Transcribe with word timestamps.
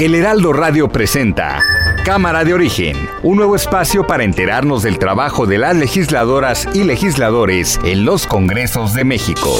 El 0.00 0.14
Heraldo 0.14 0.54
Radio 0.54 0.88
presenta 0.88 1.62
Cámara 2.06 2.42
de 2.42 2.54
Origen, 2.54 2.96
un 3.22 3.36
nuevo 3.36 3.54
espacio 3.54 4.06
para 4.06 4.24
enterarnos 4.24 4.82
del 4.82 4.98
trabajo 4.98 5.44
de 5.44 5.58
las 5.58 5.76
legisladoras 5.76 6.66
y 6.72 6.84
legisladores 6.84 7.78
en 7.84 8.06
los 8.06 8.26
Congresos 8.26 8.94
de 8.94 9.04
México. 9.04 9.54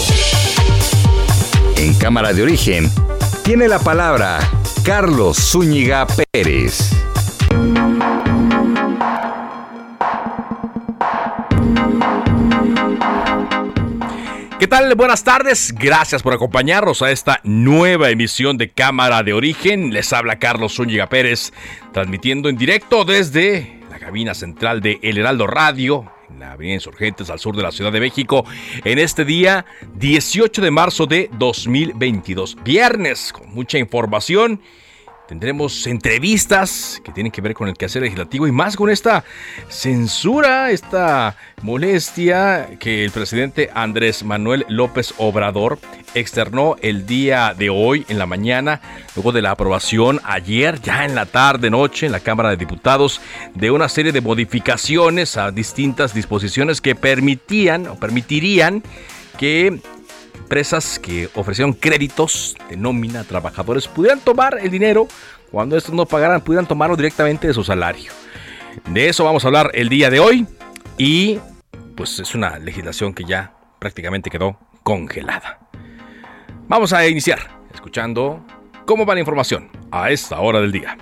En 1.77 1.93
Cámara 1.93 2.33
de 2.33 2.43
Origen 2.43 2.91
tiene 3.45 3.69
la 3.69 3.81
palabra 3.81 4.39
Carlos 4.83 5.37
Zúñiga 5.37 6.07
Pérez. 6.33 6.91
¿Qué 14.61 14.69
tal? 14.69 14.95
Buenas 14.95 15.25
tardes. 15.25 15.75
Gracias 15.75 16.23
por 16.23 16.35
acompañarnos 16.35 17.01
a 17.01 17.11
esta 17.11 17.41
nueva 17.45 18.11
emisión 18.11 18.59
de 18.59 18.69
Cámara 18.69 19.23
de 19.23 19.33
Origen. 19.33 19.91
Les 19.91 20.13
habla 20.13 20.39
Carlos 20.39 20.75
Zúñiga 20.75 21.09
Pérez, 21.09 21.55
transmitiendo 21.95 22.51
en 22.51 22.59
directo 22.59 23.07
desde 23.07 23.81
la 23.89 23.99
cabina 23.99 24.35
central 24.35 24.83
de 24.83 24.99
El 25.03 25.17
Heraldo 25.17 25.47
Radio, 25.47 26.13
en 26.29 26.41
la 26.41 26.53
Avenida 26.53 26.75
Insurgentes 26.75 27.31
al 27.31 27.39
sur 27.39 27.57
de 27.57 27.63
la 27.63 27.73
Ciudad 27.73 27.91
de 27.91 28.01
México, 28.01 28.45
en 28.85 28.99
este 28.99 29.25
día 29.25 29.65
18 29.95 30.61
de 30.61 30.71
marzo 30.71 31.07
de 31.07 31.31
2022. 31.39 32.59
Viernes, 32.63 33.33
con 33.33 33.49
mucha 33.55 33.79
información 33.79 34.61
Tendremos 35.31 35.87
entrevistas 35.87 37.01
que 37.05 37.13
tienen 37.13 37.31
que 37.31 37.41
ver 37.41 37.55
con 37.55 37.69
el 37.69 37.77
quehacer 37.77 38.03
legislativo 38.03 38.49
y 38.49 38.51
más 38.51 38.75
con 38.75 38.91
esta 38.91 39.23
censura, 39.69 40.73
esta 40.73 41.37
molestia 41.63 42.71
que 42.81 43.05
el 43.05 43.13
presidente 43.13 43.71
Andrés 43.73 44.25
Manuel 44.25 44.67
López 44.69 45.15
Obrador 45.19 45.79
externó 46.15 46.75
el 46.83 47.07
día 47.07 47.55
de 47.57 47.71
hoy 47.71 48.05
en 48.09 48.19
la 48.19 48.27
mañana, 48.27 48.81
luego 49.15 49.31
de 49.31 49.41
la 49.41 49.53
aprobación 49.53 50.19
ayer, 50.25 50.81
ya 50.81 51.05
en 51.05 51.15
la 51.15 51.27
tarde, 51.27 51.71
noche, 51.71 52.07
en 52.07 52.13
la 52.13 52.19
Cámara 52.19 52.51
de 52.51 52.57
Diputados, 52.57 53.21
de 53.55 53.71
una 53.71 53.89
serie 53.89 54.11
de 54.11 54.23
modificaciones 54.23 55.37
a 55.37 55.53
distintas 55.53 56.13
disposiciones 56.13 56.81
que 56.81 56.97
permitían 56.97 57.87
o 57.87 57.95
permitirían 57.95 58.83
que 59.39 59.79
empresas 60.41 60.99
que 60.99 61.29
ofrecieron 61.35 61.73
créditos 61.73 62.57
de 62.69 62.77
nómina 62.77 63.21
a 63.21 63.25
trabajadores 63.25 63.87
pudieran 63.87 64.21
tomar 64.21 64.59
el 64.61 64.71
dinero 64.71 65.07
cuando 65.51 65.77
estos 65.77 65.95
no 65.95 66.07
pagaran, 66.07 66.41
pudieran 66.41 66.67
tomarlo 66.67 66.97
directamente 66.97 67.47
de 67.47 67.55
su 67.55 67.63
salario. 67.63 68.13
De 68.89 69.09
eso 69.09 69.25
vamos 69.25 69.45
a 69.45 69.49
hablar 69.49 69.71
el 69.75 69.89
día 69.89 70.11
de 70.11 70.21
hoy 70.21 70.47
y 70.97 71.39
pues 71.97 72.19
es 72.19 72.35
una 72.35 72.59
legislación 72.59 73.13
que 73.13 73.25
ya 73.25 73.53
prácticamente 73.79 74.31
quedó 74.31 74.59
congelada. 74.83 75.59
Vamos 76.69 76.93
a 76.93 77.07
iniciar 77.07 77.61
escuchando 77.75 78.45
cómo 78.87 79.05
va 79.05 79.15
la 79.15 79.21
información 79.21 79.71
a 79.91 80.11
esta 80.11 80.41
hora 80.41 80.61
del 80.61 80.73
día. 80.73 80.97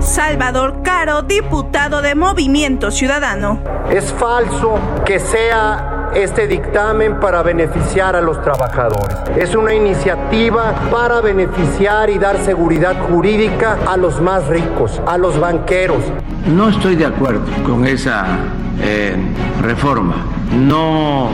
Salvador 0.00 0.82
Caro, 0.82 1.22
diputado 1.22 2.02
de 2.02 2.14
Movimiento 2.14 2.90
Ciudadano. 2.90 3.62
Es 3.90 4.12
falso 4.12 4.80
que 5.04 5.18
sea 5.18 5.97
este 6.14 6.46
dictamen 6.46 7.20
para 7.20 7.42
beneficiar 7.42 8.16
a 8.16 8.20
los 8.20 8.42
trabajadores. 8.42 9.16
Es 9.36 9.54
una 9.54 9.74
iniciativa 9.74 10.74
para 10.90 11.20
beneficiar 11.20 12.10
y 12.10 12.18
dar 12.18 12.38
seguridad 12.44 12.96
jurídica 13.08 13.78
a 13.86 13.96
los 13.96 14.20
más 14.20 14.46
ricos, 14.46 15.00
a 15.06 15.18
los 15.18 15.38
banqueros. 15.38 16.02
No 16.46 16.68
estoy 16.68 16.96
de 16.96 17.06
acuerdo 17.06 17.44
con 17.64 17.86
esa 17.86 18.26
eh, 18.82 19.16
reforma. 19.62 20.16
No 20.52 21.28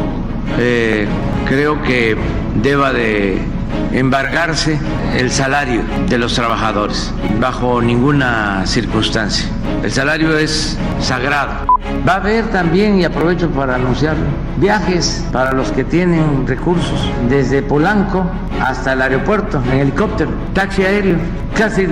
eh, 0.59 1.07
creo 1.47 1.83
que 1.83 2.17
deba 2.63 2.93
de 2.93 3.54
embargarse 3.93 4.79
el 5.17 5.31
salario 5.31 5.83
de 6.09 6.19
los 6.19 6.35
trabajadores 6.35 7.13
bajo 7.41 7.81
ninguna 7.81 8.67
circunstancia. 8.67 9.49
El 9.83 9.93
salario 9.93 10.37
es 10.37 10.79
sagrado. 11.01 11.67
Va 12.09 12.15
a 12.15 12.17
haber 12.17 12.47
también, 12.49 12.99
y 12.99 13.05
aprovecho 13.05 13.51
para 13.51 13.77
anunciar, 13.77 14.17
viajes 14.57 15.25
para 15.33 15.53
los 15.53 15.71
que 15.73 15.85
tienen 15.85 16.47
recursos, 16.47 17.11
desde 17.29 17.63
Polanco 17.63 18.27
hasta 18.61 18.95
el 18.95 19.03
aeropuerto, 19.03 19.63
en 19.73 19.81
helicóptero, 19.81 20.31
taxi 20.53 20.83
aéreo. 20.83 21.17
Casi 21.57 21.87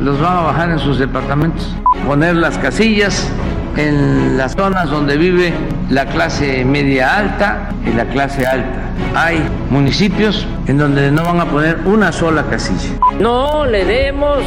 los 0.00 0.20
van 0.20 0.36
a 0.36 0.40
bajar 0.40 0.70
en 0.70 0.78
sus 0.78 0.98
departamentos. 0.98 1.74
Poner 2.06 2.36
las 2.36 2.58
casillas 2.58 3.28
en 3.76 4.36
las 4.36 4.54
zonas 4.54 4.90
donde 4.90 5.16
vive 5.16 5.52
la 5.90 6.06
clase 6.06 6.64
media 6.64 7.16
alta 7.16 7.70
y 7.86 7.92
la 7.92 8.04
clase 8.06 8.46
alta. 8.46 8.90
Hay 9.14 9.42
municipios 9.70 10.46
en 10.66 10.78
donde 10.78 11.10
no 11.10 11.24
van 11.24 11.40
a 11.40 11.46
poner 11.46 11.78
una 11.84 12.12
sola 12.12 12.44
casilla. 12.48 12.90
No 13.18 13.66
le 13.66 13.84
demos 13.84 14.44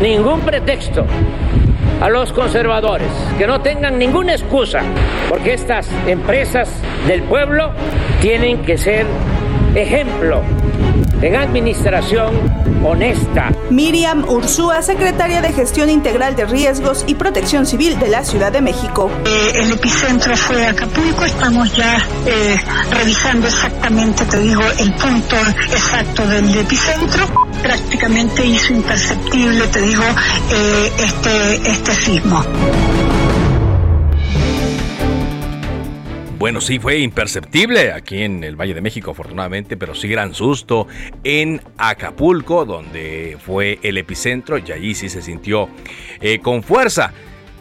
ningún 0.00 0.40
pretexto 0.40 1.06
a 2.00 2.08
los 2.08 2.32
conservadores, 2.32 3.10
que 3.38 3.46
no 3.46 3.60
tengan 3.60 3.98
ninguna 3.98 4.34
excusa, 4.34 4.80
porque 5.28 5.54
estas 5.54 5.88
empresas 6.06 6.68
del 7.06 7.22
pueblo 7.22 7.70
tienen 8.20 8.62
que 8.62 8.76
ser 8.76 9.06
ejemplo 9.74 10.42
en 11.24 11.36
administración 11.36 12.34
honesta. 12.84 13.50
Miriam 13.70 14.28
Ursúa, 14.28 14.82
secretaria 14.82 15.40
de 15.40 15.52
Gestión 15.54 15.88
Integral 15.88 16.36
de 16.36 16.44
Riesgos 16.44 17.04
y 17.06 17.14
Protección 17.14 17.64
Civil 17.64 17.98
de 17.98 18.08
la 18.08 18.24
Ciudad 18.24 18.52
de 18.52 18.60
México. 18.60 19.10
Eh, 19.24 19.52
el 19.62 19.72
epicentro 19.72 20.36
fue 20.36 20.66
Acapulco, 20.66 21.24
estamos 21.24 21.74
ya 21.74 21.96
eh, 22.26 22.60
revisando 22.90 23.46
exactamente, 23.46 24.26
te 24.26 24.38
digo, 24.38 24.60
el 24.78 24.92
punto 24.94 25.36
exacto 25.70 26.26
del 26.26 26.58
epicentro. 26.58 27.26
Prácticamente 27.62 28.44
hizo 28.44 28.74
imperceptible, 28.74 29.66
te 29.68 29.80
digo, 29.80 30.04
eh, 30.52 30.92
este, 30.98 31.70
este 31.70 31.94
sismo. 31.94 32.44
Bueno, 36.44 36.60
sí, 36.60 36.78
fue 36.78 36.98
imperceptible 36.98 37.90
aquí 37.92 38.20
en 38.20 38.44
el 38.44 38.54
Valle 38.54 38.74
de 38.74 38.82
México, 38.82 39.12
afortunadamente, 39.12 39.78
pero 39.78 39.94
sí 39.94 40.08
gran 40.08 40.34
susto 40.34 40.86
en 41.22 41.62
Acapulco, 41.78 42.66
donde 42.66 43.38
fue 43.42 43.78
el 43.82 43.96
epicentro, 43.96 44.58
y 44.58 44.70
allí 44.70 44.94
sí 44.94 45.08
se 45.08 45.22
sintió 45.22 45.70
eh, 46.20 46.40
con 46.40 46.62
fuerza. 46.62 47.14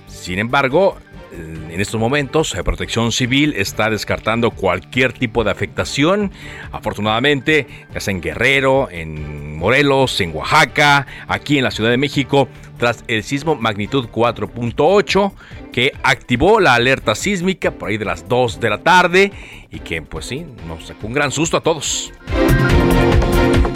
Sin 0.06 0.38
embargo, 0.38 0.98
en 1.34 1.82
estos 1.82 2.00
momentos, 2.00 2.54
la 2.56 2.64
Protección 2.64 3.12
Civil 3.12 3.54
está 3.58 3.90
descartando 3.90 4.52
cualquier 4.52 5.12
tipo 5.14 5.44
de 5.44 5.52
afectación. 5.52 6.32
Afortunadamente, 6.72 7.66
ya 7.94 8.00
sea 8.00 8.14
en 8.14 8.22
Guerrero, 8.22 8.90
en 8.92 9.58
Morelos, 9.58 10.22
en 10.22 10.36
Oaxaca, 10.36 11.08
aquí 11.28 11.58
en 11.58 11.64
la 11.64 11.72
Ciudad 11.72 11.90
de 11.90 11.98
México, 11.98 12.48
tras 12.78 13.04
el 13.08 13.24
sismo 13.24 13.56
magnitud 13.56 14.08
4.8 14.10 15.32
que 15.72 15.94
activó 16.04 16.60
la 16.60 16.76
alerta 16.76 17.16
sísmica 17.16 17.72
por 17.72 17.90
ahí 17.90 17.98
de 17.98 18.06
las 18.06 18.28
2 18.28 18.60
de 18.60 18.70
la 18.70 18.84
tarde 18.84 19.32
y 19.72 19.80
que 19.80 20.02
pues 20.02 20.26
sí, 20.26 20.46
nos 20.68 20.86
sacó 20.86 21.08
un 21.08 21.14
gran 21.14 21.32
susto 21.32 21.58
a 21.58 21.62
todos. 21.62 22.12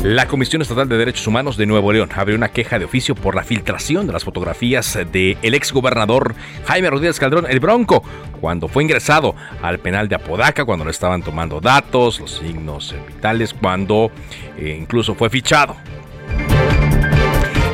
La 0.07 0.25
Comisión 0.25 0.61
Estatal 0.61 0.87
de 0.87 0.97
Derechos 0.97 1.27
Humanos 1.27 1.57
de 1.57 1.65
Nuevo 1.65 1.91
León 1.91 2.09
abrió 2.15 2.37
una 2.37 2.47
queja 2.47 2.79
de 2.79 2.85
oficio 2.85 3.13
por 3.13 3.35
la 3.35 3.43
filtración 3.43 4.07
de 4.07 4.13
las 4.13 4.23
fotografías 4.23 4.97
del 5.11 5.35
ex 5.41 5.67
exgobernador 5.67 6.33
Jaime 6.65 6.89
Rodríguez 6.89 7.19
Calderón, 7.19 7.45
el 7.49 7.59
Bronco, 7.59 8.01
cuando 8.39 8.69
fue 8.69 8.83
ingresado 8.83 9.35
al 9.61 9.79
penal 9.79 10.07
de 10.07 10.15
Apodaca, 10.15 10.63
cuando 10.63 10.85
le 10.85 10.91
estaban 10.91 11.23
tomando 11.23 11.59
datos, 11.59 12.21
los 12.21 12.37
signos 12.37 12.95
vitales, 13.05 13.53
cuando 13.53 14.09
eh, 14.57 14.77
incluso 14.79 15.13
fue 15.13 15.29
fichado. 15.29 15.75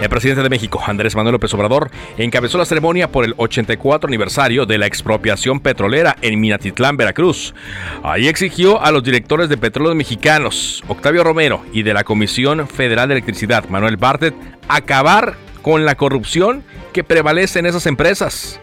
El 0.04 0.10
presidente 0.10 0.44
de 0.44 0.50
México, 0.50 0.84
Andrés 0.86 1.16
Manuel 1.16 1.32
López 1.32 1.54
Obrador, 1.54 1.90
encabezó 2.18 2.58
la 2.58 2.66
ceremonia 2.66 3.10
por 3.10 3.24
el 3.24 3.36
84 3.38 4.10
aniversario 4.10 4.66
de 4.66 4.78
la 4.78 4.86
expropiación 4.86 5.62
petrolera 5.62 6.18
en 6.22 6.42
Minatitlán, 6.42 6.98
Veracruz. 6.98 7.56
Ahí 8.04 8.28
exigió 8.28 8.84
a 8.84 8.92
los 8.92 9.02
directores 9.02 9.48
de 9.48 9.56
petróleos 9.56 9.96
mexicanos, 9.96 10.84
Octavio 10.90 11.24
Romero, 11.24 11.64
y 11.72 11.84
de 11.84 11.94
la 11.94 12.04
Comisión 12.04 12.68
Federal 12.68 13.08
de 13.08 13.14
Electricidad, 13.14 13.70
Manuel 13.70 13.96
Bartet, 13.96 14.36
acabar 14.68 15.36
con 15.62 15.86
la 15.86 15.96
corrupción 15.96 16.66
que 16.92 17.06
prevalece 17.06 17.60
en 17.60 17.68
esas 17.68 17.86
empresas. 17.86 18.60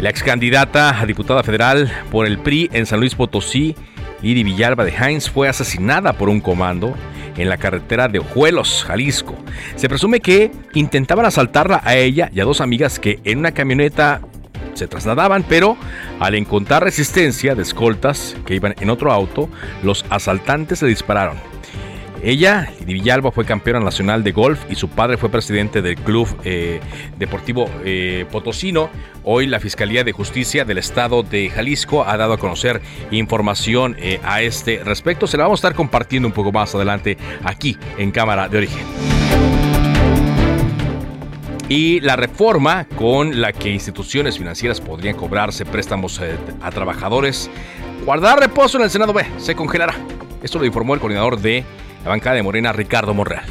La 0.00 0.10
ex 0.10 0.24
candidata 0.24 1.00
a 1.00 1.06
diputada 1.06 1.44
federal 1.44 1.92
por 2.10 2.26
el 2.26 2.40
PRI 2.40 2.70
en 2.72 2.86
San 2.86 2.98
Luis 2.98 3.14
Potosí, 3.14 3.76
Lidi 4.20 4.42
Villalba 4.42 4.84
de 4.84 4.92
Heinz 4.92 5.30
fue 5.30 5.48
asesinada 5.48 6.12
por 6.12 6.28
un 6.28 6.40
comando 6.40 6.94
en 7.36 7.48
la 7.48 7.56
carretera 7.56 8.08
de 8.08 8.18
Ojuelos, 8.18 8.84
Jalisco. 8.86 9.34
Se 9.76 9.88
presume 9.88 10.20
que 10.20 10.50
intentaban 10.74 11.26
asaltarla 11.26 11.80
a 11.84 11.96
ella 11.96 12.30
y 12.34 12.40
a 12.40 12.44
dos 12.44 12.60
amigas 12.60 12.98
que 12.98 13.20
en 13.24 13.38
una 13.38 13.52
camioneta 13.52 14.20
se 14.74 14.88
trasladaban, 14.88 15.44
pero 15.48 15.76
al 16.18 16.34
encontrar 16.34 16.84
resistencia 16.84 17.54
de 17.54 17.62
escoltas 17.62 18.36
que 18.46 18.54
iban 18.54 18.74
en 18.80 18.90
otro 18.90 19.12
auto, 19.12 19.48
los 19.82 20.04
asaltantes 20.10 20.82
le 20.82 20.88
dispararon. 20.88 21.36
Ella, 22.24 22.72
Villalba, 22.86 23.32
fue 23.32 23.44
campeona 23.44 23.80
nacional 23.80 24.22
de 24.22 24.30
golf 24.30 24.60
y 24.70 24.76
su 24.76 24.88
padre 24.88 25.16
fue 25.16 25.28
presidente 25.28 25.82
del 25.82 25.96
Club 25.96 26.28
eh, 26.44 26.78
Deportivo 27.18 27.68
eh, 27.84 28.26
Potosino. 28.30 28.90
Hoy 29.24 29.48
la 29.48 29.58
Fiscalía 29.58 30.04
de 30.04 30.12
Justicia 30.12 30.64
del 30.64 30.78
Estado 30.78 31.24
de 31.24 31.50
Jalisco 31.50 32.04
ha 32.04 32.16
dado 32.16 32.34
a 32.34 32.38
conocer 32.38 32.80
información 33.10 33.96
eh, 33.98 34.20
a 34.22 34.40
este 34.40 34.84
respecto. 34.84 35.26
Se 35.26 35.36
la 35.36 35.44
vamos 35.44 35.58
a 35.58 35.66
estar 35.66 35.74
compartiendo 35.74 36.28
un 36.28 36.32
poco 36.32 36.52
más 36.52 36.72
adelante 36.76 37.18
aquí 37.42 37.76
en 37.98 38.12
Cámara 38.12 38.48
de 38.48 38.58
Origen 38.58 38.86
y 41.68 42.00
la 42.00 42.14
reforma 42.14 42.84
con 42.96 43.40
la 43.40 43.52
que 43.52 43.70
instituciones 43.70 44.38
financieras 44.38 44.80
podrían 44.80 45.16
cobrarse 45.16 45.64
préstamos 45.64 46.20
a 46.60 46.70
trabajadores. 46.70 47.50
Guardar 48.04 48.38
reposo 48.38 48.78
en 48.78 48.84
el 48.84 48.90
Senado 48.90 49.12
B 49.12 49.24
se 49.38 49.56
congelará. 49.56 49.94
Esto 50.42 50.58
lo 50.58 50.66
informó 50.66 50.94
el 50.94 51.00
coordinador 51.00 51.40
de 51.40 51.64
la 52.04 52.10
bancada 52.10 52.36
de 52.36 52.42
Morena, 52.42 52.72
Ricardo 52.72 53.14
Monreal. 53.14 53.44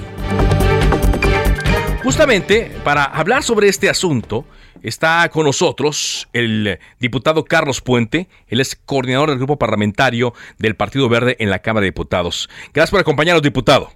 Justamente 2.03 2.71
para 2.83 3.03
hablar 3.03 3.43
sobre 3.43 3.67
este 3.67 3.89
asunto, 3.89 4.45
está 4.81 5.29
con 5.29 5.45
nosotros 5.45 6.27
el 6.33 6.79
diputado 6.99 7.45
Carlos 7.45 7.81
Puente, 7.81 8.27
él 8.47 8.59
es 8.59 8.75
coordinador 8.75 9.29
del 9.29 9.37
grupo 9.37 9.57
parlamentario 9.57 10.33
del 10.57 10.75
Partido 10.75 11.09
Verde 11.09 11.37
en 11.39 11.49
la 11.49 11.59
Cámara 11.59 11.81
de 11.81 11.89
Diputados. 11.89 12.49
Gracias 12.73 12.91
por 12.91 12.99
acompañarnos, 12.99 13.43
diputado. 13.43 13.91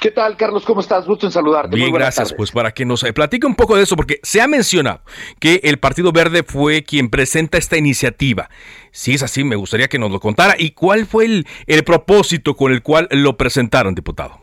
¿Qué 0.00 0.10
tal, 0.10 0.34
Carlos? 0.38 0.64
¿Cómo 0.64 0.80
estás? 0.80 1.06
Gusto 1.06 1.26
en 1.26 1.32
saludarte. 1.32 1.76
Bien, 1.76 1.92
gracias. 1.92 2.32
Pues 2.32 2.50
para 2.50 2.72
que 2.72 2.86
nos 2.86 3.04
platique 3.04 3.46
un 3.46 3.54
poco 3.54 3.76
de 3.76 3.82
eso, 3.82 3.96
porque 3.96 4.18
se 4.22 4.40
ha 4.40 4.48
mencionado 4.48 5.02
que 5.38 5.60
el 5.62 5.78
Partido 5.78 6.10
Verde 6.10 6.42
fue 6.42 6.84
quien 6.84 7.10
presenta 7.10 7.58
esta 7.58 7.76
iniciativa. 7.76 8.48
Si 8.92 9.12
es 9.12 9.22
así, 9.22 9.44
me 9.44 9.56
gustaría 9.56 9.88
que 9.88 9.98
nos 9.98 10.10
lo 10.10 10.18
contara. 10.18 10.54
¿Y 10.58 10.70
cuál 10.70 11.04
fue 11.04 11.26
el, 11.26 11.46
el 11.66 11.84
propósito 11.84 12.56
con 12.56 12.72
el 12.72 12.82
cual 12.82 13.08
lo 13.10 13.36
presentaron, 13.36 13.94
diputado? 13.94 14.40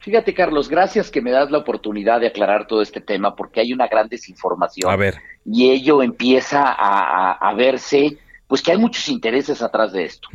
Fíjate, 0.00 0.34
Carlos, 0.34 0.68
gracias 0.68 1.10
que 1.10 1.22
me 1.22 1.30
das 1.30 1.50
la 1.50 1.58
oportunidad 1.58 2.20
de 2.20 2.26
aclarar 2.26 2.66
todo 2.66 2.82
este 2.82 3.00
tema, 3.00 3.34
porque 3.34 3.60
hay 3.60 3.72
una 3.72 3.86
gran 3.86 4.08
desinformación. 4.08 4.90
A 4.90 4.96
ver. 4.96 5.16
Y 5.46 5.70
ello 5.70 6.02
empieza 6.02 6.64
a, 6.66 7.54
verse, 7.54 8.18
pues 8.46 8.60
que 8.60 8.72
hay 8.72 8.78
muchos 8.78 9.08
intereses 9.08 9.62
atrás 9.62 9.92
de 9.92 10.04
esto. 10.04 10.28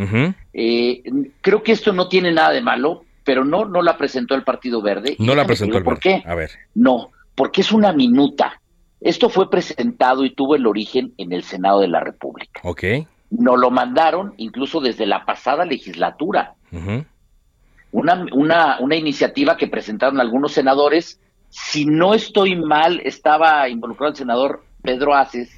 Eh, 0.53 1.03
creo 1.41 1.61
que 1.61 1.73
esto 1.73 1.93
no 1.93 2.07
tiene 2.07 2.31
nada 2.31 2.51
de 2.51 2.61
malo, 2.61 3.03
pero 3.27 3.43
no, 3.43 3.65
no 3.65 3.81
la 3.81 3.97
presentó 3.97 4.35
el 4.35 4.43
Partido 4.43 4.81
Verde. 4.81 5.17
No 5.19 5.35
la 5.35 5.45
presentó 5.45 5.77
el 5.77 5.83
¿Por 5.83 5.99
qué? 5.99 6.23
A 6.25 6.33
ver. 6.33 6.49
No, 6.73 7.09
porque 7.35 7.59
es 7.59 7.73
una 7.73 7.91
minuta. 7.91 8.61
Esto 9.01 9.27
fue 9.27 9.49
presentado 9.49 10.23
y 10.23 10.33
tuvo 10.33 10.55
el 10.55 10.65
origen 10.65 11.11
en 11.17 11.33
el 11.33 11.43
Senado 11.43 11.81
de 11.81 11.89
la 11.89 11.99
República. 11.99 12.61
Ok. 12.63 12.85
Nos 13.31 13.59
lo 13.59 13.69
mandaron 13.69 14.33
incluso 14.37 14.79
desde 14.79 15.05
la 15.05 15.25
pasada 15.25 15.65
legislatura. 15.65 16.53
una, 17.91 18.25
una, 18.31 18.77
una 18.79 18.95
iniciativa 18.95 19.57
que 19.57 19.67
presentaron 19.67 20.21
algunos 20.21 20.53
senadores. 20.53 21.19
Si 21.49 21.83
no 21.83 22.13
estoy 22.13 22.55
mal, 22.55 23.01
estaba 23.03 23.67
involucrado 23.67 24.11
el 24.11 24.17
senador 24.17 24.63
Pedro 24.81 25.15
Aces, 25.15 25.49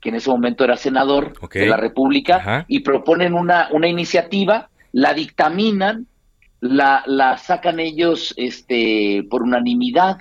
que 0.00 0.10
en 0.10 0.14
ese 0.14 0.30
momento 0.30 0.62
era 0.62 0.76
senador 0.76 1.32
de 1.50 1.66
la 1.66 1.78
República, 1.78 2.64
y 2.68 2.78
proponen 2.84 3.34
una, 3.34 3.70
una 3.72 3.88
iniciativa, 3.88 4.68
la 4.92 5.14
dictaminan 5.14 6.06
la, 6.62 7.02
la 7.06 7.38
sacan 7.38 7.80
ellos 7.80 8.32
este, 8.36 9.26
por 9.28 9.42
unanimidad 9.42 10.18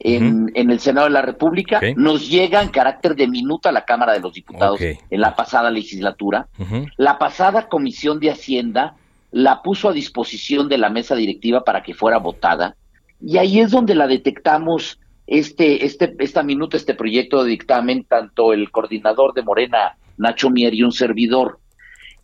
en, 0.00 0.50
en, 0.54 0.70
el 0.70 0.80
Senado 0.80 1.06
de 1.06 1.12
la 1.12 1.22
República, 1.22 1.80
nos 1.94 2.28
llega 2.28 2.60
en 2.60 2.70
carácter 2.70 3.14
de 3.14 3.28
minuta 3.28 3.68
a 3.68 3.72
la 3.72 3.84
Cámara 3.84 4.12
de 4.12 4.20
los 4.20 4.34
Diputados 4.34 4.80
en 4.80 5.20
la 5.20 5.36
pasada 5.36 5.70
legislatura. 5.70 6.48
La 6.96 7.18
pasada 7.18 7.68
Comisión 7.68 8.18
de 8.18 8.32
Hacienda 8.32 8.96
la 9.30 9.62
puso 9.62 9.88
a 9.88 9.92
disposición 9.92 10.68
de 10.68 10.78
la 10.78 10.90
mesa 10.90 11.14
directiva 11.14 11.62
para 11.62 11.84
que 11.84 11.94
fuera 11.94 12.18
votada. 12.18 12.74
Y 13.20 13.38
ahí 13.38 13.60
es 13.60 13.70
donde 13.70 13.94
la 13.94 14.08
detectamos 14.08 14.98
este, 15.28 15.86
este, 15.86 16.16
esta 16.18 16.42
minuta, 16.42 16.76
este 16.76 16.94
proyecto 16.94 17.44
de 17.44 17.50
dictamen, 17.50 18.04
tanto 18.04 18.52
el 18.52 18.72
coordinador 18.72 19.34
de 19.34 19.42
Morena, 19.42 19.96
Nacho 20.18 20.50
Mier, 20.50 20.74
y 20.74 20.82
un 20.82 20.92
servidor. 20.92 21.60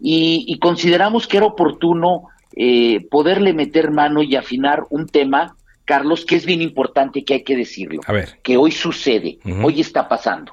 Y, 0.00 0.44
y 0.48 0.58
consideramos 0.58 1.28
que 1.28 1.36
era 1.36 1.46
oportuno 1.46 2.24
eh, 2.56 3.06
poderle 3.10 3.52
meter 3.52 3.90
mano 3.90 4.22
y 4.22 4.36
afinar 4.36 4.84
un 4.90 5.06
tema, 5.06 5.56
Carlos, 5.84 6.24
que 6.24 6.36
es 6.36 6.46
bien 6.46 6.62
importante 6.62 7.24
que 7.24 7.34
hay 7.34 7.44
que 7.44 7.56
decirlo, 7.56 8.00
A 8.06 8.12
ver. 8.12 8.38
que 8.42 8.56
hoy 8.56 8.72
sucede, 8.72 9.38
hoy 9.62 9.80
está 9.80 10.08
pasando. 10.08 10.52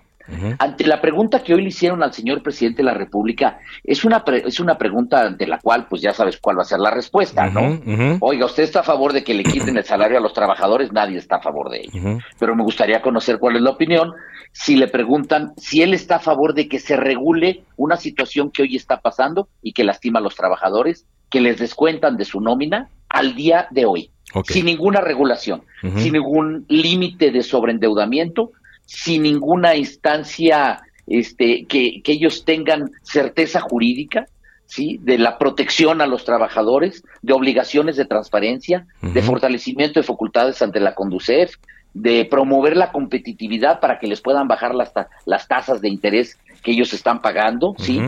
Ante 0.59 0.85
la 0.85 1.01
pregunta 1.01 1.41
que 1.41 1.53
hoy 1.53 1.63
le 1.63 1.69
hicieron 1.69 2.03
al 2.03 2.13
señor 2.13 2.43
presidente 2.43 2.77
de 2.77 2.83
la 2.83 2.93
República, 2.93 3.59
es 3.83 4.05
una, 4.05 4.23
es 4.45 4.59
una 4.59 4.77
pregunta 4.77 5.25
ante 5.25 5.47
la 5.47 5.57
cual, 5.59 5.87
pues 5.89 6.01
ya 6.01 6.13
sabes 6.13 6.37
cuál 6.37 6.57
va 6.57 6.61
a 6.61 6.65
ser 6.65 6.79
la 6.79 6.91
respuesta, 6.91 7.49
¿no? 7.49 7.79
Oiga, 8.19 8.45
¿usted 8.45 8.63
está 8.63 8.81
a 8.81 8.83
favor 8.83 9.11
de 9.13 9.23
que 9.23 9.33
le 9.33 9.43
quiten 9.43 9.75
el 9.77 9.83
salario 9.83 10.17
a 10.17 10.21
los 10.21 10.33
trabajadores? 10.33 10.91
Nadie 10.91 11.17
está 11.17 11.37
a 11.37 11.41
favor 11.41 11.69
de 11.69 11.79
ello. 11.79 12.19
Pero 12.39 12.55
me 12.55 12.63
gustaría 12.63 13.01
conocer 13.01 13.39
cuál 13.39 13.55
es 13.55 13.61
la 13.61 13.71
opinión. 13.71 14.13
Si 14.51 14.75
le 14.75 14.87
preguntan 14.87 15.53
si 15.57 15.81
él 15.81 15.93
está 15.93 16.17
a 16.17 16.19
favor 16.19 16.53
de 16.53 16.67
que 16.67 16.79
se 16.79 16.95
regule 16.95 17.63
una 17.75 17.97
situación 17.97 18.51
que 18.51 18.61
hoy 18.63 18.75
está 18.75 18.99
pasando 19.01 19.47
y 19.61 19.73
que 19.73 19.83
lastima 19.83 20.19
a 20.19 20.23
los 20.23 20.35
trabajadores, 20.35 21.05
que 21.29 21.41
les 21.41 21.57
descuentan 21.57 22.17
de 22.17 22.25
su 22.25 22.41
nómina 22.41 22.89
al 23.09 23.35
día 23.35 23.67
de 23.71 23.85
hoy, 23.85 24.11
sin 24.45 24.65
ninguna 24.65 25.01
regulación, 25.01 25.63
sin 25.97 26.13
ningún 26.13 26.65
límite 26.67 27.31
de 27.31 27.43
sobreendeudamiento, 27.43 28.51
sin 28.85 29.23
ninguna 29.23 29.75
instancia 29.75 30.81
este, 31.07 31.65
que, 31.65 32.01
que 32.03 32.11
ellos 32.11 32.45
tengan 32.45 32.91
certeza 33.01 33.59
jurídica, 33.61 34.27
¿sí? 34.65 34.99
de 35.01 35.17
la 35.17 35.37
protección 35.37 36.01
a 36.01 36.07
los 36.07 36.23
trabajadores, 36.23 37.03
de 37.21 37.33
obligaciones 37.33 37.97
de 37.97 38.05
transparencia, 38.05 38.85
de 39.01 39.21
fortalecimiento 39.21 39.99
de 39.99 40.05
facultades 40.05 40.61
ante 40.61 40.79
la 40.79 40.93
Conducef, 40.93 41.55
de 41.93 42.25
promover 42.25 42.77
la 42.77 42.91
competitividad 42.91 43.79
para 43.79 43.97
que 43.97 44.07
les 44.07 44.21
puedan 44.21 44.47
bajar 44.47 44.75
las, 44.75 44.93
las 45.25 45.47
tasas 45.47 45.81
de 45.81 45.89
interés 45.89 46.37
que 46.61 46.71
ellos 46.71 46.93
están 46.93 47.21
pagando, 47.21 47.73
¿sí? 47.79 47.99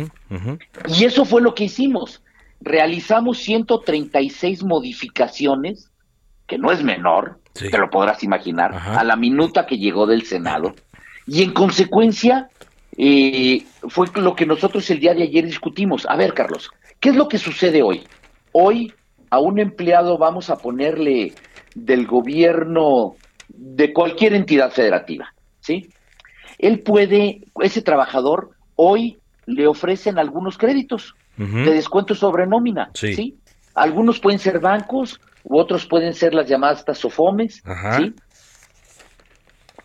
Y 0.87 1.05
eso 1.05 1.25
fue 1.25 1.41
lo 1.41 1.55
que 1.55 1.63
hicimos 1.63 2.21
realizamos 2.61 3.39
136 3.39 4.63
modificaciones, 4.63 5.91
que 6.47 6.57
no 6.57 6.71
es 6.71 6.83
menor, 6.83 7.39
te 7.53 7.77
lo 7.77 7.89
podrás 7.89 8.23
imaginar, 8.23 8.73
a 8.73 9.03
la 9.03 9.15
minuta 9.15 9.65
que 9.65 9.77
llegó 9.77 10.05
del 10.05 10.23
Senado. 10.23 10.73
Y 11.27 11.43
en 11.43 11.53
consecuencia, 11.53 12.49
eh, 12.97 13.63
fue 13.89 14.07
lo 14.15 14.35
que 14.35 14.45
nosotros 14.45 14.89
el 14.89 14.99
día 14.99 15.13
de 15.13 15.23
ayer 15.23 15.45
discutimos. 15.45 16.05
A 16.07 16.15
ver, 16.15 16.33
Carlos, 16.33 16.69
¿qué 16.99 17.09
es 17.09 17.15
lo 17.15 17.27
que 17.27 17.37
sucede 17.37 17.81
hoy? 17.81 18.03
Hoy 18.51 18.93
a 19.29 19.39
un 19.39 19.59
empleado 19.59 20.17
vamos 20.17 20.49
a 20.49 20.57
ponerle 20.57 21.33
del 21.73 22.05
gobierno 22.05 23.15
de 23.47 23.93
cualquier 23.93 24.33
entidad 24.33 24.71
federativa, 24.71 25.33
¿sí? 25.61 25.89
Él 26.57 26.81
puede, 26.81 27.41
ese 27.61 27.81
trabajador, 27.81 28.51
hoy 28.75 29.19
le 29.45 29.67
ofrecen 29.67 30.19
algunos 30.19 30.57
créditos 30.57 31.15
de 31.41 31.73
descuento 31.73 32.13
sobre 32.13 32.45
nómina. 32.45 32.91
Sí. 32.93 33.39
Algunos 33.73 34.19
pueden 34.19 34.39
ser 34.39 34.59
bancos, 34.59 35.19
u 35.43 35.57
otros 35.57 35.85
pueden 35.85 36.13
ser 36.13 36.33
las 36.33 36.47
llamadas 36.47 36.85
tasofomes, 36.85 37.63
¿sí? 37.97 38.13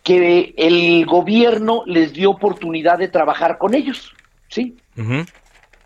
que 0.03 0.53
el 0.57 1.05
gobierno 1.05 1.83
les 1.85 2.13
dio 2.13 2.29
oportunidad 2.31 2.97
de 2.97 3.07
trabajar 3.07 3.57
con 3.57 3.73
ellos, 3.73 4.13
¿sí? 4.49 4.77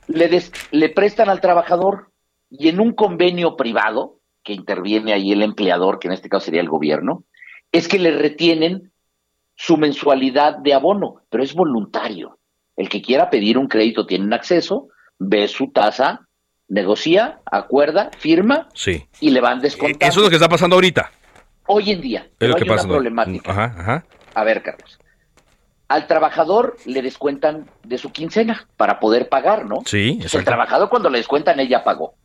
le, 0.07 0.41
le 0.71 0.89
prestan 0.89 1.29
al 1.29 1.41
trabajador 1.41 2.11
y 2.49 2.67
en 2.67 2.79
un 2.79 2.93
convenio 2.93 3.55
privado, 3.55 4.19
que 4.43 4.53
interviene 4.53 5.13
ahí 5.13 5.31
el 5.31 5.43
empleador, 5.43 5.99
que 5.99 6.07
en 6.07 6.13
este 6.13 6.29
caso 6.29 6.45
sería 6.45 6.61
el 6.61 6.69
gobierno, 6.69 7.23
es 7.71 7.87
que 7.87 7.99
le 7.99 8.11
retienen 8.11 8.91
su 9.55 9.77
mensualidad 9.77 10.57
de 10.57 10.73
abono, 10.73 11.21
pero 11.29 11.43
es 11.43 11.53
voluntario. 11.53 12.39
El 12.75 12.89
que 12.89 13.01
quiera 13.01 13.29
pedir 13.29 13.57
un 13.57 13.67
crédito 13.67 14.05
tiene 14.05 14.25
un 14.25 14.33
acceso, 14.33 14.87
ve 15.23 15.47
su 15.47 15.71
tasa, 15.71 16.27
negocia, 16.67 17.41
acuerda, 17.45 18.09
firma 18.17 18.67
sí. 18.73 19.05
y 19.19 19.29
le 19.29 19.39
van 19.39 19.61
descontando. 19.61 20.05
Eso 20.05 20.19
es 20.19 20.23
lo 20.23 20.29
que 20.29 20.35
está 20.35 20.49
pasando 20.49 20.75
ahorita. 20.75 21.11
Hoy 21.67 21.91
en 21.91 22.01
día. 22.01 22.27
Es 22.39 22.49
lo 22.49 22.55
que 22.55 22.63
hay 22.63 22.69
pasa. 22.69 22.85
Una 22.85 22.93
problemática. 22.93 24.03
A 24.33 24.43
ver, 24.43 24.63
Carlos. 24.63 24.99
Al 25.89 26.07
trabajador 26.07 26.77
le 26.85 27.01
descuentan 27.01 27.69
de 27.83 27.97
su 27.97 28.11
quincena 28.11 28.67
para 28.77 28.99
poder 28.99 29.29
pagar, 29.29 29.65
¿no? 29.65 29.81
Sí, 29.85 30.13
exacto. 30.13 30.39
El 30.39 30.45
trabajador 30.45 30.89
cuando 30.89 31.09
le 31.09 31.19
descuentan, 31.19 31.59
ella 31.59 31.83
pagó. 31.83 32.15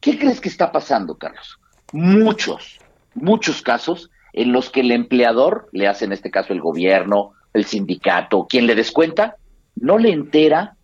¿Qué 0.00 0.18
crees 0.18 0.40
que 0.40 0.48
está 0.48 0.72
pasando, 0.72 1.16
Carlos? 1.16 1.58
Muchos, 1.92 2.80
muchos 3.14 3.62
casos 3.62 4.10
en 4.32 4.52
los 4.52 4.70
que 4.70 4.80
el 4.80 4.90
empleador, 4.90 5.68
le 5.72 5.88
hace 5.88 6.04
en 6.04 6.12
este 6.12 6.30
caso 6.30 6.52
el 6.52 6.60
gobierno, 6.60 7.32
el 7.54 7.64
sindicato, 7.64 8.46
quien 8.46 8.66
le 8.66 8.74
descuenta, 8.74 9.36
no 9.76 9.98
le 9.98 10.10
entera 10.10 10.76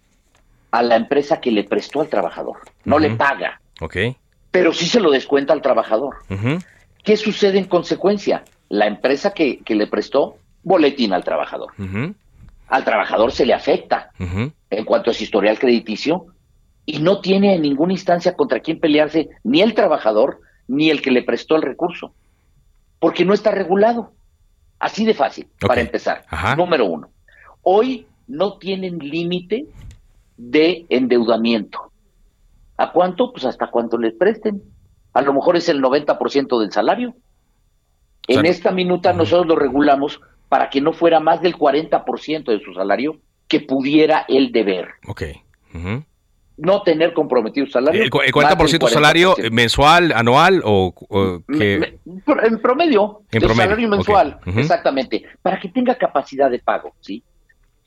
a 0.70 0.82
la 0.82 0.96
empresa 0.96 1.40
que 1.40 1.50
le 1.50 1.64
prestó 1.64 2.00
al 2.00 2.08
trabajador, 2.08 2.58
no 2.84 2.98
le 2.98 3.10
paga. 3.10 3.60
Ok. 3.80 3.96
Pero 4.50 4.72
sí 4.72 4.86
se 4.86 5.00
lo 5.00 5.10
descuenta 5.10 5.52
al 5.52 5.62
trabajador. 5.62 6.16
¿Qué 7.02 7.16
sucede 7.16 7.58
en 7.58 7.64
consecuencia? 7.64 8.44
La 8.68 8.86
empresa 8.86 9.32
que, 9.32 9.60
le 9.66 9.86
prestó 9.86 10.36
boletín 10.62 11.12
al 11.12 11.24
trabajador. 11.24 11.72
Al 12.68 12.84
trabajador 12.84 13.32
se 13.32 13.46
le 13.46 13.54
afecta 13.54 14.10
en 14.18 14.84
cuanto 14.84 15.10
a 15.10 15.14
su 15.14 15.24
historial 15.24 15.58
crediticio 15.58 16.26
y 16.84 17.00
no 17.00 17.20
tiene 17.20 17.54
en 17.54 17.62
ninguna 17.62 17.92
instancia 17.92 18.34
contra 18.34 18.60
quién 18.60 18.80
pelearse 18.80 19.28
ni 19.44 19.60
el 19.60 19.74
trabajador 19.74 20.40
ni 20.66 20.90
el 20.90 21.02
que 21.02 21.10
le 21.10 21.22
prestó 21.22 21.56
el 21.56 21.62
recurso, 21.62 22.12
porque 22.98 23.24
no 23.24 23.34
está 23.34 23.50
regulado. 23.50 24.12
Así 24.78 25.04
de 25.04 25.14
fácil, 25.14 25.48
para 25.60 25.80
empezar. 25.80 26.24
Número 26.56 26.86
uno. 26.86 27.10
Hoy 27.62 28.06
no 28.26 28.58
tienen 28.58 28.98
límite 28.98 29.66
de 30.38 30.86
endeudamiento. 30.88 31.92
¿A 32.78 32.92
cuánto? 32.92 33.32
Pues 33.32 33.44
hasta 33.44 33.66
cuánto 33.66 33.98
les 33.98 34.14
presten. 34.14 34.62
A 35.12 35.20
lo 35.20 35.34
mejor 35.34 35.56
es 35.56 35.68
el 35.68 35.82
90% 35.82 36.60
del 36.60 36.72
salario. 36.72 37.14
en 38.28 38.46
esta 38.46 38.70
minuta 38.70 39.12
nosotros 39.12 39.46
lo 39.46 39.56
regulamos 39.56 40.20
para 40.48 40.70
que 40.70 40.80
no 40.80 40.92
fuera 40.92 41.20
más 41.20 41.42
del 41.42 41.56
40% 41.56 42.44
de 42.44 42.60
su 42.60 42.72
salario 42.72 43.20
que 43.48 43.60
pudiera 43.60 44.24
el 44.28 44.52
deber. 44.52 44.88
Ok. 45.06 45.22
No 46.56 46.82
tener 46.82 47.12
comprometido 47.14 47.66
salario. 47.66 48.02
¿El, 48.02 48.10
40%, 48.10 48.88
salario 48.88 49.34
mensual, 49.50 50.12
anual 50.12 50.62
o, 50.64 50.94
en 51.48 52.60
promedio? 52.60 53.22
En 53.30 53.40
promedio. 53.40 53.54
salario 53.54 53.88
mensual, 53.88 54.38
exactamente. 54.56 55.24
Para 55.42 55.58
que 55.58 55.68
tenga 55.68 55.96
capacidad 55.96 56.50
de 56.50 56.58
pago, 56.58 56.94
¿sí? 57.00 57.22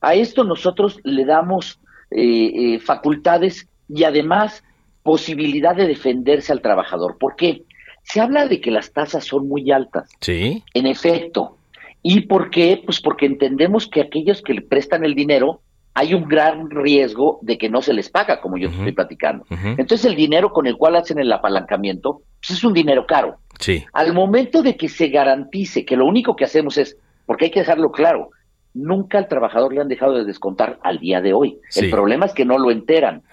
A 0.02 0.16
esto 0.16 0.44
nosotros 0.44 1.00
le 1.04 1.26
damos 1.26 1.80
eh, 2.12 2.52
eh, 2.76 2.80
facultades 2.80 3.68
y 3.90 4.04
además 4.04 4.64
posibilidad 5.04 5.76
de 5.76 5.88
defenderse 5.88 6.52
al 6.52 6.62
trabajador. 6.62 7.18
¿Por 7.18 7.36
qué? 7.36 7.64
Se 8.04 8.22
habla 8.22 8.48
de 8.48 8.62
que 8.62 8.72
las 8.72 8.92
tasas 8.94 9.26
son 9.26 9.48
muy 9.48 9.72
altas. 9.72 10.10
Sí. 10.20 10.64
En 10.74 10.88
efecto. 10.88 11.58
¿Y 12.04 12.22
por 12.22 12.50
qué? 12.50 12.82
Pues 12.84 13.00
porque 13.02 13.26
entendemos 13.26 13.88
que 13.88 14.02
aquellos 14.02 14.42
que 14.42 14.54
le 14.54 14.62
prestan 14.62 15.06
el 15.06 15.16
dinero 15.16 15.62
hay 15.94 16.14
un 16.14 16.28
gran 16.28 16.70
riesgo 16.70 17.40
de 17.42 17.58
que 17.58 17.70
no 17.70 17.82
se 17.82 17.94
les 17.94 18.10
paga, 18.10 18.40
como 18.40 18.58
yo 18.58 18.70
estoy 18.70 18.94
platicando. 18.94 19.46
Entonces 19.50 20.06
el 20.06 20.16
dinero 20.16 20.52
con 20.52 20.66
el 20.66 20.78
cual 20.78 20.96
hacen 20.96 21.20
el 21.20 21.32
apalancamiento 21.32 22.22
pues 22.40 22.58
es 22.58 22.64
un 22.64 22.74
dinero 22.74 23.06
caro. 23.06 23.38
Sí. 23.60 23.84
Al 23.94 24.14
momento 24.14 24.64
de 24.64 24.76
que 24.76 24.90
se 24.90 25.10
garantice 25.10 25.86
que 25.86 25.98
lo 25.98 26.06
único 26.06 26.36
que 26.36 26.46
hacemos 26.46 26.78
es, 26.78 26.98
porque 27.26 27.46
hay 27.46 27.52
que 27.52 27.60
dejarlo 27.60 27.92
claro, 27.92 28.30
nunca 28.74 29.18
al 29.18 29.28
trabajador 29.28 29.74
le 29.74 29.82
han 29.82 29.88
dejado 29.88 30.14
de 30.16 30.26
descontar 30.26 30.80
al 30.84 31.00
día 31.00 31.22
de 31.22 31.34
hoy. 31.34 31.60
El 31.76 31.90
problema 31.90 32.26
es 32.26 32.34
que 32.34 32.46
no 32.46 32.58
lo 32.58 32.72
enteran. 32.72 33.24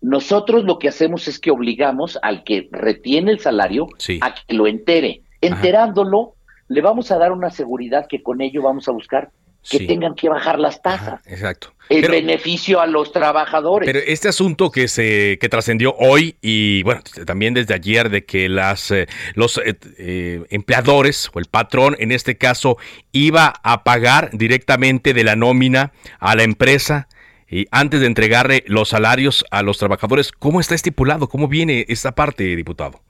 Nosotros 0.00 0.64
lo 0.64 0.78
que 0.78 0.88
hacemos 0.88 1.28
es 1.28 1.38
que 1.38 1.50
obligamos 1.50 2.18
al 2.22 2.44
que 2.44 2.68
retiene 2.70 3.30
el 3.30 3.40
salario 3.40 3.88
a 4.20 4.34
que 4.34 4.54
lo 4.54 4.66
entere. 4.66 5.22
Enterándolo, 5.40 6.34
le 6.68 6.80
vamos 6.80 7.10
a 7.10 7.18
dar 7.18 7.32
una 7.32 7.50
seguridad 7.50 8.06
que 8.08 8.22
con 8.22 8.40
ello 8.40 8.62
vamos 8.62 8.88
a 8.88 8.92
buscar 8.92 9.30
que 9.68 9.86
tengan 9.86 10.14
que 10.14 10.28
bajar 10.28 10.58
las 10.58 10.82
tasas. 10.82 11.20
exacto. 11.26 11.72
El 11.88 12.08
beneficio 12.08 12.80
a 12.80 12.86
los 12.86 13.12
trabajadores. 13.12 13.86
Pero 13.86 13.98
este 14.06 14.28
asunto 14.28 14.70
que 14.70 14.88
se 14.88 15.36
que 15.38 15.48
trascendió 15.48 15.94
hoy 15.98 16.36
y 16.40 16.82
bueno, 16.84 17.02
también 17.26 17.52
desde 17.52 17.74
ayer 17.74 18.08
de 18.08 18.24
que 18.24 18.48
las 18.48 18.90
eh, 18.90 19.08
los 19.34 19.58
eh, 19.58 19.76
eh, 19.98 20.42
empleadores 20.50 21.30
o 21.34 21.38
el 21.38 21.46
patrón 21.46 21.94
en 21.98 22.10
este 22.10 22.38
caso 22.38 22.78
iba 23.10 23.52
a 23.62 23.84
pagar 23.84 24.30
directamente 24.32 25.12
de 25.12 25.22
la 25.22 25.36
nómina 25.36 25.92
a 26.18 26.34
la 26.34 26.44
empresa 26.44 27.08
y 27.50 27.66
antes 27.70 28.00
de 28.00 28.06
entregarle 28.06 28.64
los 28.66 28.88
salarios 28.88 29.44
a 29.50 29.62
los 29.62 29.76
trabajadores, 29.76 30.32
¿cómo 30.32 30.60
está 30.60 30.74
estipulado? 30.74 31.28
¿Cómo 31.28 31.48
viene 31.48 31.84
esta 31.88 32.12
parte, 32.12 32.56
diputado? 32.56 33.00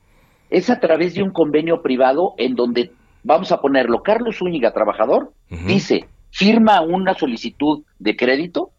Es 0.51 0.69
a 0.69 0.81
través 0.81 1.15
de 1.15 1.23
un 1.23 1.31
convenio 1.31 1.81
privado 1.83 2.35
en 2.39 2.57
donde 2.57 2.91
vamos 3.23 3.53
a 3.53 3.61
ponerlo 3.61 4.03
Carlos 4.03 4.39
Zúñiga, 4.39 4.73
trabajador, 4.73 5.33
dice 5.49 6.07
firma 6.33 6.81
una 6.81 7.15
solicitud 7.15 7.85
de 7.99 8.17
crédito, 8.17 8.71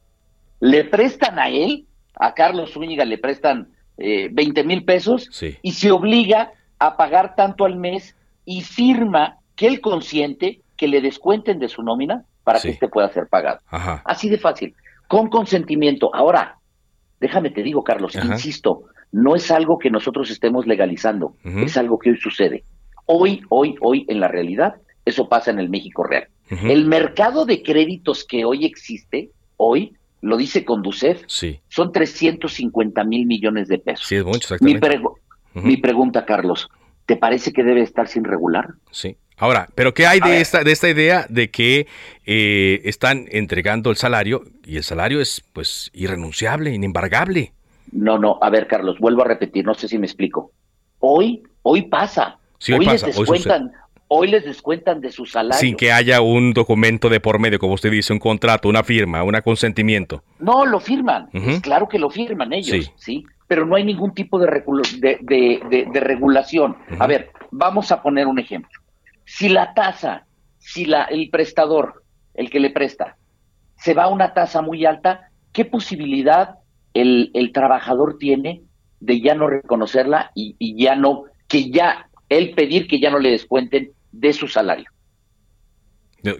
le 0.59 0.83
prestan 0.83 1.39
a 1.39 1.49
él, 1.49 1.85
a 2.15 2.33
Carlos 2.33 2.73
Zúñiga 2.73 3.05
le 3.05 3.17
prestan 3.17 3.69
eh, 3.97 4.29
20 4.31 4.63
mil 4.63 4.83
pesos 4.83 5.29
y 5.61 5.71
se 5.71 5.91
obliga 5.91 6.51
a 6.79 6.97
pagar 6.97 7.35
tanto 7.35 7.65
al 7.65 7.77
mes 7.77 8.15
y 8.43 8.61
firma 8.61 9.37
que 9.55 9.67
él 9.67 9.81
consiente 9.81 10.61
que 10.75 10.87
le 10.87 10.99
descuenten 10.99 11.59
de 11.59 11.69
su 11.69 11.83
nómina 11.83 12.25
para 12.43 12.59
que 12.59 12.71
este 12.71 12.89
pueda 12.89 13.09
ser 13.09 13.27
pagado. 13.29 13.59
Así 14.03 14.29
de 14.29 14.37
fácil, 14.37 14.75
con 15.07 15.29
consentimiento. 15.29 16.13
Ahora, 16.13 16.57
déjame 17.19 17.51
te 17.51 17.61
digo, 17.61 17.83
Carlos, 17.83 18.15
insisto, 18.15 18.85
no 19.11 19.35
es 19.35 19.51
algo 19.51 19.77
que 19.77 19.91
nosotros 19.91 20.31
estemos 20.31 20.65
legalizando, 20.65 21.35
es 21.43 21.77
algo 21.77 21.99
que 21.99 22.09
hoy 22.09 22.17
sucede. 22.17 22.63
Hoy, 23.05 23.41
hoy, 23.49 23.75
hoy, 23.81 24.05
en 24.09 24.19
la 24.19 24.27
realidad, 24.27 24.75
eso 25.05 25.29
pasa 25.29 25.51
en 25.51 25.59
el 25.59 25.69
México 25.69 26.03
real. 26.03 26.27
El 26.49 26.85
mercado 26.85 27.45
de 27.45 27.63
créditos 27.63 28.23
que 28.23 28.45
hoy 28.45 28.65
existe, 28.65 29.31
hoy, 29.57 29.95
lo 30.21 30.37
dice 30.37 30.63
Conducef, 30.63 31.23
sí. 31.27 31.59
son 31.67 31.91
350 31.91 33.03
mil 33.03 33.25
millones 33.25 33.67
de 33.67 33.79
pesos. 33.79 34.07
Sí, 34.07 34.15
es 34.15 34.23
mucho, 34.23 34.53
exactamente. 34.53 34.99
Mi, 35.55 35.77
pregunta, 35.77 36.25
Carlos, 36.25 36.69
¿te 37.05 37.15
parece 37.15 37.51
que 37.53 37.63
debe 37.63 37.81
estar 37.81 38.07
sin 38.07 38.23
regular? 38.23 38.69
Sí. 38.91 39.17
Ahora, 39.37 39.67
¿pero 39.75 39.93
qué 39.93 40.05
hay 40.05 40.19
de 40.19 40.41
esta, 40.41 40.63
de 40.63 40.71
esta 40.71 40.89
idea 40.89 41.25
de 41.27 41.49
que 41.49 41.87
eh, 42.25 42.81
están 42.85 43.25
entregando 43.31 43.89
el 43.89 43.97
salario 43.97 44.43
y 44.63 44.77
el 44.77 44.83
salario 44.83 45.19
es 45.19 45.43
pues 45.53 45.89
irrenunciable, 45.93 46.71
inembargable? 46.71 47.51
No, 47.91 48.17
no, 48.17 48.37
a 48.41 48.49
ver, 48.49 48.67
Carlos, 48.67 48.99
vuelvo 48.99 49.23
a 49.23 49.27
repetir, 49.27 49.65
no 49.65 49.73
sé 49.73 49.87
si 49.87 49.97
me 49.97 50.05
explico. 50.05 50.51
Hoy, 50.99 51.43
hoy 51.63 51.83
pasa. 51.83 52.39
Sí, 52.59 52.73
hoy, 52.73 52.85
pasa, 52.85 53.07
les 53.07 53.17
descuentan, 53.17 53.65
hoy 53.65 53.71
les 54.21 54.45
descuentan 54.45 55.01
de 55.01 55.11
su 55.11 55.25
salario. 55.25 55.59
Sin 55.59 55.75
que 55.75 55.91
haya 55.91 56.21
un 56.21 56.53
documento 56.53 57.09
de 57.09 57.19
por 57.19 57.39
medio, 57.39 57.59
como 57.59 57.73
usted 57.73 57.91
dice, 57.91 58.13
un 58.13 58.19
contrato, 58.19 58.69
una 58.69 58.83
firma, 58.83 59.23
un 59.23 59.33
consentimiento. 59.43 60.23
No, 60.39 60.65
lo 60.65 60.79
firman. 60.79 61.29
claro 61.61 61.87
que 61.87 61.99
lo 61.99 62.09
firman 62.09 62.53
ellos, 62.53 62.91
sí. 62.95 63.25
Pero 63.47 63.65
no 63.65 63.75
hay 63.75 63.83
ningún 63.83 64.13
tipo 64.13 64.39
de, 64.39 64.47
de, 65.21 65.99
regulación. 65.99 66.77
A 66.99 67.07
ver, 67.07 67.31
vamos 67.51 67.91
a 67.91 68.01
poner 68.01 68.27
un 68.27 68.39
ejemplo. 68.39 68.71
Si 69.25 69.49
la 69.49 69.73
tasa, 69.73 70.25
si 70.59 70.85
la, 70.85 71.03
el 71.03 71.29
prestador, 71.29 72.03
el 72.33 72.49
que 72.49 72.59
le 72.59 72.69
presta, 72.69 73.17
se 73.75 73.93
va 73.93 74.03
a 74.03 74.09
una 74.09 74.33
tasa 74.33 74.61
muy 74.61 74.85
alta, 74.85 75.29
¿qué 75.51 75.65
posibilidad 75.65 76.55
el, 76.93 77.31
el 77.33 77.51
trabajador 77.51 78.17
tiene 78.17 78.61
de 78.99 79.19
ya 79.19 79.35
no 79.35 79.47
reconocerla 79.47 80.31
y, 80.35 80.55
y 80.59 80.81
ya 80.81 80.95
no, 80.95 81.25
que 81.47 81.69
ya 81.69 82.07
él 82.29 82.53
pedir 82.55 82.87
que 82.87 82.99
ya 82.99 83.09
no 83.09 83.19
le 83.19 83.31
descuenten 83.31 83.91
de 84.13 84.31
su 84.31 84.47
salario. 84.47 84.89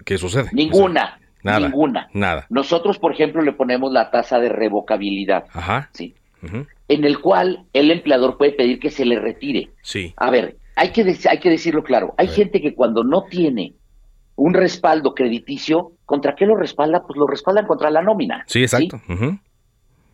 ¿Qué 0.04 0.16
sucede? 0.16 0.48
Ninguna. 0.52 1.20
nada, 1.42 1.60
ninguna. 1.60 2.08
Nada. 2.14 2.46
Nosotros, 2.48 2.98
por 2.98 3.12
ejemplo, 3.12 3.42
le 3.42 3.52
ponemos 3.52 3.92
la 3.92 4.10
tasa 4.10 4.38
de 4.38 4.48
revocabilidad. 4.48 5.44
Ajá. 5.52 5.90
Sí. 5.92 6.14
En 6.88 7.04
el 7.04 7.20
cual 7.20 7.66
el 7.72 7.90
empleador 7.90 8.38
puede 8.38 8.52
pedir 8.52 8.78
que 8.78 8.90
se 8.90 9.04
le 9.04 9.18
retire. 9.18 9.70
Sí. 9.82 10.14
A 10.16 10.30
ver, 10.30 10.56
hay 10.76 10.90
que, 10.90 11.02
hay 11.28 11.38
que 11.38 11.50
decirlo 11.50 11.82
claro. 11.82 12.14
Hay 12.16 12.28
gente 12.28 12.60
que 12.60 12.74
cuando 12.74 13.04
no 13.04 13.24
tiene 13.24 13.74
un 14.36 14.54
respaldo 14.54 15.14
crediticio, 15.14 15.92
¿contra 16.04 16.34
qué 16.34 16.46
lo 16.46 16.56
respalda? 16.56 17.02
Pues 17.06 17.16
lo 17.16 17.26
respaldan 17.26 17.66
contra 17.66 17.90
la 17.90 18.02
nómina. 18.02 18.44
Sí, 18.46 18.62
exacto. 18.62 19.00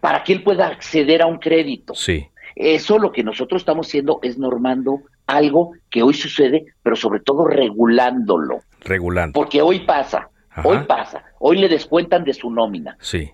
Para 0.01 0.25
que 0.25 0.33
él 0.33 0.43
pueda 0.43 0.67
acceder 0.69 1.23
a 1.23 1.27
un 1.27 1.39
crédito. 1.39 1.95
Sí. 1.95 2.27
Eso 2.55 2.99
lo 2.99 3.13
que 3.13 3.23
nosotros 3.23 3.63
estamos 3.63 3.87
haciendo 3.87 4.19
es 4.23 4.39
normando 4.39 5.01
algo 5.37 5.73
que 5.91 6.03
hoy 6.03 6.15
sucede, 6.15 6.67
pero 6.83 6.97
sobre 6.97 7.21
todo 7.21 7.47
regulándolo. 7.47 8.61
Regulando. 8.81 9.33
Porque 9.33 9.63
hoy 9.63 9.81
pasa, 9.81 10.29
hoy 10.65 10.79
pasa, 10.87 11.25
hoy 11.39 11.59
le 11.59 11.69
descuentan 11.69 12.25
de 12.25 12.35
su 12.35 12.51
nómina. 12.51 12.97
Sí. 13.01 13.31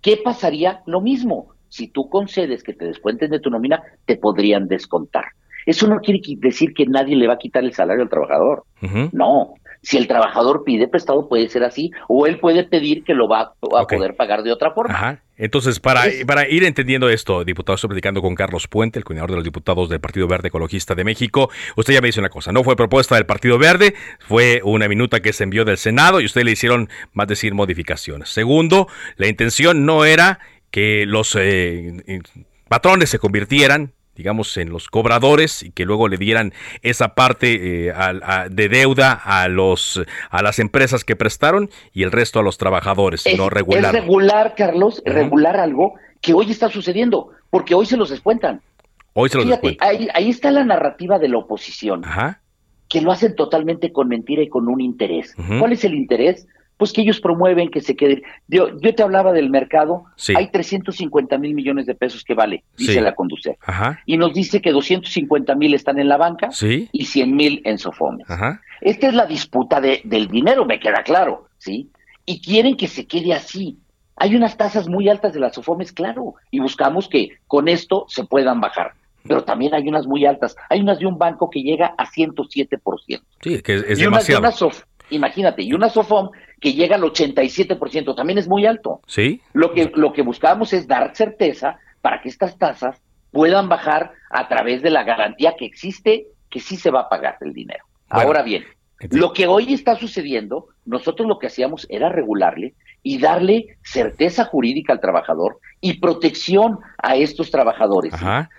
¿Qué 0.00 0.16
pasaría? 0.16 0.82
Lo 0.86 1.00
mismo. 1.00 1.48
Si 1.68 1.88
tú 1.88 2.08
concedes 2.08 2.62
que 2.62 2.72
te 2.72 2.84
descuenten 2.84 3.30
de 3.30 3.38
tu 3.38 3.50
nómina, 3.50 3.82
te 4.04 4.16
podrían 4.16 4.66
descontar. 4.66 5.26
Eso 5.66 5.86
no 5.86 6.00
quiere 6.00 6.20
decir 6.38 6.72
que 6.74 6.86
nadie 6.86 7.16
le 7.16 7.26
va 7.26 7.34
a 7.34 7.38
quitar 7.38 7.62
el 7.62 7.74
salario 7.74 8.02
al 8.02 8.08
trabajador. 8.08 8.64
No, 9.12 9.54
si 9.82 9.96
el 9.96 10.06
trabajador 10.06 10.62
pide 10.64 10.88
prestado, 10.88 11.28
puede 11.28 11.48
ser 11.48 11.64
así, 11.64 11.90
o 12.08 12.26
él 12.26 12.38
puede 12.38 12.64
pedir 12.64 13.04
que 13.04 13.14
lo 13.14 13.28
va 13.28 13.40
a 13.40 13.86
poder 13.86 14.14
pagar 14.14 14.42
de 14.42 14.52
otra 14.52 14.72
forma. 14.72 14.94
Ajá. 14.94 15.22
Entonces, 15.36 15.80
para, 15.80 16.02
para 16.26 16.46
ir 16.46 16.64
entendiendo 16.64 17.08
esto, 17.08 17.44
diputado, 17.44 17.76
estoy 17.76 17.88
platicando 17.88 18.20
con 18.20 18.34
Carlos 18.34 18.68
Puente, 18.68 18.98
el 18.98 19.04
coordinador 19.04 19.30
de 19.30 19.36
los 19.36 19.44
diputados 19.44 19.88
del 19.88 19.98
Partido 19.98 20.28
Verde 20.28 20.48
Ecologista 20.48 20.94
de 20.94 21.02
México. 21.02 21.50
Usted 21.76 21.94
ya 21.94 22.02
me 22.02 22.08
dice 22.08 22.20
una 22.20 22.28
cosa, 22.28 22.52
no 22.52 22.62
fue 22.62 22.76
propuesta 22.76 23.14
del 23.14 23.24
Partido 23.24 23.56
Verde, 23.58 23.94
fue 24.18 24.60
una 24.64 24.86
minuta 24.86 25.20
que 25.20 25.32
se 25.32 25.44
envió 25.44 25.64
del 25.64 25.78
Senado 25.78 26.20
y 26.20 26.26
usted 26.26 26.42
le 26.42 26.50
hicieron 26.50 26.90
más 27.14 27.26
decir 27.26 27.54
modificaciones. 27.54 28.28
Segundo, 28.28 28.86
la 29.16 29.28
intención 29.28 29.86
no 29.86 30.04
era 30.04 30.40
que 30.70 31.06
los 31.06 31.34
eh, 31.40 32.20
patrones 32.68 33.08
se 33.08 33.18
convirtieran 33.18 33.94
digamos, 34.14 34.56
en 34.56 34.70
los 34.70 34.88
cobradores 34.88 35.62
y 35.62 35.70
que 35.70 35.84
luego 35.84 36.08
le 36.08 36.16
dieran 36.16 36.52
esa 36.82 37.14
parte 37.14 37.88
eh, 37.88 37.92
de 38.50 38.68
deuda 38.68 39.12
a 39.12 39.48
los 39.48 40.02
a 40.30 40.42
las 40.42 40.58
empresas 40.58 41.04
que 41.04 41.16
prestaron 41.16 41.70
y 41.92 42.02
el 42.02 42.12
resto 42.12 42.40
a 42.40 42.42
los 42.42 42.58
trabajadores, 42.58 43.26
es, 43.26 43.38
no 43.38 43.50
regular. 43.50 43.94
Es 43.94 44.02
regular, 44.02 44.54
Carlos, 44.56 45.02
regular 45.04 45.56
algo 45.56 45.94
que 46.20 46.34
hoy 46.34 46.50
está 46.50 46.68
sucediendo, 46.68 47.30
porque 47.50 47.74
hoy 47.74 47.86
se 47.86 47.96
los 47.96 48.10
descuentan. 48.10 48.60
Hoy 49.12 49.28
se 49.28 49.38
los 49.38 49.46
Fíjate, 49.46 49.76
ahí, 49.80 50.08
ahí, 50.14 50.30
está 50.30 50.50
la 50.50 50.64
narrativa 50.64 51.18
de 51.18 51.28
la 51.28 51.38
oposición, 51.38 52.02
que 52.88 53.00
lo 53.00 53.10
hacen 53.12 53.34
totalmente 53.34 53.92
con 53.92 54.08
mentira 54.08 54.42
y 54.42 54.48
con 54.48 54.68
un 54.68 54.80
interés. 54.80 55.34
¿Cuál 55.58 55.72
es 55.72 55.84
el 55.84 55.94
interés? 55.94 56.46
Pues 56.80 56.94
que 56.94 57.02
ellos 57.02 57.20
promueven 57.20 57.70
que 57.70 57.82
se 57.82 57.94
quede. 57.94 58.22
Yo, 58.48 58.70
yo 58.80 58.94
te 58.94 59.02
hablaba 59.02 59.34
del 59.34 59.50
mercado, 59.50 60.06
hay 60.34 60.50
350 60.50 61.36
mil 61.36 61.52
millones 61.52 61.84
de 61.84 61.94
pesos 61.94 62.24
que 62.24 62.32
vale, 62.32 62.64
dice 62.74 63.02
la 63.02 63.14
Conducef. 63.14 63.58
Y 64.06 64.16
nos 64.16 64.32
dice 64.32 64.62
que 64.62 64.72
250 64.72 65.54
mil 65.56 65.74
están 65.74 65.98
en 65.98 66.08
la 66.08 66.16
banca 66.16 66.48
y 66.90 67.04
100 67.04 67.36
mil 67.36 67.60
en 67.66 67.76
Sofomes. 67.76 68.26
Esta 68.80 69.08
es 69.08 69.14
la 69.14 69.26
disputa 69.26 69.78
de, 69.78 70.00
del 70.04 70.28
dinero, 70.28 70.64
me 70.64 70.80
queda 70.80 71.02
claro, 71.02 71.48
¿sí? 71.58 71.90
Y 72.24 72.40
quieren 72.40 72.78
que 72.78 72.88
se 72.88 73.06
quede 73.06 73.34
así. 73.34 73.76
Hay 74.16 74.34
unas 74.34 74.56
tasas 74.56 74.88
muy 74.88 75.10
altas 75.10 75.34
de 75.34 75.40
las 75.40 75.54
Sofomes, 75.54 75.92
claro, 75.92 76.36
y 76.50 76.60
buscamos 76.60 77.10
que 77.10 77.32
con 77.46 77.68
esto 77.68 78.06
se 78.08 78.24
puedan 78.24 78.58
bajar 78.58 78.94
pero 79.28 79.44
también 79.44 79.74
hay 79.74 79.86
unas 79.86 80.06
muy 80.06 80.24
altas. 80.24 80.56
Hay 80.70 80.80
unas 80.80 80.98
de 80.98 81.06
un 81.06 81.18
banco 81.18 81.50
que 81.50 81.62
llega 81.62 81.94
a 81.98 82.06
107%. 82.06 83.22
Sí, 83.42 83.60
que 83.60 83.74
es, 83.74 83.98
demasiado. 83.98 84.50
imagínate, 85.10 85.62
y 85.62 85.72
una 85.72 85.88
SOFOM 85.88 86.30
que 86.60 86.74
llega 86.74 86.96
al 86.96 87.02
87%, 87.02 88.14
también 88.14 88.38
es 88.38 88.48
muy 88.48 88.66
alto. 88.66 89.00
Sí. 89.06 89.40
Lo 89.52 89.72
que, 89.72 89.90
lo 89.94 90.12
que 90.12 90.22
buscamos 90.22 90.72
es 90.72 90.86
dar 90.86 91.14
certeza 91.16 91.78
para 92.00 92.20
que 92.20 92.28
estas 92.28 92.58
tasas 92.58 93.00
puedan 93.30 93.68
bajar 93.68 94.12
a 94.30 94.48
través 94.48 94.82
de 94.82 94.90
la 94.90 95.04
garantía 95.04 95.54
que 95.58 95.64
existe 95.64 96.26
que 96.48 96.60
sí 96.60 96.76
se 96.76 96.90
va 96.90 97.02
a 97.02 97.08
pagar 97.08 97.36
el 97.40 97.52
dinero. 97.52 97.84
Ahora 98.08 98.42
bien, 98.42 98.64
lo 99.10 99.32
que 99.32 99.46
hoy 99.46 99.72
está 99.72 99.96
sucediendo, 99.96 100.66
nosotros 100.84 101.28
lo 101.28 101.38
que 101.38 101.46
hacíamos 101.46 101.86
era 101.88 102.08
regularle 102.08 102.74
y 103.02 103.18
darle 103.18 103.78
certeza 103.82 104.44
jurídica 104.44 104.92
al 104.92 105.00
trabajador 105.00 105.60
y 105.80 106.00
protección 106.00 106.80
a 106.98 107.16
estos 107.16 107.50
trabajadores. 107.50 108.12
Ajá 108.12 108.50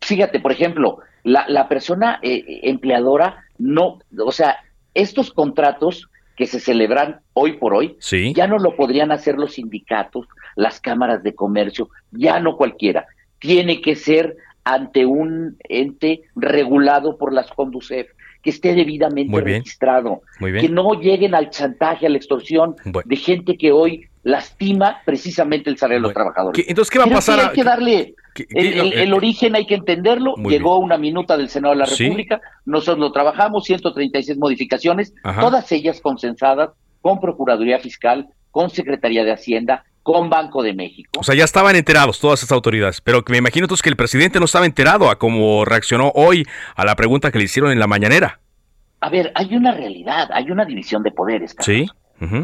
fíjate, 0.00 0.40
por 0.40 0.52
ejemplo, 0.52 0.98
la, 1.22 1.68
persona 1.68 2.18
eh, 2.22 2.60
empleadora 2.62 3.44
no, 3.58 3.98
o 4.16 4.32
sea, 4.32 4.56
estos 4.94 5.32
contratos 5.32 6.08
que 6.36 6.46
se 6.46 6.60
celebran 6.60 7.20
hoy 7.32 7.54
por 7.54 7.74
hoy, 7.74 7.96
ya 8.34 8.46
no 8.46 8.58
lo 8.58 8.76
podrían 8.76 9.10
hacer 9.10 9.36
los 9.36 9.54
sindicatos, 9.54 10.26
las 10.54 10.80
cámaras 10.80 11.22
de 11.22 11.34
comercio, 11.34 11.88
ya 12.12 12.38
no 12.40 12.56
cualquiera. 12.56 13.06
Tiene 13.38 13.80
que 13.80 13.96
ser 13.96 14.36
ante 14.64 15.06
un 15.06 15.56
ente 15.68 16.22
regulado 16.34 17.16
por 17.16 17.32
las 17.32 17.50
Conducef, 17.50 18.08
que 18.42 18.50
esté 18.50 18.74
debidamente 18.74 19.40
registrado, 19.40 20.22
que 20.38 20.68
no 20.68 21.00
lleguen 21.00 21.34
al 21.34 21.50
chantaje, 21.50 22.06
a 22.06 22.10
la 22.10 22.16
extorsión 22.16 22.76
de 22.84 23.16
gente 23.16 23.56
que 23.56 23.72
hoy 23.72 24.08
lastima 24.26 25.02
precisamente 25.04 25.70
el 25.70 25.78
salario 25.78 26.00
de 26.00 26.02
los 26.02 26.12
trabajadores. 26.12 26.64
Entonces, 26.68 26.90
¿qué 26.90 26.98
va 26.98 27.04
a 27.04 27.08
pasar? 27.08 27.38
hay 27.38 27.54
que 27.54 27.62
darle 27.62 28.16
el, 28.50 29.12
origen, 29.12 29.54
hay 29.54 29.66
que 29.66 29.76
entenderlo. 29.76 30.34
Llegó 30.48 30.80
una 30.80 30.98
minuta 30.98 31.36
del 31.36 31.48
Senado 31.48 31.74
de 31.74 31.78
la 31.78 31.86
República, 31.86 32.40
nosotros 32.64 32.98
lo 32.98 33.12
trabajamos, 33.12 33.64
136 33.64 34.36
modificaciones, 34.36 35.14
todas 35.22 35.70
ellas 35.70 36.00
consensadas 36.00 36.70
con 37.00 37.20
Procuraduría 37.20 37.78
Fiscal, 37.78 38.26
con 38.50 38.68
Secretaría 38.68 39.22
de 39.22 39.32
Hacienda, 39.32 39.84
con 40.02 40.28
Banco 40.28 40.64
de 40.64 40.74
México. 40.74 41.20
O 41.20 41.22
sea, 41.22 41.36
ya 41.36 41.44
estaban 41.44 41.76
enterados 41.76 42.18
todas 42.18 42.40
esas 42.40 42.50
autoridades, 42.50 43.00
pero 43.00 43.22
me 43.28 43.38
imagino 43.38 43.66
entonces 43.66 43.82
que 43.82 43.90
el 43.90 43.96
presidente 43.96 44.40
no 44.40 44.46
estaba 44.46 44.66
enterado 44.66 45.08
a 45.08 45.20
cómo 45.20 45.64
reaccionó 45.64 46.10
hoy 46.16 46.44
a 46.74 46.84
la 46.84 46.96
pregunta 46.96 47.30
que 47.30 47.38
le 47.38 47.44
hicieron 47.44 47.70
en 47.70 47.78
la 47.78 47.86
mañanera. 47.86 48.40
A 49.00 49.08
ver, 49.08 49.30
hay 49.36 49.54
una 49.54 49.70
realidad, 49.70 50.30
hay 50.32 50.50
una 50.50 50.64
división 50.64 51.04
de 51.04 51.12
poderes. 51.12 51.54
Sí. 51.60 51.86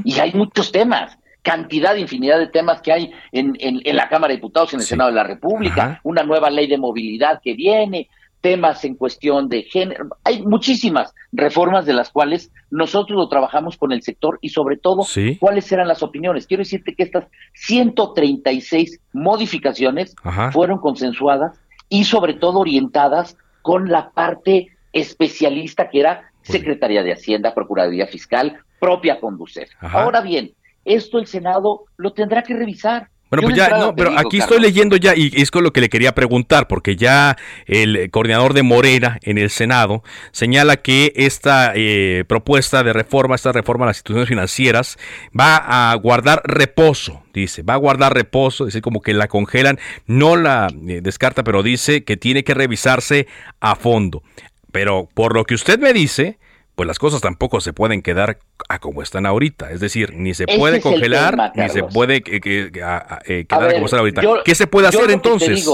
Y 0.04 0.20
hay 0.20 0.32
muchos 0.34 0.70
temas, 0.70 1.18
cantidad, 1.42 1.96
infinidad 1.96 2.38
de 2.38 2.46
temas 2.46 2.80
que 2.80 2.92
hay 2.92 3.12
en, 3.32 3.56
en, 3.58 3.96
la 3.96 4.08
Cámara 4.08 4.30
de 4.30 4.36
Diputados, 4.36 4.72
en 4.72 4.80
el 4.80 4.86
Senado 4.86 5.10
de 5.10 5.16
la 5.16 5.24
República, 5.24 6.00
una 6.04 6.22
nueva 6.22 6.50
ley 6.50 6.68
de 6.68 6.78
movilidad 6.78 7.40
que 7.42 7.54
viene, 7.54 8.08
temas 8.40 8.84
en 8.84 8.96
cuestión 8.96 9.48
de 9.48 9.62
género. 9.62 10.08
Hay 10.24 10.42
muchísimas 10.42 11.14
reformas 11.32 11.86
de 11.86 11.94
las 11.94 12.10
cuales 12.10 12.50
nosotros 12.70 13.16
lo 13.16 13.28
trabajamos 13.28 13.76
con 13.76 13.92
el 13.92 14.02
sector 14.02 14.38
y 14.42 14.50
sobre 14.50 14.76
todo 14.76 15.06
cuáles 15.38 15.70
eran 15.72 15.88
las 15.88 16.02
opiniones. 16.02 16.46
Quiero 16.46 16.62
decirte 16.62 16.94
que 16.94 17.04
estas 17.04 17.24
136 17.54 19.00
modificaciones 19.12 20.14
fueron 20.52 20.78
consensuadas 20.78 21.60
y 21.88 22.04
sobre 22.04 22.34
todo 22.34 22.60
orientadas 22.60 23.36
con 23.62 23.90
la 23.90 24.10
parte 24.10 24.76
especialista 24.92 25.88
que 25.88 26.00
era 26.00 26.30
Secretaría 26.42 27.02
de 27.02 27.12
Hacienda, 27.12 27.54
Procuraduría 27.54 28.06
Fiscal, 28.06 28.58
propia 28.80 29.20
Conducef. 29.20 29.70
Ahora 29.80 30.20
bien, 30.20 30.52
esto 30.84 31.18
el 31.18 31.26
Senado 31.26 31.84
lo 31.96 32.12
tendrá 32.12 32.42
que 32.42 32.54
revisar. 32.54 33.08
Bueno, 33.32 33.48
pues 33.48 33.56
ya, 33.56 33.70
no, 33.70 33.96
pero 33.96 34.12
aquí 34.18 34.40
estoy 34.40 34.60
leyendo 34.60 34.94
ya, 34.98 35.14
y 35.16 35.32
es 35.34 35.50
con 35.50 35.64
lo 35.64 35.72
que 35.72 35.80
le 35.80 35.88
quería 35.88 36.14
preguntar, 36.14 36.68
porque 36.68 36.96
ya 36.96 37.38
el 37.64 38.10
coordinador 38.10 38.52
de 38.52 38.62
Morena 38.62 39.18
en 39.22 39.38
el 39.38 39.48
Senado 39.48 40.02
señala 40.32 40.76
que 40.76 41.14
esta 41.16 41.72
eh, 41.74 42.24
propuesta 42.28 42.82
de 42.82 42.92
reforma, 42.92 43.34
esta 43.34 43.50
reforma 43.50 43.86
a 43.86 43.88
las 43.88 43.96
instituciones 43.96 44.28
financieras, 44.28 44.98
va 45.38 45.56
a 45.56 45.94
guardar 45.94 46.42
reposo, 46.44 47.22
dice, 47.32 47.62
va 47.62 47.72
a 47.72 47.78
guardar 47.78 48.12
reposo, 48.12 48.64
es 48.64 48.74
decir, 48.74 48.82
como 48.82 49.00
que 49.00 49.14
la 49.14 49.28
congelan, 49.28 49.78
no 50.06 50.36
la 50.36 50.66
eh, 50.86 51.00
descarta, 51.02 51.42
pero 51.42 51.62
dice 51.62 52.04
que 52.04 52.18
tiene 52.18 52.44
que 52.44 52.52
revisarse 52.52 53.28
a 53.60 53.76
fondo. 53.76 54.22
Pero 54.72 55.08
por 55.14 55.34
lo 55.34 55.44
que 55.44 55.54
usted 55.54 55.78
me 55.78 55.94
dice, 55.94 56.38
pues 56.74 56.86
las 56.86 56.98
cosas 56.98 57.20
tampoco 57.20 57.60
se 57.60 57.72
pueden 57.72 58.02
quedar 58.02 58.38
a 58.68 58.78
como 58.78 59.02
están 59.02 59.26
ahorita. 59.26 59.70
Es 59.70 59.80
decir, 59.80 60.14
ni 60.14 60.34
se 60.34 60.46
puede 60.46 60.80
congelar, 60.80 61.52
ni 61.54 61.68
se 61.68 61.82
puede 61.82 62.16
eh, 62.16 62.40
eh, 62.44 62.70
quedar 63.46 63.70
a 63.70 63.72
como 63.74 63.86
están 63.86 64.00
ahorita. 64.00 64.22
¿Qué 64.44 64.54
se 64.54 64.66
puede 64.66 64.88
hacer 64.88 65.10
entonces? 65.10 65.68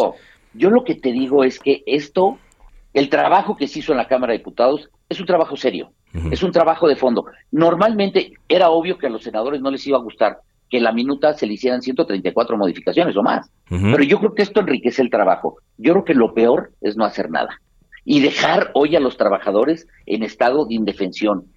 yo 0.54 0.70
lo 0.70 0.82
que 0.82 0.96
te 0.96 1.12
digo 1.12 1.44
es 1.44 1.60
que 1.60 1.82
esto, 1.86 2.38
el 2.94 3.10
trabajo 3.10 3.56
que 3.56 3.68
se 3.68 3.78
hizo 3.78 3.92
en 3.92 3.98
la 3.98 4.08
Cámara 4.08 4.32
de 4.32 4.38
Diputados, 4.38 4.90
es 5.08 5.20
un 5.20 5.26
trabajo 5.26 5.56
serio, 5.56 5.92
es 6.32 6.42
un 6.42 6.50
trabajo 6.50 6.88
de 6.88 6.96
fondo. 6.96 7.26
Normalmente 7.52 8.32
era 8.48 8.70
obvio 8.70 8.98
que 8.98 9.06
a 9.06 9.10
los 9.10 9.22
senadores 9.22 9.60
no 9.60 9.70
les 9.70 9.86
iba 9.86 9.98
a 9.98 10.02
gustar 10.02 10.40
que 10.68 10.80
la 10.80 10.92
minuta 10.92 11.32
se 11.32 11.46
le 11.46 11.54
hicieran 11.54 11.80
134 11.80 12.56
modificaciones 12.58 13.16
o 13.16 13.22
más. 13.22 13.48
Pero 13.68 14.02
yo 14.02 14.18
creo 14.18 14.34
que 14.34 14.42
esto 14.42 14.60
enriquece 14.60 15.00
el 15.00 15.10
trabajo. 15.10 15.58
Yo 15.76 15.92
creo 15.92 16.04
que 16.04 16.14
lo 16.14 16.34
peor 16.34 16.72
es 16.80 16.96
no 16.96 17.04
hacer 17.04 17.30
nada 17.30 17.60
y 18.10 18.20
dejar 18.20 18.70
hoy 18.72 18.96
a 18.96 19.00
los 19.00 19.18
trabajadores 19.18 19.86
en 20.06 20.22
estado 20.22 20.64
de 20.64 20.74
indefensión, 20.74 21.52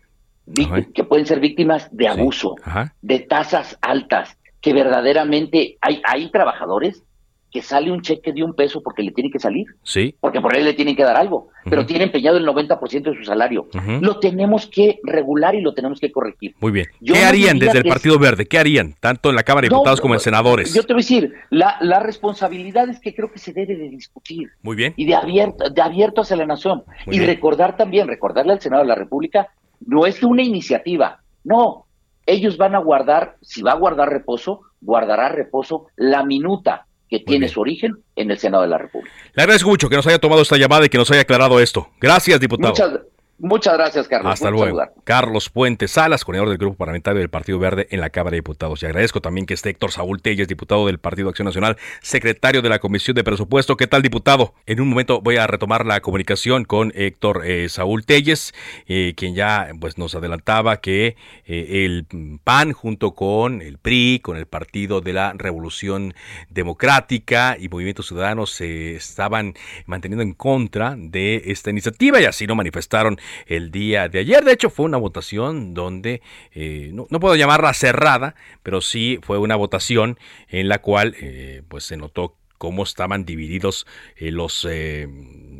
que 0.94 1.06
pueden 1.06 1.26
ser 1.26 1.40
víctimas 1.40 1.88
de 1.96 2.10
abuso, 2.10 2.56
de 3.02 3.20
tasas 3.20 3.78
altas, 3.80 4.38
que 4.60 4.74
verdaderamente 4.74 5.78
hay, 5.80 6.02
hay 6.04 6.30
trabajadores 6.30 7.06
que 7.52 7.62
sale 7.62 7.92
un 7.92 8.02
cheque 8.02 8.32
de 8.32 8.44
un 8.44 8.54
peso 8.54 8.82
porque 8.82 9.04
le 9.04 9.12
tiene 9.12 9.30
que 9.30 9.40
salir. 9.40 9.68
Sí. 9.84 10.16
Porque 10.22 10.40
por 10.40 10.56
él 10.56 10.64
le 10.64 10.74
tienen 10.74 10.96
que 10.96 11.04
dar 11.04 11.18
algo. 11.18 11.50
Pero 11.66 11.86
tiene 11.86 12.06
empeñado 12.06 12.38
el 12.38 12.48
90% 12.48 13.04
de 13.04 13.16
su 13.16 13.24
salario. 13.26 13.68
Lo 14.00 14.20
tenemos 14.20 14.68
que 14.68 15.00
regular 15.04 15.54
y 15.54 15.62
lo 15.62 15.74
tenemos 15.74 16.00
que 16.00 16.12
corregir. 16.12 16.56
Muy 16.60 16.72
bien. 16.72 16.88
¿Qué 17.06 17.20
harían 17.20 17.60
desde 17.60 17.80
el 17.80 17.84
Partido 17.84 18.18
Verde? 18.18 18.48
¿Qué 18.48 18.58
harían? 18.58 18.96
Tanto 19.00 19.30
en 19.30 19.36
la 19.36 19.44
Cámara 19.44 19.66
de 19.66 19.70
Diputados 19.70 20.00
como 20.00 20.14
en 20.14 20.22
senadores. 20.22 20.74
Yo 20.74 20.84
te 20.84 20.94
voy 20.94 21.02
a 21.02 21.04
decir, 21.04 21.34
la, 21.50 21.78
la 21.82 22.00
responsabilidad 22.00 22.90
es 22.90 23.00
que 23.00 23.14
creo 23.14 23.32
que 23.32 23.38
se 23.38 23.52
debe 23.52 23.76
de 23.76 23.90
discutir. 23.90 24.50
Muy 24.62 24.76
bien. 24.76 24.94
Y 24.96 25.06
de 25.06 25.16
abierto, 25.16 25.70
de 25.70 25.82
abierto 25.82 26.22
hacia 26.22 26.38
la 26.38 26.46
nación. 26.46 26.84
y 27.08 27.20
recordar 27.20 27.76
también, 27.76 28.08
recordarle 28.08 28.54
al 28.54 28.62
Senado 28.62 28.84
de 28.84 28.88
la 28.88 28.96
República, 28.96 29.50
no 29.86 30.06
es 30.06 30.24
una 30.24 30.42
iniciativa. 30.42 31.22
No. 31.44 31.86
Ellos 32.26 32.58
van 32.58 32.76
a 32.76 32.80
guardar, 32.80 33.36
si 33.42 33.62
va 33.62 33.74
a 33.74 33.76
guardar 33.76 34.10
reposo, 34.10 34.62
guardará 34.80 35.30
reposo 35.30 35.88
la 35.96 36.24
minuta 36.24 36.88
que 37.12 37.19
tiene 37.19 37.50
su 37.50 37.60
origen 37.60 37.97
en 38.15 38.32
el 38.32 38.39
Senado 38.39 38.63
de 38.63 38.69
la 38.69 38.78
República. 38.78 39.13
Le 39.34 39.43
agradezco 39.43 39.69
mucho 39.69 39.89
que 39.89 39.97
nos 39.97 40.08
haya 40.08 40.17
tomado 40.17 40.41
esta 40.41 40.56
llamada 40.56 40.86
y 40.86 40.89
que 40.89 40.97
nos 40.97 41.12
haya 41.12 41.21
aclarado 41.21 41.60
esto. 41.60 41.89
Gracias, 42.00 42.39
diputado. 42.39 42.69
Muchas 42.69 43.02
gracias, 43.41 44.08
Carlos. 44.08 44.34
Hasta 44.34 44.51
luego. 44.51 44.80
Carlos 45.04 45.49
Puente 45.49 45.88
Salas, 45.88 46.23
coordinador 46.23 46.49
del 46.49 46.58
Grupo 46.58 46.77
Parlamentario 46.77 47.19
del 47.19 47.30
Partido 47.30 47.60
Verde 47.60 47.88
en 47.89 47.99
la 47.99 48.10
Cámara 48.10 48.32
de 48.32 48.38
Diputados. 48.38 48.82
Y 48.84 48.86
agradezco 48.86 49.21
también 49.21 49.45
que 49.45 49.54
esté 49.54 49.69
Héctor 49.69 49.91
Saúl 49.91 50.21
Telles, 50.21 50.47
diputado 50.47 50.86
del 50.86 50.99
Partido 50.99 51.30
Acción 51.30 51.45
Nacional, 51.47 51.77
secretario 52.01 52.62
de 52.62 52.69
la 52.69 52.80
Comisión 52.80 53.15
de 53.15 53.23
Presupuesto. 53.23 53.77
¿Qué 53.77 53.88
tal, 53.88 54.01
diputado? 54.01 54.54
En 54.65 54.80
un 54.80 54.89
momento 54.89 55.21
voy 55.21 55.38
a 55.38 55.47
retomar 55.47 55.86
la 55.86 56.01
comunicación 56.01 56.65
con 56.65 56.91
Héctor 56.95 57.41
eh, 57.45 57.69
Saúl 57.69 58.06
Telles, 58.06 58.54
eh, 58.88 59.13
quien 59.15 59.34
ya 59.36 59.69
pues, 59.80 59.97
nos 59.97 60.13
adelantaba 60.15 60.77
que 60.77 61.15
eh, 61.45 61.86
el 61.86 62.06
PAN, 62.43 62.73
junto 62.73 63.15
con 63.15 63.62
el 63.62 63.77
PRI, 63.77 64.19
con 64.21 64.38
el 64.38 64.45
Partido 64.45 65.01
de 65.01 65.13
la 65.13 65.34
Revolución 65.34 66.13
Democrática 66.49 67.58
y 67.60 67.69
Movimiento 67.69 68.04
Ciudadano, 68.04 68.45
se 68.45 68.95
estaban 68.95 69.56
manteniendo 69.86 70.23
en 70.23 70.34
contra 70.34 70.95
de 70.97 71.43
esta 71.47 71.69
iniciativa 71.69 72.21
y 72.21 72.25
así 72.25 72.45
lo 72.45 72.56
manifestaron 72.56 73.17
el 73.48 73.72
día 73.72 74.10
de 74.10 74.20
ayer. 74.20 74.44
De 74.44 74.54
hecho, 74.54 74.70
fue 74.70 74.86
una 74.86 74.98
votación 74.98 75.74
donde, 75.74 76.22
eh, 76.54 76.91
no, 76.94 77.08
puedo 77.20 77.36
llamarla 77.36 77.74
cerrada, 77.74 78.36
pero 78.63 78.82
sí 78.82 79.20
fue 79.22 79.38
una 79.38 79.56
votación 79.56 80.17
en 80.50 80.67
la 80.70 80.80
cual 80.80 81.15
eh, 81.20 81.63
pues 81.67 81.86
se 81.86 81.98
notó 81.98 82.36
cómo 82.58 82.84
estaban 82.84 83.26
divididos 83.26 83.88
eh, 84.17 84.32
los 84.32 84.67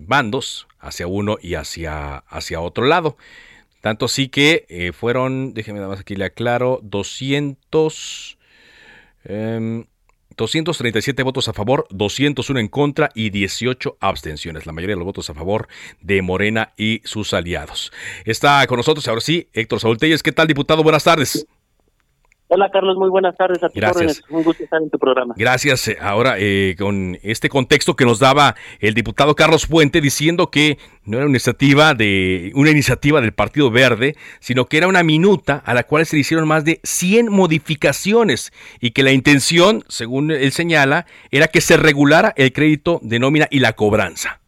bandos 0.08 0.68
hacia 0.80 1.08
uno 1.08 1.38
y 1.42 1.56
hacia, 1.56 2.18
hacia 2.18 2.62
otro 2.62 2.86
lado. 2.86 3.18
Tanto 3.82 4.06
así 4.06 4.30
que 4.30 4.94
fueron, 4.96 5.54
déjeme 5.54 5.80
nada 5.80 5.90
más 5.90 6.00
aquí 6.02 6.16
le 6.16 6.26
aclaro, 6.26 6.80
200... 6.84 8.38
237 10.38 11.24
votos 11.24 11.48
a 11.48 11.54
favor, 11.54 11.88
201 11.90 12.60
en 12.60 12.68
contra 12.68 13.10
y 13.14 13.30
18 13.30 13.98
abstenciones. 14.00 14.66
La 14.66 14.74
mayoría 14.74 14.96
de 14.96 15.00
los 15.00 15.06
votos 15.06 15.30
a 15.30 15.34
favor 15.34 15.68
de 16.02 16.22
Morena 16.22 16.74
y 16.78 17.02
sus 17.04 17.34
aliados. 17.34 17.92
Está 18.26 18.66
con 18.68 18.78
nosotros 18.78 19.08
ahora 19.08 19.22
sí 19.22 19.50
Héctor 19.54 19.80
Saúl 19.80 19.98
Telles. 19.98 20.24
¿Qué 20.24 20.32
tal, 20.32 20.48
diputado? 20.48 20.84
Buenas 20.84 21.04
tardes. 21.04 21.46
Hola 22.54 22.70
Carlos, 22.70 22.98
muy 22.98 23.10
buenas 23.10 23.38
tardes 23.38 23.64
a 23.64 23.70
ti. 23.70 23.80
Gracias. 23.80 24.22
Un 24.30 24.44
gusto 24.44 24.62
estar 24.62 24.82
en 24.82 24.90
tu 24.90 25.00
programa. 25.00 25.36
Gracias. 25.38 25.90
Ahora, 26.02 26.36
eh, 26.38 26.76
con 26.78 27.18
este 27.24 27.48
contexto 27.48 27.96
que 27.96 28.04
nos 28.04 28.20
daba 28.20 28.56
el 28.82 28.94
diputado 28.94 29.36
Carlos 29.36 29.68
Puente 29.68 30.02
diciendo 30.02 30.48
que 30.48 30.78
no 31.06 31.16
era 31.16 31.28
una 31.28 31.32
iniciativa, 31.32 31.94
de, 31.94 32.52
una 32.54 32.72
iniciativa 32.72 33.22
del 33.22 33.32
Partido 33.32 33.72
Verde, 33.72 34.16
sino 34.42 34.66
que 34.66 34.76
era 34.76 34.90
una 34.90 35.02
minuta 35.02 35.64
a 35.66 35.74
la 35.74 35.84
cual 35.84 36.06
se 36.06 36.18
le 36.18 36.20
hicieron 36.20 36.46
más 36.46 36.66
de 36.66 36.82
100 36.84 37.32
modificaciones 37.32 38.52
y 38.82 38.92
que 38.92 39.04
la 39.04 39.14
intención, 39.14 39.84
según 39.88 40.30
él 40.32 40.52
señala, 40.52 41.06
era 41.32 41.48
que 41.48 41.62
se 41.62 41.78
regulara 41.78 42.34
el 42.36 42.52
crédito 42.52 43.00
de 43.02 43.20
nómina 43.20 43.48
y 43.50 43.60
la 43.60 43.72
cobranza. 43.78 44.42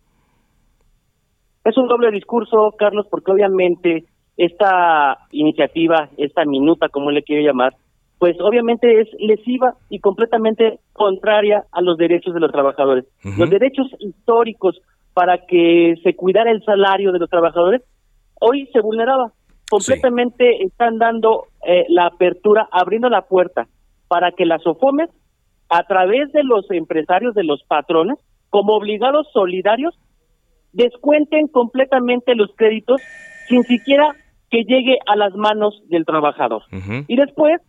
Es 1.64 1.78
un 1.78 1.88
doble 1.88 2.12
discurso, 2.12 2.76
Carlos, 2.78 3.08
porque 3.10 3.32
obviamente 3.32 4.04
esta 4.36 5.20
iniciativa, 5.32 6.10
esta 6.18 6.44
minuta, 6.44 6.90
como 6.90 7.10
le 7.10 7.24
quiero 7.24 7.48
llamar, 7.48 7.78
pues 8.24 8.38
obviamente 8.40 9.02
es 9.02 9.10
lesiva 9.20 9.74
y 9.90 10.00
completamente 10.00 10.80
contraria 10.94 11.66
a 11.74 11.82
los 11.82 11.98
derechos 11.98 12.34
de 12.34 12.40
los 12.40 12.54
trabajadores. 12.54 13.04
Los 13.38 13.50
derechos 13.50 13.88
históricos 14.00 14.80
para 15.14 15.40
que 15.46 15.96
se 16.04 16.16
cuidara 16.16 16.50
el 16.50 16.64
salario 16.64 17.12
de 17.12 17.20
los 17.20 17.30
trabajadores, 17.30 17.82
hoy 18.40 18.70
se 18.72 18.80
vulneraba. 18.80 19.34
Completamente 19.70 20.64
están 20.64 21.00
dando 21.00 21.48
eh, 21.68 21.84
la 21.90 22.06
apertura, 22.06 22.70
abriendo 22.72 23.10
la 23.10 23.24
puerta 23.24 23.68
para 24.08 24.32
que 24.32 24.46
las 24.46 24.66
OFOMES, 24.66 25.10
a 25.68 25.84
través 25.84 26.32
de 26.32 26.46
los 26.46 26.72
empresarios, 26.72 27.36
de 27.36 27.44
los 27.44 27.62
patrones, 27.68 28.20
como 28.50 28.78
obligados 28.78 29.28
solidarios, 29.34 30.00
descuenten 30.72 31.50
completamente 31.50 32.36
los 32.36 32.56
créditos 32.56 33.02
sin 33.50 33.64
siquiera 33.64 34.16
que 34.50 34.64
llegue 34.64 35.00
a 35.08 35.18
las 35.18 35.36
manos 35.36 35.84
del 35.90 36.06
trabajador. 36.06 36.62
Y 37.10 37.18
después 37.18 37.60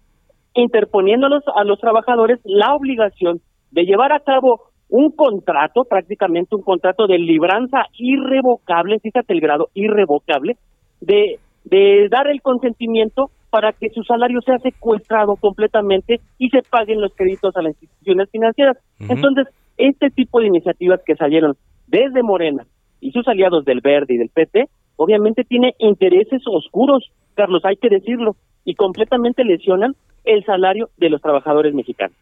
interponiéndolos 0.55 1.43
a 1.55 1.65
los 1.65 1.81
trabajadores 1.81 2.41
la 2.45 2.75
obligación 2.75 3.41
de 3.71 3.85
llevar 3.85 4.13
a 4.13 4.21
cabo 4.21 4.61
un 4.89 5.11
contrato, 5.11 5.85
prácticamente 5.85 6.55
un 6.55 6.63
contrato 6.63 7.07
de 7.07 7.19
libranza 7.19 7.87
irrevocable, 7.99 9.01
fíjate 9.01 9.33
el 9.33 9.41
grado 9.41 9.69
irrevocable, 9.75 10.57
de, 11.01 11.39
de 11.65 12.09
dar 12.09 12.29
el 12.29 12.41
consentimiento 12.43 13.31
para 13.51 13.73
que 13.73 13.91
su 13.91 14.03
salario 14.03 14.41
sea 14.43 14.59
secuestrado 14.59 15.37
completamente 15.37 16.21
y 16.39 16.49
se 16.51 16.63
paguen 16.63 17.01
los 17.01 17.15
créditos 17.15 17.57
a 17.57 17.63
las 17.63 17.73
instituciones 17.81 18.31
financieras. 18.31 18.77
Entonces, 19.01 19.47
este 19.77 20.11
tipo 20.11 20.41
de 20.41 20.47
iniciativas 20.47 21.01
que 21.05 21.17
salieron 21.17 21.57
desde 21.87 22.23
Morena 22.23 22.67
y 23.01 23.13
sus 23.13 23.27
aliados 23.29 23.65
del 23.65 23.81
Verde 23.81 24.15
y 24.15 24.19
del 24.19 24.31
PT, 24.31 24.69
obviamente 24.97 25.45
tiene 25.45 25.75
intereses 25.79 26.43
oscuros, 26.47 27.11
Carlos, 27.35 27.65
hay 27.65 27.77
que 27.77 27.89
decirlo, 27.89 28.37
y 28.65 28.75
completamente 28.75 29.45
lesionan 29.45 29.95
el 30.25 30.45
salario 30.45 30.91
de 30.97 31.11
los 31.11 31.21
trabajadores 31.21 31.75
mexicanos. 31.75 32.17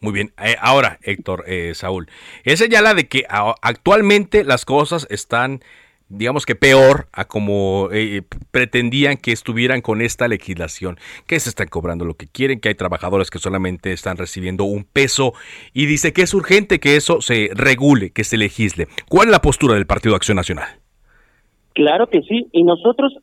Muy 0.00 0.12
bien. 0.12 0.32
Eh, 0.42 0.56
ahora, 0.60 0.98
Héctor, 1.02 1.44
eh, 1.46 1.72
Saúl, 1.74 2.06
es 2.44 2.58
señala 2.58 2.94
de 2.94 3.08
que 3.08 3.24
actualmente 3.28 4.44
las 4.44 4.64
cosas 4.64 5.06
están, 5.10 5.60
digamos 6.08 6.44
que 6.44 6.54
peor 6.54 7.08
a 7.12 7.24
como 7.24 7.88
eh, 7.92 8.22
pretendían 8.50 9.16
que 9.16 9.32
estuvieran 9.32 9.80
con 9.80 10.02
esta 10.02 10.28
legislación, 10.28 10.98
que 11.26 11.40
se 11.40 11.48
están 11.48 11.68
cobrando 11.68 12.04
lo 12.04 12.14
que 12.14 12.26
quieren, 12.26 12.60
que 12.60 12.68
hay 12.68 12.74
trabajadores 12.74 13.30
que 13.30 13.38
solamente 13.38 13.92
están 13.92 14.18
recibiendo 14.18 14.64
un 14.64 14.84
peso 14.84 15.32
y 15.72 15.86
dice 15.86 16.12
que 16.12 16.22
es 16.22 16.34
urgente 16.34 16.78
que 16.78 16.96
eso 16.96 17.22
se 17.22 17.50
regule, 17.54 18.10
que 18.10 18.24
se 18.24 18.36
legisle. 18.36 18.88
¿Cuál 19.08 19.28
es 19.28 19.32
la 19.32 19.40
postura 19.40 19.74
del 19.74 19.86
Partido 19.86 20.14
Acción 20.14 20.36
Nacional? 20.36 20.68
Claro 21.72 22.08
que 22.08 22.20
sí, 22.22 22.48
y 22.52 22.64
nosotros 22.64 23.14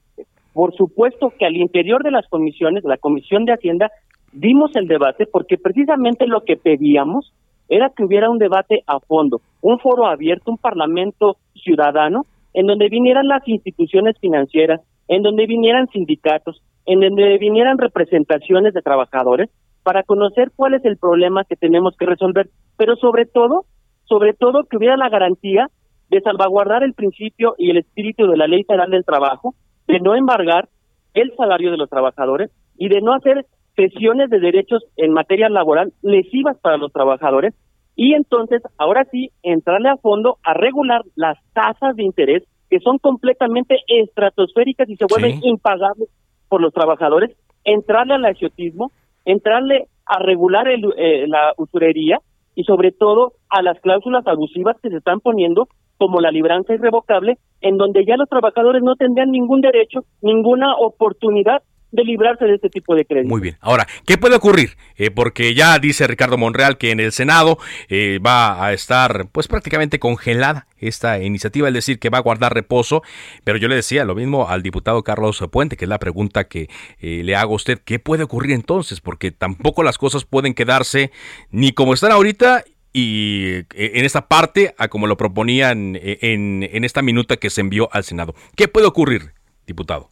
por 0.53 0.75
supuesto 0.75 1.33
que 1.37 1.45
al 1.45 1.55
interior 1.55 2.03
de 2.03 2.11
las 2.11 2.27
comisiones, 2.27 2.83
la 2.83 2.97
Comisión 2.97 3.45
de 3.45 3.53
Hacienda, 3.53 3.91
dimos 4.31 4.75
el 4.75 4.87
debate 4.87 5.25
porque 5.25 5.57
precisamente 5.57 6.27
lo 6.27 6.41
que 6.41 6.57
pedíamos 6.57 7.33
era 7.69 7.91
que 7.95 8.03
hubiera 8.03 8.29
un 8.29 8.37
debate 8.37 8.83
a 8.87 8.99
fondo, 8.99 9.41
un 9.61 9.79
foro 9.79 10.05
abierto, 10.05 10.51
un 10.51 10.57
parlamento 10.57 11.37
ciudadano, 11.55 12.25
en 12.53 12.67
donde 12.67 12.89
vinieran 12.89 13.27
las 13.27 13.47
instituciones 13.47 14.15
financieras, 14.19 14.81
en 15.07 15.23
donde 15.23 15.47
vinieran 15.47 15.87
sindicatos, 15.87 16.61
en 16.85 16.99
donde 16.99 17.37
vinieran 17.37 17.77
representaciones 17.77 18.73
de 18.73 18.81
trabajadores, 18.81 19.49
para 19.81 20.03
conocer 20.03 20.51
cuál 20.55 20.75
es 20.75 20.85
el 20.85 20.97
problema 20.97 21.43
que 21.43 21.55
tenemos 21.55 21.95
que 21.97 22.05
resolver, 22.05 22.49
pero 22.77 22.95
sobre 22.95 23.25
todo, 23.25 23.65
sobre 24.05 24.33
todo 24.33 24.63
que 24.63 24.77
hubiera 24.77 24.97
la 24.97 25.09
garantía 25.09 25.67
de 26.09 26.21
salvaguardar 26.21 26.83
el 26.83 26.93
principio 26.93 27.55
y 27.57 27.71
el 27.71 27.77
espíritu 27.77 28.27
de 28.27 28.37
la 28.37 28.47
Ley 28.47 28.63
Federal 28.63 28.91
del 28.91 29.03
Trabajo, 29.03 29.55
de 29.87 29.99
no 29.99 30.15
embargar 30.15 30.69
el 31.13 31.33
salario 31.35 31.71
de 31.71 31.77
los 31.77 31.89
trabajadores 31.89 32.51
y 32.77 32.89
de 32.89 33.01
no 33.01 33.13
hacer 33.13 33.45
sesiones 33.75 34.29
de 34.29 34.39
derechos 34.39 34.83
en 34.97 35.13
materia 35.13 35.49
laboral 35.49 35.93
lesivas 36.01 36.57
para 36.57 36.77
los 36.77 36.91
trabajadores 36.91 37.53
y 37.95 38.13
entonces 38.13 38.61
ahora 38.77 39.05
sí 39.11 39.29
entrarle 39.43 39.89
a 39.89 39.97
fondo 39.97 40.37
a 40.43 40.53
regular 40.53 41.01
las 41.15 41.37
tasas 41.53 41.95
de 41.95 42.03
interés 42.03 42.43
que 42.69 42.79
son 42.79 42.97
completamente 42.97 43.77
estratosféricas 43.87 44.89
y 44.89 44.95
se 44.95 45.05
vuelven 45.05 45.39
impagables 45.43 46.09
por 46.49 46.61
los 46.61 46.73
trabajadores, 46.73 47.35
entrarle 47.63 48.15
al 48.15 48.25
agiotismo, 48.25 48.91
entrarle 49.25 49.87
a 50.05 50.19
regular 50.19 50.67
el, 50.67 50.83
eh, 50.97 51.25
la 51.27 51.53
usurería 51.57 52.19
y 52.55 52.63
sobre 52.63 52.91
todo 52.91 53.33
a 53.49 53.61
las 53.61 53.79
cláusulas 53.79 54.25
abusivas 54.27 54.77
que 54.81 54.89
se 54.89 54.97
están 54.97 55.19
poniendo 55.19 55.67
como 56.03 56.19
la 56.19 56.31
libranza 56.31 56.73
irrevocable, 56.73 57.37
en 57.61 57.77
donde 57.77 58.03
ya 58.03 58.17
los 58.17 58.27
trabajadores 58.27 58.83
no 58.83 58.97
tendrían 58.97 59.31
ningún 59.31 59.61
derecho, 59.61 60.03
ninguna 60.21 60.75
oportunidad 60.75 61.63
de 61.93 62.03
librarse 62.03 62.43
de 62.43 62.55
este 62.55 62.69
tipo 62.69 62.93
de 62.93 63.05
crédito. 63.05 63.29
Muy 63.29 63.39
bien. 63.39 63.55
Ahora, 63.61 63.87
¿qué 64.05 64.17
puede 64.17 64.35
ocurrir? 64.35 64.71
Eh, 64.97 65.11
porque 65.11 65.53
ya 65.53 65.79
dice 65.79 66.05
Ricardo 66.07 66.37
Monreal 66.37 66.77
que 66.77 66.91
en 66.91 66.99
el 66.99 67.13
Senado 67.13 67.57
eh, 67.87 68.19
va 68.19 68.65
a 68.65 68.73
estar 68.73 69.27
pues 69.31 69.47
prácticamente 69.47 69.97
congelada 69.97 70.67
esta 70.77 71.23
iniciativa, 71.23 71.69
es 71.69 71.73
decir, 71.73 71.99
que 71.99 72.09
va 72.09 72.17
a 72.17 72.21
guardar 72.21 72.53
reposo, 72.53 73.01
pero 73.45 73.57
yo 73.57 73.69
le 73.69 73.75
decía 73.75 74.03
lo 74.03 74.15
mismo 74.15 74.49
al 74.49 74.61
diputado 74.61 75.03
Carlos 75.03 75.41
Puente, 75.49 75.77
que 75.77 75.85
es 75.85 75.89
la 75.89 75.99
pregunta 75.99 76.43
que 76.43 76.67
eh, 76.99 77.21
le 77.23 77.37
hago 77.37 77.53
a 77.53 77.55
usted, 77.55 77.79
¿qué 77.79 77.99
puede 77.99 78.23
ocurrir 78.23 78.51
entonces? 78.51 78.99
Porque 78.99 79.31
tampoco 79.31 79.83
las 79.83 79.97
cosas 79.97 80.25
pueden 80.25 80.53
quedarse 80.53 81.11
ni 81.51 81.71
como 81.71 81.93
están 81.93 82.11
ahorita 82.11 82.65
y 82.93 83.55
eh, 83.55 83.65
en 83.95 84.05
esta 84.05 84.27
parte 84.27 84.75
a 84.77 84.87
como 84.87 85.07
lo 85.07 85.17
proponían 85.17 85.95
eh, 85.95 86.19
en, 86.21 86.61
en 86.61 86.83
esta 86.83 87.01
minuta 87.01 87.37
que 87.37 87.49
se 87.49 87.61
envió 87.61 87.89
al 87.91 88.03
Senado. 88.03 88.33
¿Qué 88.55 88.67
puede 88.67 88.85
ocurrir, 88.85 89.33
diputado? 89.65 90.09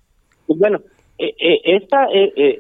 Pues 0.48 0.60
bueno, 0.60 0.80
eh, 1.20 1.32
esta, 1.64 2.08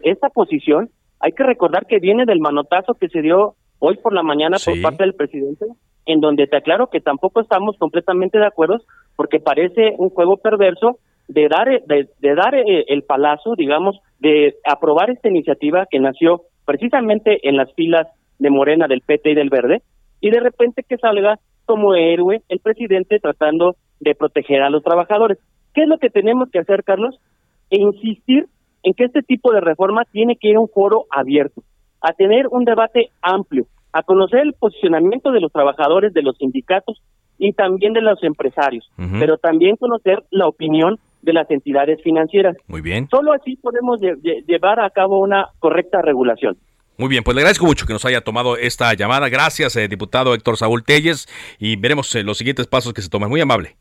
esta 0.04 0.30
posición 0.30 0.90
hay 1.20 1.32
que 1.32 1.44
recordar 1.44 1.88
que 1.88 2.00
viene 2.00 2.26
del 2.26 2.40
manotazo 2.40 2.94
que 2.94 3.10
se 3.10 3.22
dio 3.22 3.56
hoy 3.80 3.98
por 3.98 4.14
la 4.14 4.22
mañana 4.22 4.58
por 4.64 4.80
parte 4.82 5.04
del 5.04 5.16
presidente, 5.16 5.66
en 6.06 6.20
donde 6.20 6.46
te 6.46 6.58
aclaro 6.58 6.88
que 6.88 7.02
tampoco 7.02 7.42
estamos 7.42 7.76
completamente 7.80 8.38
de 8.38 8.46
acuerdo 8.46 8.78
porque 9.16 9.40
parece 9.40 9.96
un 9.98 10.10
juego 10.10 10.38
perverso 10.38 11.00
de 11.28 11.48
dar 11.48 11.68
de, 11.68 12.10
de 12.20 12.36
dar 12.36 12.54
el 12.56 13.04
palazo, 13.04 13.56
digamos, 13.58 14.00
de 14.20 14.56
aprobar 14.66 15.10
esta 15.10 15.30
iniciativa 15.30 15.88
que 15.90 16.00
nació 16.00 16.44
precisamente 16.66 17.48
en 17.48 17.58
las 17.58 17.74
filas 17.74 18.08
de 18.38 18.50
Morena, 18.50 18.88
del 18.88 19.02
PT 19.02 19.32
y 19.32 19.36
del 19.36 19.50
Verde, 19.50 19.82
y 20.22 20.30
de 20.30 20.40
repente 20.40 20.84
que 20.88 20.98
salga 20.98 21.40
como 21.66 21.96
héroe 21.96 22.42
el 22.48 22.60
presidente 22.60 23.20
tratando 23.20 23.76
de 24.00 24.16
proteger 24.16 24.62
a 24.62 24.70
los 24.70 24.84
trabajadores. 24.84 25.38
¿Qué 25.74 25.84
es 25.84 25.88
lo 25.88 25.98
que 25.98 26.10
tenemos 26.10 26.50
que 26.50 26.60
hacer, 26.60 26.84
Carlos? 26.84 27.20
E 27.70 27.80
insistir 27.80 28.48
en 28.84 28.94
que 28.94 29.06
este 29.06 29.22
tipo 29.22 29.52
de 29.52 29.62
reforma 29.62 30.04
tiene 30.12 30.36
que 30.36 30.50
ir 30.50 30.56
a 30.56 30.60
un 30.60 30.70
foro 30.70 31.06
abierto, 31.12 31.62
a 32.02 32.14
tener 32.14 32.48
un 32.50 32.66
debate 32.66 33.10
amplio, 33.22 33.66
a 33.94 34.04
conocer 34.04 34.40
el 34.42 34.54
posicionamiento 34.54 35.32
de 35.32 35.42
los 35.42 35.52
trabajadores, 35.52 36.14
de 36.14 36.22
los 36.22 36.38
sindicatos 36.38 37.02
y 37.38 37.54
también 37.54 37.94
de 37.94 38.02
los 38.02 38.22
empresarios, 38.24 38.90
pero 39.20 39.38
también 39.38 39.76
conocer 39.76 40.24
la 40.30 40.48
opinión 40.48 41.00
de 41.22 41.34
las 41.34 41.50
entidades 41.52 42.02
financieras. 42.04 42.56
Muy 42.68 42.82
bien. 42.82 43.08
Solo 43.10 43.34
así 43.34 43.56
podemos 43.56 44.00
llevar 44.00 44.80
a 44.80 44.90
cabo 44.90 45.20
una 45.20 45.48
correcta 45.60 46.02
regulación. 46.02 46.58
Muy 47.02 47.10
bien, 47.10 47.24
pues 47.24 47.34
le 47.34 47.42
agradezco 47.42 47.66
mucho 47.66 47.88
que 47.88 47.94
nos 47.94 48.06
haya 48.06 48.22
tomado 48.22 48.58
esta 48.58 48.94
llamada. 48.94 49.28
Gracias, 49.28 49.76
eh, 49.76 49.88
diputado 49.88 50.36
Héctor 50.36 50.56
Saúl 50.58 50.84
Telles, 50.84 51.28
y 51.58 51.76
veremos 51.76 52.14
eh, 52.14 52.22
los 52.22 52.38
siguientes 52.38 52.68
pasos 52.68 52.94
que 52.94 53.02
se 53.02 53.10
toman. 53.10 53.28
Muy 53.28 53.42
amable. 53.42 53.76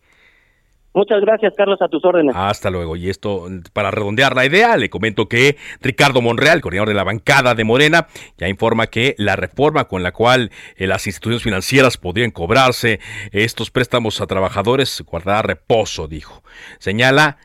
Muchas 0.95 1.21
gracias, 1.21 1.53
Carlos, 1.55 1.83
a 1.83 1.89
tus 1.89 2.03
órdenes. 2.03 2.35
Hasta 2.35 2.71
luego. 2.71 2.97
Y 2.97 3.11
esto, 3.11 3.47
para 3.75 3.91
redondear 3.91 4.35
la 4.35 4.47
idea, 4.47 4.75
le 4.79 4.89
comento 4.89 5.29
que 5.29 5.59
Ricardo 5.83 6.23
Monreal, 6.23 6.63
coordinador 6.63 6.89
de 6.89 6.95
la 6.95 7.05
bancada 7.05 7.55
de 7.55 7.63
Morena, 7.63 8.07
ya 8.39 8.49
informa 8.49 8.87
que 8.87 9.15
la 9.19 9.37
reforma 9.37 9.85
con 9.85 10.03
la 10.03 10.13
cual 10.13 10.51
eh, 10.77 10.87
las 10.87 11.07
instituciones 11.07 11.43
financieras 11.43 11.99
podrían 11.99 12.31
cobrarse 12.31 13.01
estos 13.33 13.71
préstamos 13.71 14.23
a 14.23 14.29
trabajadores 14.29 15.03
guardará 15.03 15.43
reposo, 15.43 16.09
dijo. 16.09 16.43
Señala 16.79 17.37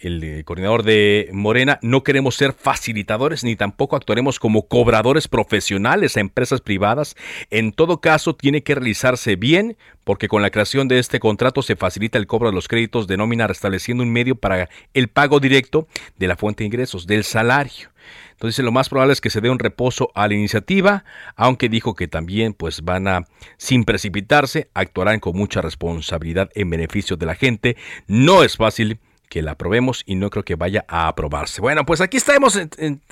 el 0.00 0.22
eh, 0.22 0.44
coordinador 0.44 0.82
de 0.82 1.28
Morena, 1.32 1.78
no 1.82 2.02
queremos 2.02 2.34
ser 2.34 2.52
facilitadores 2.52 3.44
ni 3.44 3.56
tampoco 3.56 3.96
actuaremos 3.96 4.38
como 4.38 4.66
cobradores 4.66 5.28
profesionales 5.28 6.16
a 6.16 6.20
empresas 6.20 6.60
privadas. 6.60 7.16
En 7.50 7.72
todo 7.72 8.00
caso, 8.00 8.34
tiene 8.34 8.62
que 8.62 8.74
realizarse 8.74 9.36
bien 9.36 9.76
porque 10.04 10.28
con 10.28 10.42
la 10.42 10.50
creación 10.50 10.88
de 10.88 10.98
este 10.98 11.20
contrato 11.20 11.62
se 11.62 11.76
facilita 11.76 12.18
el 12.18 12.26
cobro 12.26 12.48
de 12.48 12.54
los 12.54 12.68
créditos 12.68 13.06
de 13.06 13.16
nómina 13.16 13.46
restableciendo 13.46 14.02
un 14.02 14.10
medio 14.10 14.34
para 14.34 14.68
el 14.94 15.08
pago 15.08 15.40
directo 15.40 15.86
de 16.16 16.28
la 16.28 16.36
fuente 16.36 16.64
de 16.64 16.66
ingresos, 16.66 17.06
del 17.06 17.24
salario. 17.24 17.90
Entonces 18.32 18.64
lo 18.64 18.72
más 18.72 18.88
probable 18.88 19.12
es 19.12 19.20
que 19.20 19.28
se 19.28 19.42
dé 19.42 19.50
un 19.50 19.58
reposo 19.58 20.10
a 20.14 20.26
la 20.26 20.32
iniciativa, 20.32 21.04
aunque 21.36 21.68
dijo 21.68 21.94
que 21.94 22.08
también 22.08 22.54
pues 22.54 22.82
van 22.82 23.06
a, 23.06 23.26
sin 23.58 23.84
precipitarse, 23.84 24.70
actuarán 24.72 25.20
con 25.20 25.36
mucha 25.36 25.60
responsabilidad 25.60 26.50
en 26.54 26.70
beneficio 26.70 27.18
de 27.18 27.26
la 27.26 27.34
gente. 27.34 27.76
No 28.06 28.42
es 28.42 28.56
fácil 28.56 28.98
que 29.30 29.40
la 29.40 29.52
aprobemos 29.52 30.02
y 30.04 30.16
no 30.16 30.28
creo 30.28 30.44
que 30.44 30.56
vaya 30.56 30.84
a 30.88 31.08
aprobarse. 31.08 31.62
Bueno, 31.62 31.86
pues 31.86 32.02
aquí 32.02 32.18
está, 32.18 32.34
hemos 32.34 32.60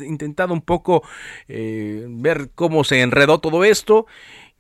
intentado 0.01 0.53
un 0.53 0.61
poco 0.61 1.03
eh, 1.47 2.05
ver 2.09 2.51
cómo 2.55 2.85
se 2.85 3.01
enredó 3.01 3.39
todo 3.39 3.65
esto. 3.65 4.07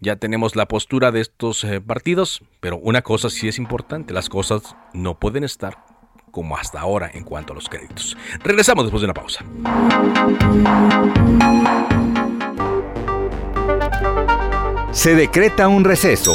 Ya 0.00 0.16
tenemos 0.16 0.54
la 0.54 0.66
postura 0.66 1.10
de 1.10 1.20
estos 1.20 1.64
eh, 1.64 1.80
partidos, 1.80 2.42
pero 2.60 2.78
una 2.78 3.02
cosa 3.02 3.28
sí 3.28 3.48
es 3.48 3.58
importante, 3.58 4.14
las 4.14 4.28
cosas 4.28 4.76
no 4.94 5.18
pueden 5.18 5.42
estar 5.42 5.84
como 6.30 6.56
hasta 6.56 6.80
ahora 6.80 7.10
en 7.12 7.24
cuanto 7.24 7.52
a 7.52 7.56
los 7.56 7.68
créditos. 7.68 8.16
Regresamos 8.44 8.84
después 8.84 9.00
de 9.00 9.06
una 9.06 9.14
pausa. 9.14 9.44
Se 14.92 15.16
decreta 15.16 15.66
un 15.66 15.84
receso. 15.84 16.34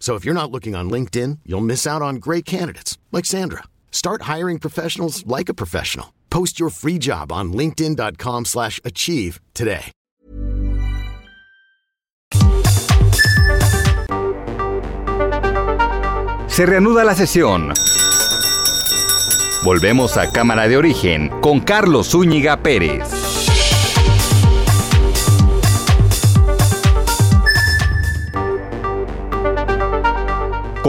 So 0.00 0.16
if 0.16 0.24
you're 0.24 0.34
not 0.34 0.50
looking 0.50 0.74
on 0.74 0.90
LinkedIn, 0.90 1.40
you'll 1.44 1.60
miss 1.60 1.86
out 1.86 2.02
on 2.02 2.16
great 2.16 2.44
candidates 2.44 2.98
like 3.12 3.26
Sandra. 3.26 3.64
Start 3.92 4.22
hiring 4.22 4.58
professionals 4.58 5.24
like 5.26 5.48
a 5.48 5.54
professional. 5.54 6.14
Post 6.30 6.58
your 6.58 6.70
free 6.70 6.98
job 6.98 7.30
on 7.30 7.52
linkedin.com/achieve 7.52 9.40
today. 9.52 9.92
Se 16.48 16.66
reanuda 16.66 17.04
la 17.04 17.14
sesión. 17.14 17.72
Volvemos 19.62 20.16
a 20.16 20.32
Cámara 20.32 20.66
de 20.68 20.76
Origen 20.76 21.30
con 21.40 21.60
Carlos 21.60 22.08
Zúñiga 22.08 22.62
Pérez. 22.62 23.19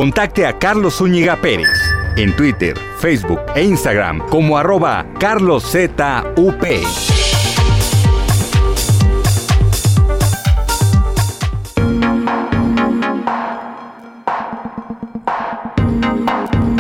Contacte 0.02 0.48
a 0.48 0.58
Carlos 0.58 0.96
Zúñiga 0.96 1.40
Pérez 1.40 1.80
en 2.18 2.36
Twitter, 2.36 2.76
Facebook 2.98 3.40
e 3.54 3.62
Instagram 3.62 4.28
como 4.30 4.58
arroba 4.58 5.06
carloszup. 5.20 6.02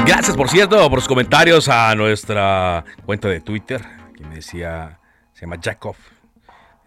Gracias, 0.04 0.36
por 0.36 0.50
cierto, 0.50 0.90
por 0.90 1.02
sus 1.02 1.08
comentarios 1.08 1.70
a 1.70 1.94
nuestra 1.94 2.84
cuenta 3.06 3.28
de 3.28 3.40
Twitter, 3.40 3.84
que 4.18 4.24
me 4.24 4.38
decía, 4.38 4.98
se 5.34 5.42
llama 5.42 5.58
Jacob. 5.64 5.96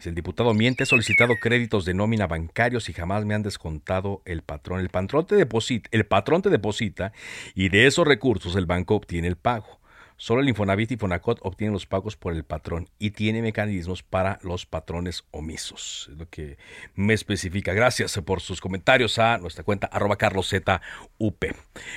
El 0.06 0.14
diputado 0.14 0.54
miente, 0.54 0.84
he 0.84 0.86
solicitado 0.86 1.36
créditos 1.36 1.84
de 1.84 1.94
nómina 1.94 2.26
bancarios 2.26 2.88
y 2.88 2.92
jamás 2.92 3.24
me 3.24 3.34
han 3.34 3.42
descontado 3.42 4.22
el 4.24 4.42
patrón. 4.42 4.80
El 4.80 4.88
patrón 4.88 5.26
te 5.26 5.36
deposita, 5.36 5.88
el 5.92 6.06
patrón 6.06 6.42
te 6.42 6.50
deposita 6.50 7.12
y 7.54 7.68
de 7.68 7.86
esos 7.86 8.06
recursos 8.06 8.56
el 8.56 8.66
banco 8.66 8.94
obtiene 8.94 9.28
el 9.28 9.36
pago. 9.36 9.80
Solo 10.16 10.42
el 10.42 10.48
Infonavit 10.48 10.92
y 10.92 10.96
Fonacot 10.96 11.40
obtienen 11.42 11.72
los 11.72 11.86
pagos 11.86 12.16
por 12.16 12.34
el 12.34 12.44
patrón 12.44 12.88
y 12.98 13.10
tiene 13.10 13.42
mecanismos 13.42 14.02
para 14.04 14.38
los 14.42 14.64
patrones 14.64 15.24
omisos. 15.32 16.08
Es 16.10 16.18
lo 16.18 16.28
que 16.28 16.56
me 16.94 17.14
especifica. 17.14 17.72
Gracias 17.72 18.16
por 18.24 18.40
sus 18.40 18.60
comentarios 18.60 19.18
a 19.18 19.38
nuestra 19.38 19.64
cuenta 19.64 19.88
arroba 19.88 20.16
carloszup. 20.16 20.70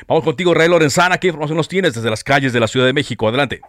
Vamos 0.08 0.24
contigo, 0.24 0.54
Ray 0.54 0.68
Lorenzana. 0.68 1.20
¿Qué 1.20 1.28
información 1.28 1.58
nos 1.58 1.68
tienes 1.68 1.94
desde 1.94 2.10
las 2.10 2.24
calles 2.24 2.54
de 2.54 2.60
la 2.60 2.68
Ciudad 2.68 2.88
de 2.88 2.94
México? 2.94 3.28
Adelante. 3.28 3.62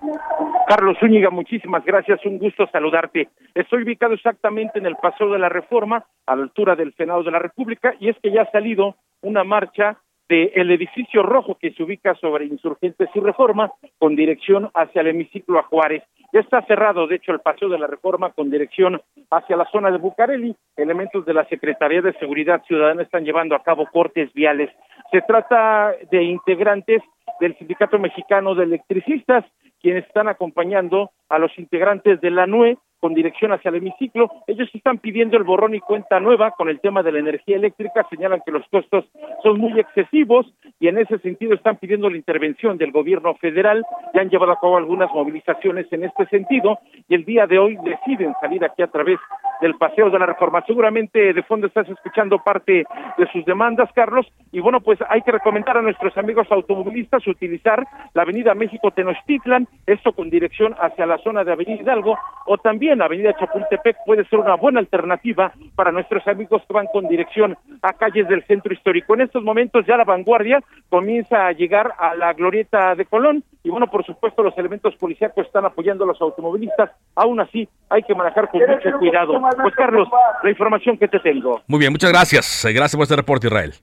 Carlos 0.68 0.98
Zúñiga, 1.00 1.30
muchísimas 1.30 1.82
gracias, 1.82 2.20
un 2.26 2.36
gusto 2.36 2.68
saludarte. 2.70 3.30
Estoy 3.54 3.84
ubicado 3.84 4.12
exactamente 4.12 4.78
en 4.78 4.84
el 4.84 4.96
Paseo 4.96 5.30
de 5.30 5.38
la 5.38 5.48
Reforma, 5.48 6.04
a 6.26 6.36
la 6.36 6.42
altura 6.42 6.76
del 6.76 6.92
Senado 6.92 7.22
de 7.22 7.30
la 7.30 7.38
República, 7.38 7.94
y 7.98 8.10
es 8.10 8.16
que 8.22 8.30
ya 8.30 8.42
ha 8.42 8.50
salido 8.50 8.96
una 9.22 9.44
marcha 9.44 9.96
del 10.28 10.70
edificio 10.70 11.22
rojo 11.22 11.56
que 11.58 11.72
se 11.72 11.82
ubica 11.82 12.14
sobre 12.16 12.44
Insurgentes 12.44 13.08
y 13.14 13.20
Reforma 13.20 13.72
con 13.98 14.14
dirección 14.14 14.70
hacia 14.74 15.00
el 15.00 15.06
hemiciclo 15.06 15.58
a 15.58 15.62
Juárez. 15.62 16.02
Ya 16.34 16.40
está 16.40 16.60
cerrado, 16.66 17.06
de 17.06 17.16
hecho, 17.16 17.32
el 17.32 17.40
paseo 17.40 17.70
de 17.70 17.78
la 17.78 17.86
Reforma 17.86 18.32
con 18.32 18.50
dirección 18.50 19.00
hacia 19.30 19.56
la 19.56 19.64
zona 19.70 19.90
de 19.90 19.96
Bucareli. 19.96 20.54
Elementos 20.76 21.24
de 21.24 21.32
la 21.32 21.46
Secretaría 21.46 22.02
de 22.02 22.12
Seguridad 22.18 22.62
Ciudadana 22.64 23.04
están 23.04 23.24
llevando 23.24 23.54
a 23.54 23.62
cabo 23.62 23.86
cortes 23.86 24.30
viales. 24.34 24.68
Se 25.10 25.22
trata 25.22 25.94
de 26.10 26.24
integrantes 26.24 27.00
del 27.40 27.56
Sindicato 27.56 27.98
Mexicano 27.98 28.54
de 28.54 28.64
Electricistas, 28.64 29.46
quienes 29.80 30.06
están 30.06 30.28
acompañando 30.28 31.10
a 31.28 31.38
los 31.38 31.56
integrantes 31.58 32.20
de 32.20 32.30
la 32.30 32.46
NUE 32.46 32.78
con 33.00 33.14
dirección 33.14 33.52
hacia 33.52 33.68
el 33.68 33.76
hemiciclo. 33.76 34.30
Ellos 34.46 34.68
están 34.74 34.98
pidiendo 34.98 35.36
el 35.36 35.44
borrón 35.44 35.74
y 35.74 35.80
cuenta 35.80 36.20
nueva 36.20 36.52
con 36.52 36.68
el 36.68 36.80
tema 36.80 37.02
de 37.02 37.12
la 37.12 37.20
energía 37.20 37.56
eléctrica, 37.56 38.06
señalan 38.10 38.42
que 38.44 38.52
los 38.52 38.66
costos 38.68 39.04
son 39.42 39.58
muy 39.58 39.78
excesivos 39.78 40.46
y 40.80 40.88
en 40.88 40.98
ese 40.98 41.18
sentido 41.18 41.54
están 41.54 41.76
pidiendo 41.76 42.10
la 42.10 42.16
intervención 42.16 42.76
del 42.76 42.92
gobierno 42.92 43.34
federal. 43.36 43.84
Ya 44.14 44.22
han 44.22 44.30
llevado 44.30 44.52
a 44.52 44.60
cabo 44.60 44.76
algunas 44.76 45.10
movilizaciones 45.12 45.86
en 45.92 46.04
este 46.04 46.26
sentido 46.26 46.78
y 47.08 47.14
el 47.14 47.24
día 47.24 47.46
de 47.46 47.58
hoy 47.58 47.78
deciden 47.84 48.34
salir 48.40 48.64
aquí 48.64 48.82
a 48.82 48.88
través 48.88 49.18
del 49.60 49.74
Paseo 49.74 50.10
de 50.10 50.18
la 50.18 50.26
Reforma. 50.26 50.62
Seguramente 50.66 51.32
de 51.32 51.42
fondo 51.42 51.66
estás 51.66 51.88
escuchando 51.88 52.38
parte 52.38 52.84
de 53.16 53.26
sus 53.32 53.44
demandas, 53.44 53.90
Carlos, 53.94 54.26
y 54.52 54.60
bueno, 54.60 54.80
pues 54.80 54.98
hay 55.08 55.22
que 55.22 55.32
recomendar 55.32 55.76
a 55.76 55.82
nuestros 55.82 56.16
amigos 56.16 56.46
automovilistas 56.50 57.26
utilizar 57.26 57.84
la 58.14 58.22
Avenida 58.22 58.54
México 58.54 58.90
Tenochtitlan, 58.90 59.68
esto 59.86 60.12
con 60.12 60.30
dirección 60.30 60.74
hacia 60.80 61.06
la 61.06 61.18
zona 61.18 61.44
de 61.44 61.52
Avenida 61.52 61.82
Hidalgo, 61.82 62.16
o 62.46 62.58
también 62.58 63.02
Avenida 63.02 63.34
Chapultepec 63.38 63.96
puede 64.06 64.24
ser 64.24 64.38
una 64.38 64.54
buena 64.54 64.80
alternativa 64.80 65.52
para 65.74 65.92
nuestros 65.92 66.26
amigos 66.26 66.62
que 66.66 66.72
van 66.72 66.86
con 66.92 67.08
dirección 67.08 67.56
a 67.82 67.92
calles 67.92 68.28
del 68.28 68.44
centro 68.44 68.72
histórico. 68.72 69.14
En 69.14 69.22
estos 69.22 69.42
momentos 69.42 69.84
ya 69.86 69.96
la 69.96 70.04
vanguardia 70.04 70.60
comienza 70.88 71.46
a 71.46 71.52
llegar 71.52 71.92
a 71.98 72.14
la 72.14 72.32
glorieta 72.32 72.94
de 72.94 73.04
Colón, 73.04 73.44
y 73.62 73.70
bueno, 73.70 73.86
por 73.88 74.04
supuesto 74.04 74.42
los 74.42 74.56
elementos 74.56 74.94
policíacos 74.96 75.46
están 75.46 75.66
apoyando 75.66 76.04
a 76.04 76.06
los 76.06 76.20
automovilistas, 76.20 76.90
aún 77.14 77.40
así 77.40 77.68
hay 77.90 78.02
que 78.02 78.14
manejar 78.14 78.48
con 78.48 78.60
mucho 78.60 78.98
cuidado. 78.98 79.40
Pues 79.62 79.74
Carlos, 79.74 80.08
la 80.42 80.50
información 80.50 80.98
que 80.98 81.08
te 81.08 81.18
tengo. 81.20 81.62
Muy 81.66 81.80
bien, 81.80 81.92
muchas 81.92 82.10
gracias. 82.10 82.64
Eh, 82.64 82.72
gracias 82.72 82.96
por 82.96 83.04
este 83.04 83.16
reporte, 83.16 83.46
Israel. 83.46 83.74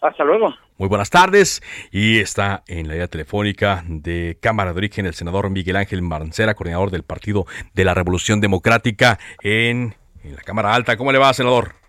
Hasta 0.00 0.24
luego. 0.24 0.54
Muy 0.78 0.88
buenas 0.88 1.10
tardes. 1.10 1.62
Y 1.90 2.20
está 2.20 2.62
en 2.66 2.88
la 2.88 2.96
idea 2.96 3.06
telefónica 3.06 3.84
de 3.86 4.38
Cámara 4.40 4.72
de 4.72 4.78
Origen 4.78 5.04
el 5.06 5.14
senador 5.14 5.50
Miguel 5.50 5.76
Ángel 5.76 6.00
Marcera, 6.02 6.54
coordinador 6.54 6.90
del 6.90 7.02
Partido 7.02 7.44
de 7.74 7.84
la 7.84 7.92
Revolución 7.92 8.40
Democrática 8.40 9.18
en, 9.42 9.94
en 10.24 10.36
la 10.36 10.42
Cámara 10.42 10.74
Alta. 10.74 10.96
¿Cómo 10.96 11.12
le 11.12 11.18
va, 11.18 11.34
senador? 11.34 11.79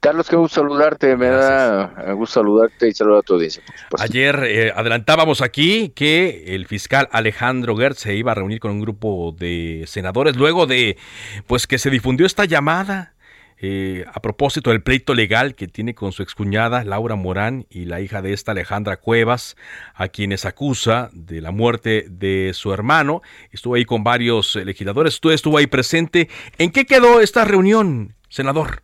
Carlos, 0.00 0.28
qué 0.30 0.36
gusto 0.36 0.62
saludarte, 0.62 1.14
me 1.14 1.28
da 1.28 2.12
gusto 2.14 2.40
saludarte 2.40 2.88
y 2.88 2.92
saludar 2.92 3.18
a 3.18 3.22
tu 3.22 3.34
audiencia. 3.34 3.62
Ayer 3.98 4.42
eh, 4.44 4.72
adelantábamos 4.74 5.42
aquí 5.42 5.90
que 5.94 6.54
el 6.54 6.66
fiscal 6.66 7.08
Alejandro 7.12 7.76
Gertz 7.76 8.00
se 8.00 8.14
iba 8.14 8.32
a 8.32 8.34
reunir 8.34 8.60
con 8.60 8.70
un 8.70 8.80
grupo 8.80 9.34
de 9.38 9.84
senadores 9.86 10.36
luego 10.36 10.66
de 10.66 10.96
pues 11.46 11.66
que 11.66 11.78
se 11.78 11.90
difundió 11.90 12.24
esta 12.24 12.46
llamada 12.46 13.12
eh, 13.62 14.06
a 14.10 14.22
propósito 14.22 14.70
del 14.70 14.82
pleito 14.82 15.12
legal 15.12 15.54
que 15.54 15.68
tiene 15.68 15.94
con 15.94 16.12
su 16.12 16.22
excuñada 16.22 16.82
Laura 16.82 17.14
Morán 17.14 17.66
y 17.68 17.84
la 17.84 18.00
hija 18.00 18.22
de 18.22 18.32
esta 18.32 18.52
Alejandra 18.52 18.96
Cuevas, 18.96 19.54
a 19.94 20.08
quienes 20.08 20.46
acusa 20.46 21.10
de 21.12 21.42
la 21.42 21.50
muerte 21.50 22.06
de 22.08 22.52
su 22.54 22.72
hermano. 22.72 23.20
Estuvo 23.50 23.74
ahí 23.74 23.84
con 23.84 24.02
varios 24.02 24.56
legisladores, 24.56 25.20
tú 25.20 25.30
estuvo 25.30 25.58
ahí 25.58 25.66
presente. 25.66 26.30
¿En 26.56 26.70
qué 26.70 26.86
quedó 26.86 27.20
esta 27.20 27.44
reunión, 27.44 28.14
senador? 28.30 28.82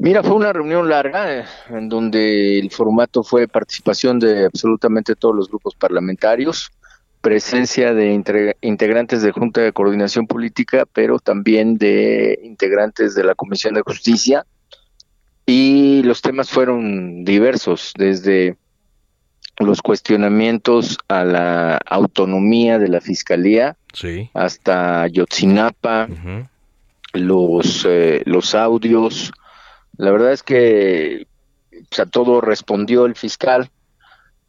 Mira, 0.00 0.22
fue 0.22 0.34
una 0.34 0.50
reunión 0.50 0.88
larga 0.88 1.40
eh, 1.40 1.44
en 1.68 1.90
donde 1.90 2.58
el 2.58 2.70
formato 2.70 3.22
fue 3.22 3.46
participación 3.46 4.18
de 4.18 4.46
absolutamente 4.46 5.14
todos 5.14 5.36
los 5.36 5.48
grupos 5.48 5.74
parlamentarios. 5.74 6.70
presencia 7.20 7.92
de 7.92 8.14
integrantes 8.62 9.20
de 9.20 9.30
Junta 9.30 9.60
de 9.60 9.74
Coordinación 9.74 10.26
Política, 10.26 10.86
pero 10.90 11.18
también 11.18 11.76
de 11.76 12.40
integrantes 12.42 13.14
de 13.14 13.24
la 13.24 13.34
Comisión 13.34 13.74
de 13.74 13.82
Justicia. 13.82 14.46
Y 15.44 16.02
los 16.02 16.22
temas 16.22 16.48
fueron 16.48 17.22
diversos, 17.26 17.92
desde 17.98 18.56
los 19.58 19.82
cuestionamientos 19.82 20.96
a 21.08 21.24
la 21.24 21.76
autonomía 21.84 22.78
de 22.78 22.88
la 22.88 23.02
Fiscalía 23.02 23.76
hasta 24.32 25.06
Yotzinapa, 25.08 26.08
los, 27.12 27.86
eh, 27.86 28.22
los 28.24 28.54
audios. 28.54 29.30
La 30.00 30.10
verdad 30.10 30.32
es 30.32 30.42
que 30.42 31.26
a 31.98 32.06
todo 32.06 32.40
respondió 32.40 33.04
el 33.04 33.16
fiscal. 33.16 33.70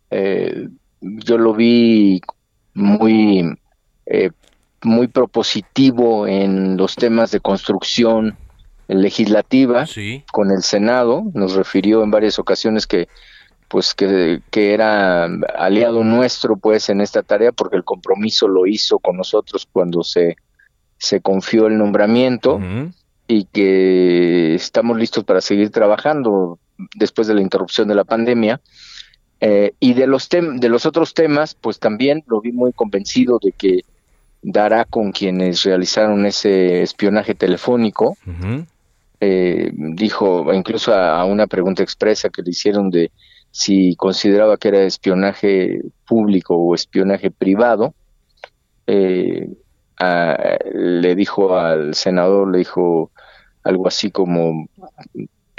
Eh, 0.10 0.70
yo 1.02 1.38
lo 1.38 1.54
vi 1.54 2.22
muy, 2.74 3.60
eh, 4.06 4.32
muy 4.82 5.08
propositivo 5.08 6.26
en 6.26 6.78
los 6.78 6.96
temas 6.96 7.32
de 7.32 7.42
construcción 7.42 8.38
legislativa 8.88 9.86
con 10.32 10.52
el 10.52 10.64
Senado. 10.64 11.24
Nos 11.34 11.56
refirió 11.56 12.02
en 12.02 12.12
varias 12.12 12.40
ocasiones 12.40 12.88
que 12.88 13.10
pues 13.68 13.94
que, 13.94 14.42
era 14.54 15.26
aliado 15.58 16.06
nuestro 16.06 16.56
pues 16.56 16.88
en 16.88 17.02
esta 17.02 17.24
tarea 17.24 17.52
porque 17.52 17.76
el 17.76 17.84
compromiso 17.84 18.48
lo 18.48 18.68
hizo 18.68 19.00
con 19.00 19.18
nosotros 19.18 19.68
cuando 19.70 20.02
se, 20.04 20.38
se 20.98 21.20
confió 21.20 21.68
el 21.68 21.78
nombramiento 21.78 22.58
y 23.32 23.46
que 23.46 24.56
estamos 24.56 24.98
listos 24.98 25.24
para 25.24 25.40
seguir 25.40 25.70
trabajando 25.70 26.60
después 26.96 27.30
de 27.30 27.34
la 27.34 27.42
interrupción 27.42 27.88
de 27.88 27.96
la 27.96 28.04
pandemia 28.04 28.60
eh, 29.40 29.72
y 29.80 29.94
de 29.94 30.06
los, 30.06 30.28
de 30.28 30.68
los 30.68 30.86
otros 30.86 31.14
temas, 31.14 31.56
pues 31.56 31.80
también 31.80 32.26
lo 32.28 32.42
vi 32.42 32.52
muy 32.52 32.74
convencido 32.74 33.40
de 33.42 33.54
que 33.54 33.86
dará 34.42 34.84
con 34.84 35.14
quienes 35.14 35.64
realizaron 35.64 36.26
ese 36.26 36.82
espionaje 36.82 37.34
telefónico. 37.34 38.18
Eh, 39.22 39.72
dijo, 39.74 40.54
incluso 40.54 40.94
a, 40.94 41.24
una 41.24 41.48
pregunta 41.48 41.84
expresa 41.84 42.30
que 42.30 42.42
le 42.42 42.50
hicieron 42.50 42.90
de 42.90 43.12
si 43.50 43.96
consideraba 43.96 44.58
que 44.58 44.68
era 44.68 44.82
espionaje 44.82 45.80
público 46.06 46.58
o 46.58 46.76
espionaje 46.76 47.32
privado, 47.32 47.94
eh, 48.88 49.48
le 50.74 51.16
dijo 51.16 51.58
al 51.58 51.96
senador, 51.96 52.52
le 52.52 52.60
dijo 52.60 53.12
algo 53.64 53.88
así 53.88 54.10
como 54.10 54.68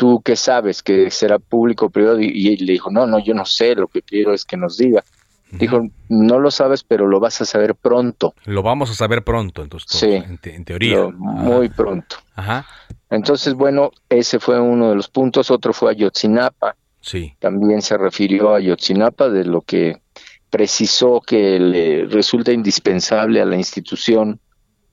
¿tú 0.03 0.21
qué 0.21 0.35
sabes? 0.35 0.83
¿Que 0.83 1.13
será 1.13 1.39
público 1.39 1.87
o 1.87 1.91
privado? 1.91 2.19
Y, 2.21 2.49
él 2.49 2.67
le 2.67 2.73
dijo, 2.73 2.91
no, 2.91 3.07
no, 3.07 3.21
yo 3.21 3.35
no 3.35 3.47
sé, 3.47 3.77
lo 3.77 3.87
que 3.87 4.03
quiero 4.03 4.35
es 4.35 4.45
que 4.45 4.57
nos 4.57 4.77
diga. 4.77 5.05
Dijo, 5.53 5.87
no 6.09 6.41
lo 6.41 6.51
sabes, 6.51 6.83
pero 6.83 7.07
lo 7.07 7.21
vas 7.21 7.41
a 7.41 7.45
saber 7.45 7.77
pronto. 7.77 8.35
Lo 8.47 8.65
vamos 8.65 8.91
a 8.91 8.95
saber 8.95 9.23
pronto, 9.23 9.63
entonces, 9.63 9.97
sí, 9.97 10.11
en, 10.11 10.65
teoría. 10.65 11.07
muy 11.09 11.69
pronto. 11.69 12.17
Ajá. 12.35 12.67
Entonces, 13.11 13.55
bueno, 13.55 13.93
ese 14.09 14.41
fue 14.41 14.59
uno 14.59 14.89
de 14.89 14.97
los 14.97 15.09
puntos. 15.09 15.53
Otro 15.53 15.73
fue 15.73 15.93
Ayotzinapa. 15.93 16.75
Sí. 17.01 17.37
También 17.39 17.81
se 17.81 17.97
refirió 17.97 18.55
a 18.55 18.57
Ayotzinapa, 18.57 19.29
de 19.29 19.45
lo 19.45 19.61
que 19.61 20.02
precisó 20.53 21.23
que 21.23 21.59
le 21.59 22.05
resulta 22.05 22.53
indispensable 22.53 23.41
a 23.41 23.47
la 23.47 23.57
institución 23.57 24.39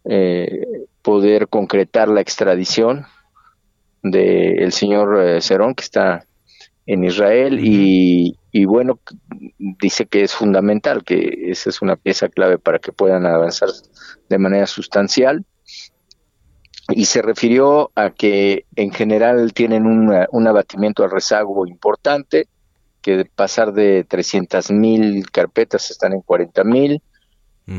eh, 0.06 0.66
poder 1.02 1.50
concretar 1.50 2.08
la 2.08 2.22
extradición 2.22 3.06
del 4.02 4.72
señor 4.72 5.22
eh, 5.22 5.42
Cerón, 5.42 5.76
que 5.76 5.84
está 5.84 6.26
en 6.86 7.04
Israel, 7.04 7.60
y, 7.62 8.38
bueno, 8.66 9.00
dice 9.58 10.06
que 10.06 10.24
es 10.24 10.34
fundamental, 10.34 11.04
que 11.04 11.50
esa 11.52 11.70
es 11.70 11.82
una 11.82 11.98
pieza 11.98 12.30
clave 12.30 12.58
para 12.58 12.80
que 12.80 12.94
puedan 12.94 13.26
avanzar 13.26 13.68
de 14.30 14.38
manera 14.38 14.66
sustancial. 14.66 15.46
Y 16.88 17.06
se 17.06 17.22
refirió 17.22 17.92
a 17.96 18.12
que 18.12 18.66
en 18.78 18.92
general 18.92 19.54
tienen 19.54 19.86
un 19.86 20.48
abatimiento 20.48 21.04
al 21.04 21.12
rezago 21.12 21.68
importante, 21.68 22.48
que 23.10 23.18
de 23.18 23.26
pasar 23.26 23.74
de 23.74 24.04
300 24.04 24.70
mil 24.70 25.30
carpetas 25.32 25.90
están 25.90 26.14
en 26.14 26.22
40 26.22 26.64
mil. 26.64 27.02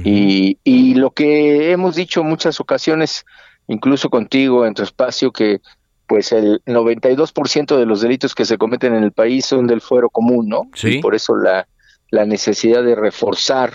y, 0.04 0.58
y 0.64 0.94
lo 0.94 1.10
que 1.10 1.70
hemos 1.72 1.94
dicho 1.96 2.22
muchas 2.24 2.60
ocasiones, 2.60 3.24
incluso 3.68 4.08
contigo 4.08 4.66
en 4.66 4.74
tu 4.74 4.82
espacio, 4.82 5.32
que 5.32 5.60
pues 6.06 6.32
el 6.32 6.60
92% 6.64 7.76
de 7.76 7.86
los 7.86 8.00
delitos 8.00 8.34
que 8.34 8.44
se 8.44 8.58
cometen 8.58 8.94
en 8.94 9.04
el 9.04 9.12
país 9.12 9.46
son 9.46 9.68
del 9.68 9.80
fuero 9.80 10.10
común, 10.10 10.48
¿no? 10.48 10.62
Sí. 10.74 10.96
Y 10.96 11.00
por 11.00 11.14
eso 11.14 11.36
la, 11.36 11.68
la 12.10 12.24
necesidad 12.24 12.82
de 12.82 12.96
reforzar 12.96 13.72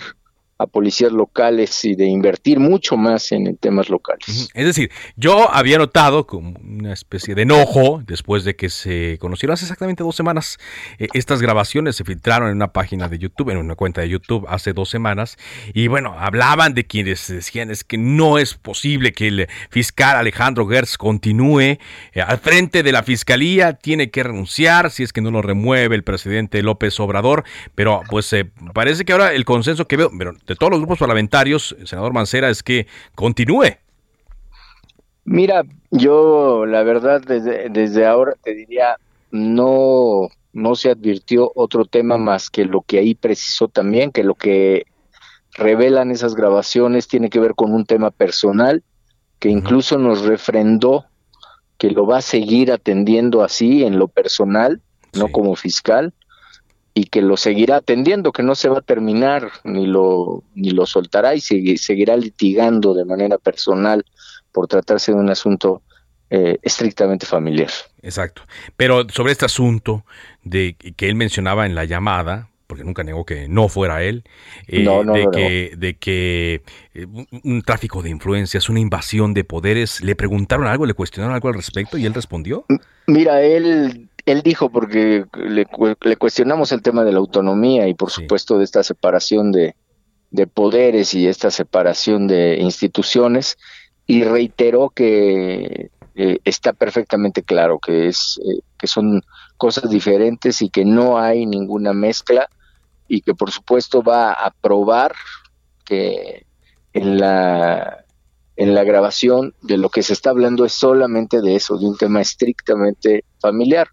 a 0.58 0.66
policías 0.66 1.12
locales 1.12 1.84
y 1.84 1.94
de 1.94 2.06
invertir 2.06 2.58
mucho 2.58 2.96
más 2.96 3.30
en 3.32 3.56
temas 3.58 3.90
locales. 3.90 4.48
Es 4.54 4.66
decir, 4.66 4.90
yo 5.16 5.52
había 5.52 5.78
notado 5.78 6.26
como 6.26 6.58
una 6.60 6.92
especie 6.92 7.34
de 7.34 7.42
enojo 7.42 8.02
después 8.06 8.44
de 8.44 8.56
que 8.56 8.70
se 8.70 9.18
conocieron 9.20 9.54
hace 9.54 9.64
exactamente 9.64 10.02
dos 10.02 10.16
semanas. 10.16 10.58
Eh, 10.98 11.08
estas 11.12 11.42
grabaciones 11.42 11.96
se 11.96 12.04
filtraron 12.04 12.48
en 12.48 12.56
una 12.56 12.72
página 12.72 13.08
de 13.08 13.18
YouTube, 13.18 13.50
en 13.50 13.58
una 13.58 13.74
cuenta 13.74 14.00
de 14.00 14.08
YouTube 14.08 14.46
hace 14.48 14.72
dos 14.72 14.88
semanas. 14.88 15.36
Y 15.74 15.88
bueno, 15.88 16.14
hablaban 16.18 16.74
de 16.74 16.86
quienes 16.86 17.28
decían 17.28 17.70
es 17.70 17.84
que 17.84 17.98
no 17.98 18.38
es 18.38 18.54
posible 18.54 19.12
que 19.12 19.28
el 19.28 19.48
fiscal 19.70 20.16
Alejandro 20.16 20.66
Gertz 20.66 20.96
continúe 20.96 21.60
eh, 21.60 21.78
al 22.26 22.38
frente 22.38 22.82
de 22.82 22.92
la 22.92 23.02
fiscalía, 23.02 23.74
tiene 23.74 24.10
que 24.10 24.22
renunciar 24.22 24.90
si 24.90 25.02
es 25.02 25.12
que 25.12 25.20
no 25.20 25.30
lo 25.30 25.42
remueve 25.42 25.94
el 25.94 26.02
presidente 26.02 26.62
López 26.62 26.98
Obrador. 26.98 27.44
Pero 27.74 28.02
pues 28.08 28.32
eh, 28.32 28.50
parece 28.72 29.04
que 29.04 29.12
ahora 29.12 29.34
el 29.34 29.44
consenso 29.44 29.86
que 29.86 29.96
veo, 29.96 30.10
pero 30.16 30.34
de 30.46 30.54
todos 30.54 30.70
los 30.70 30.80
grupos 30.80 30.98
parlamentarios, 30.98 31.76
senador 31.84 32.12
Mancera, 32.12 32.48
es 32.50 32.62
que 32.62 32.86
continúe. 33.14 33.76
Mira, 35.24 35.64
yo 35.90 36.66
la 36.66 36.82
verdad 36.84 37.20
desde, 37.20 37.68
desde 37.68 38.06
ahora 38.06 38.34
te 38.42 38.54
diría, 38.54 38.96
no, 39.32 40.28
no 40.52 40.74
se 40.76 40.90
advirtió 40.90 41.50
otro 41.54 41.84
tema 41.84 42.16
más 42.16 42.48
que 42.48 42.64
lo 42.64 42.82
que 42.82 42.98
ahí 42.98 43.14
precisó 43.14 43.66
también, 43.66 44.12
que 44.12 44.22
lo 44.22 44.34
que 44.34 44.86
revelan 45.54 46.10
esas 46.10 46.34
grabaciones 46.34 47.08
tiene 47.08 47.28
que 47.28 47.40
ver 47.40 47.54
con 47.54 47.72
un 47.72 47.86
tema 47.86 48.10
personal, 48.10 48.84
que 49.40 49.48
incluso 49.48 49.98
nos 49.98 50.24
refrendó 50.24 51.06
que 51.76 51.90
lo 51.90 52.06
va 52.06 52.18
a 52.18 52.22
seguir 52.22 52.72
atendiendo 52.72 53.42
así 53.42 53.84
en 53.84 53.98
lo 53.98 54.08
personal, 54.08 54.80
no 55.12 55.28
como 55.28 55.56
fiscal, 55.56 56.14
y 56.96 57.04
que 57.04 57.20
lo 57.20 57.36
seguirá 57.36 57.76
atendiendo, 57.76 58.32
que 58.32 58.42
no 58.42 58.54
se 58.54 58.70
va 58.70 58.78
a 58.78 58.80
terminar 58.80 59.50
ni 59.64 59.86
lo 59.86 60.42
ni 60.54 60.70
lo 60.70 60.86
soltará 60.86 61.34
y 61.34 61.40
seguirá 61.42 62.16
litigando 62.16 62.94
de 62.94 63.04
manera 63.04 63.36
personal 63.36 64.02
por 64.50 64.66
tratarse 64.66 65.12
de 65.12 65.18
un 65.18 65.28
asunto 65.28 65.82
eh, 66.30 66.56
estrictamente 66.62 67.26
familiar. 67.26 67.68
Exacto. 68.00 68.40
Pero 68.78 69.06
sobre 69.10 69.32
este 69.32 69.44
asunto 69.44 70.06
de 70.42 70.74
que 70.74 71.10
él 71.10 71.16
mencionaba 71.16 71.66
en 71.66 71.74
la 71.74 71.84
llamada, 71.84 72.48
porque 72.66 72.82
nunca 72.82 73.04
negó 73.04 73.26
que 73.26 73.46
no 73.46 73.68
fuera 73.68 74.02
él, 74.02 74.24
eh, 74.66 74.82
de, 74.82 75.28
que, 75.34 75.76
de, 75.76 75.98
que, 75.98 76.62
eh, 76.94 77.06
un 77.44 77.60
tráfico 77.60 78.02
de 78.02 78.08
influencias, 78.08 78.70
una 78.70 78.80
invasión 78.80 79.34
de 79.34 79.44
poderes, 79.44 80.00
le 80.00 80.16
preguntaron 80.16 80.66
algo, 80.66 80.86
le 80.86 80.94
cuestionaron 80.94 81.34
algo 81.34 81.48
al 81.48 81.54
respecto 81.56 81.98
y 81.98 82.06
él 82.06 82.14
respondió. 82.14 82.64
Mira, 83.06 83.42
él 83.42 84.05
él 84.26 84.42
dijo, 84.42 84.70
porque 84.70 85.24
le, 85.34 85.66
cuestionamos 86.16 86.72
el 86.72 86.82
tema 86.82 87.04
de 87.04 87.12
la 87.12 87.18
autonomía 87.18 87.86
y 87.88 87.94
por 87.94 88.10
supuesto 88.10 88.58
de 88.58 88.64
esta 88.64 88.82
separación 88.82 89.52
de, 89.52 89.74
poderes 90.52 91.14
y 91.14 91.28
esta 91.28 91.50
separación 91.50 92.26
de 92.26 92.58
instituciones, 92.60 93.56
y 94.06 94.24
reiteró 94.24 94.90
que 94.90 95.90
eh, 96.14 96.38
está 96.44 96.72
perfectamente 96.72 97.42
claro 97.42 97.78
que, 97.78 98.08
es, 98.08 98.38
eh, 98.44 98.60
que 98.76 98.86
son 98.86 99.22
cosas 99.56 99.88
diferentes 99.88 100.60
y 100.60 100.68
que 100.68 100.84
no 100.84 101.18
hay 101.18 101.46
ninguna 101.46 101.92
mezcla 101.92 102.48
y 103.08 103.22
que 103.22 103.34
por 103.34 103.50
supuesto 103.50 104.02
va 104.02 104.32
a 104.32 104.50
probar 104.50 105.14
que 105.84 106.44
en 106.92 107.18
la 107.18 108.04
en 108.56 108.74
la 108.74 108.84
grabación 108.84 109.54
de 109.62 109.76
lo 109.76 109.90
que 109.90 110.02
se 110.02 110.14
está 110.14 110.30
hablando 110.30 110.64
es 110.64 110.72
solamente 110.72 111.42
de 111.42 111.56
eso, 111.56 111.76
de 111.76 111.86
un 111.86 111.96
tema 111.96 112.22
estrictamente 112.22 113.24
familiar. 113.38 113.88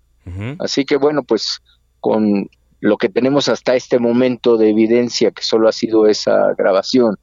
Así 0.60 0.86
que 0.86 0.96
bueno, 0.96 1.24
pues 1.24 1.62
con 2.00 2.50
lo 2.80 2.98
que 2.98 3.10
tenemos 3.10 3.50
hasta 3.50 3.76
este 3.76 4.00
momento 4.00 4.58
de 4.58 4.70
evidencia, 4.70 5.32
que 5.32 5.44
solo 5.44 5.70
ha 5.70 5.72
sido 5.72 6.08
esa 6.08 6.54
grabación, 6.58 7.18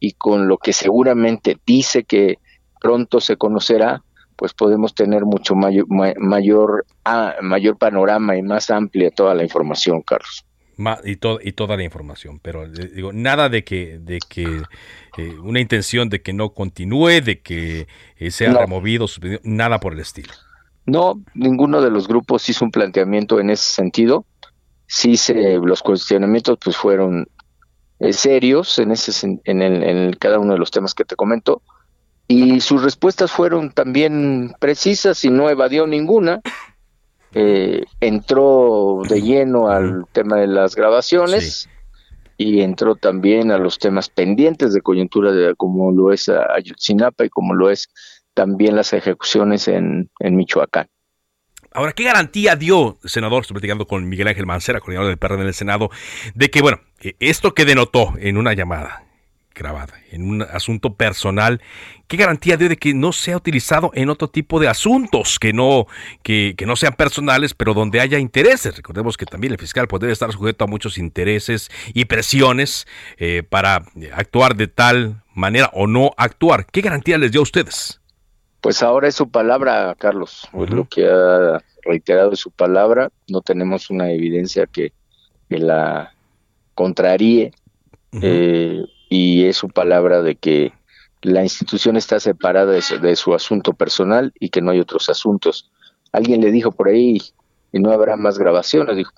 y 0.00 0.12
con 0.12 0.48
lo 0.48 0.58
que 0.58 0.72
seguramente 0.72 1.56
dice 1.66 2.04
que 2.04 2.38
pronto 2.80 3.20
se 3.20 3.36
conocerá, 3.36 4.02
pues 4.36 4.54
podemos 4.54 4.94
tener 4.94 5.24
mucho 5.24 5.54
mayor, 5.54 5.86
mayor, 5.88 6.86
ah, 7.04 7.34
mayor 7.42 7.76
panorama 7.76 8.36
y 8.36 8.42
más 8.42 8.70
amplia 8.70 9.10
toda 9.10 9.34
la 9.34 9.42
información, 9.42 10.02
Carlos. 10.02 10.44
y, 11.04 11.12
y 11.12 11.52
toda 11.52 11.76
la 11.76 11.82
información, 11.82 12.38
pero 12.38 12.64
eh, 12.64 12.90
digo, 12.94 13.12
nada 13.12 13.48
de 13.48 13.64
que, 13.64 13.98
de 13.98 14.20
que 14.28 14.62
eh, 15.16 15.34
una 15.42 15.60
intención 15.60 16.08
de 16.08 16.22
que 16.22 16.32
no 16.32 16.50
continúe, 16.50 17.20
de 17.20 17.40
que 17.40 17.88
eh, 18.16 18.30
sea 18.30 18.52
removido, 18.52 19.06
nada 19.42 19.80
por 19.80 19.94
el 19.94 20.00
estilo. 20.00 20.32
No, 20.88 21.20
ninguno 21.34 21.82
de 21.82 21.90
los 21.90 22.08
grupos 22.08 22.48
hizo 22.48 22.64
un 22.64 22.70
planteamiento 22.70 23.38
en 23.40 23.50
ese 23.50 23.74
sentido. 23.74 24.24
Sí, 24.86 25.18
se, 25.18 25.58
los 25.58 25.82
cuestionamientos 25.82 26.56
pues 26.64 26.78
fueron 26.78 27.28
eh, 27.98 28.14
serios 28.14 28.78
en, 28.78 28.92
ese, 28.92 29.38
en, 29.44 29.62
en 29.62 30.12
cada 30.14 30.38
uno 30.38 30.54
de 30.54 30.58
los 30.58 30.70
temas 30.70 30.94
que 30.94 31.04
te 31.04 31.14
comento. 31.14 31.60
Y 32.26 32.60
sus 32.60 32.82
respuestas 32.82 33.30
fueron 33.30 33.70
también 33.70 34.54
precisas 34.60 35.22
y 35.26 35.28
no 35.28 35.50
evadió 35.50 35.86
ninguna. 35.86 36.40
Eh, 37.34 37.84
entró 38.00 39.02
de 39.06 39.20
lleno 39.20 39.68
al 39.68 40.06
tema 40.12 40.36
de 40.36 40.46
las 40.46 40.74
grabaciones 40.74 41.68
y 42.38 42.62
entró 42.62 42.94
también 42.94 43.50
a 43.50 43.58
los 43.58 43.78
temas 43.78 44.08
pendientes 44.08 44.72
de 44.72 44.80
coyuntura 44.80 45.32
de, 45.32 45.54
como 45.54 45.92
lo 45.92 46.14
es 46.14 46.30
Ayotzinapa 46.30 47.26
y 47.26 47.28
como 47.28 47.52
lo 47.52 47.68
es 47.68 47.90
también 48.38 48.76
las 48.76 48.92
ejecuciones 48.92 49.66
en, 49.66 50.08
Michoacán. 50.20 50.86
Ahora, 51.72 51.90
¿qué 51.90 52.04
garantía 52.04 52.54
dio, 52.54 52.96
senador, 53.04 53.40
estoy 53.40 53.54
platicando 53.54 53.84
con 53.88 54.08
Miguel 54.08 54.28
Ángel 54.28 54.46
Mancera, 54.46 54.78
coordinador 54.78 55.08
del 55.08 55.18
PRD 55.18 55.40
en 55.40 55.48
el 55.48 55.54
Senado, 55.54 55.90
de 56.36 56.48
que, 56.48 56.62
bueno, 56.62 56.78
esto 57.18 57.52
que 57.52 57.64
denotó 57.64 58.14
en 58.20 58.36
una 58.36 58.52
llamada, 58.52 59.02
grabada 59.56 59.94
en 60.12 60.22
un 60.22 60.42
asunto 60.42 60.94
personal, 60.94 61.60
¿qué 62.06 62.16
garantía 62.16 62.56
dio 62.56 62.68
de 62.68 62.76
que 62.76 62.94
no 62.94 63.12
sea 63.12 63.36
utilizado 63.36 63.90
en 63.94 64.08
otro 64.08 64.28
tipo 64.28 64.60
de 64.60 64.68
asuntos 64.68 65.40
que 65.40 65.52
no, 65.52 65.88
que, 66.22 66.54
no 66.64 66.76
sean 66.76 66.92
personales, 66.92 67.54
pero 67.54 67.74
donde 67.74 67.98
haya 67.98 68.20
intereses? 68.20 68.76
Recordemos 68.76 69.16
que 69.16 69.26
también 69.26 69.52
el 69.52 69.58
fiscal 69.58 69.88
puede 69.88 70.12
estar 70.12 70.30
sujeto 70.30 70.62
a 70.62 70.68
muchos 70.68 70.96
intereses 70.96 71.70
y 71.92 72.04
presiones 72.04 72.86
eh, 73.16 73.42
para 73.42 73.84
actuar 74.14 74.54
de 74.54 74.68
tal 74.68 75.24
manera 75.34 75.70
o 75.72 75.88
no 75.88 76.12
actuar. 76.16 76.66
¿Qué 76.66 76.82
garantía 76.82 77.18
les 77.18 77.32
dio 77.32 77.40
a 77.40 77.42
ustedes? 77.42 78.00
Pues 78.60 78.82
ahora 78.82 79.08
es 79.08 79.14
su 79.14 79.30
palabra, 79.30 79.94
Carlos. 79.98 80.48
Lo 80.52 80.84
que 80.88 81.08
ha 81.08 81.62
reiterado 81.82 82.32
es 82.32 82.40
su 82.40 82.50
palabra. 82.50 83.10
No 83.28 83.40
tenemos 83.40 83.90
una 83.90 84.10
evidencia 84.10 84.66
que, 84.66 84.92
la 85.48 86.12
contraríe 86.74 87.52
y 89.08 89.44
es 89.44 89.56
su 89.56 89.68
palabra 89.68 90.20
de 90.20 90.34
que 90.34 90.72
la 91.22 91.42
institución 91.42 91.96
está 91.96 92.20
separada 92.20 92.72
de 92.72 93.16
su, 93.16 93.34
asunto 93.34 93.72
personal 93.72 94.32
y 94.38 94.50
que 94.50 94.60
no 94.60 94.70
hay 94.70 94.80
otros 94.80 95.08
asuntos. 95.08 95.70
Alguien 96.12 96.40
le 96.40 96.52
dijo 96.52 96.72
por 96.72 96.88
ahí, 96.88 97.18
y 97.72 97.78
no 97.78 97.90
habrá 97.90 98.16
más 98.16 98.38
grabaciones, 98.38 98.96
dijo, 98.96 99.12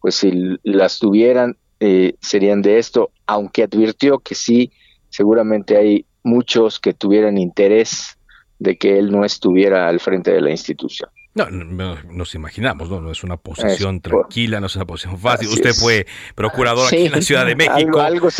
pues 0.00 0.14
si 0.16 0.58
las 0.62 0.98
tuvieran 0.98 1.56
eh, 1.80 2.14
serían 2.20 2.62
de 2.62 2.78
esto, 2.78 3.10
aunque 3.26 3.64
advirtió 3.64 4.18
que 4.18 4.34
sí, 4.34 4.72
seguramente 5.10 5.76
hay 5.76 6.06
muchos 6.22 6.80
que 6.80 6.94
tuvieran 6.94 7.38
interés 7.38 8.15
de 8.58 8.76
que 8.78 8.98
él 8.98 9.10
no 9.10 9.24
estuviera 9.24 9.88
al 9.88 10.00
frente 10.00 10.32
de 10.32 10.40
la 10.40 10.50
institución. 10.50 11.10
No, 11.36 11.50
nos 12.10 12.34
imaginamos, 12.34 12.88
¿no? 12.88 12.98
No 13.02 13.10
es 13.10 13.22
una 13.22 13.36
posición 13.36 14.00
tranquila, 14.00 14.58
no 14.58 14.68
es 14.68 14.76
una 14.76 14.86
posición 14.86 15.18
fácil. 15.18 15.48
Usted 15.48 15.74
fue 15.74 16.06
procurador 16.34 16.86
aquí 16.86 17.06
en 17.06 17.12
la 17.12 17.20
Ciudad 17.20 17.44
de 17.44 17.54
México. 17.54 18.00
Algo, 18.00 18.30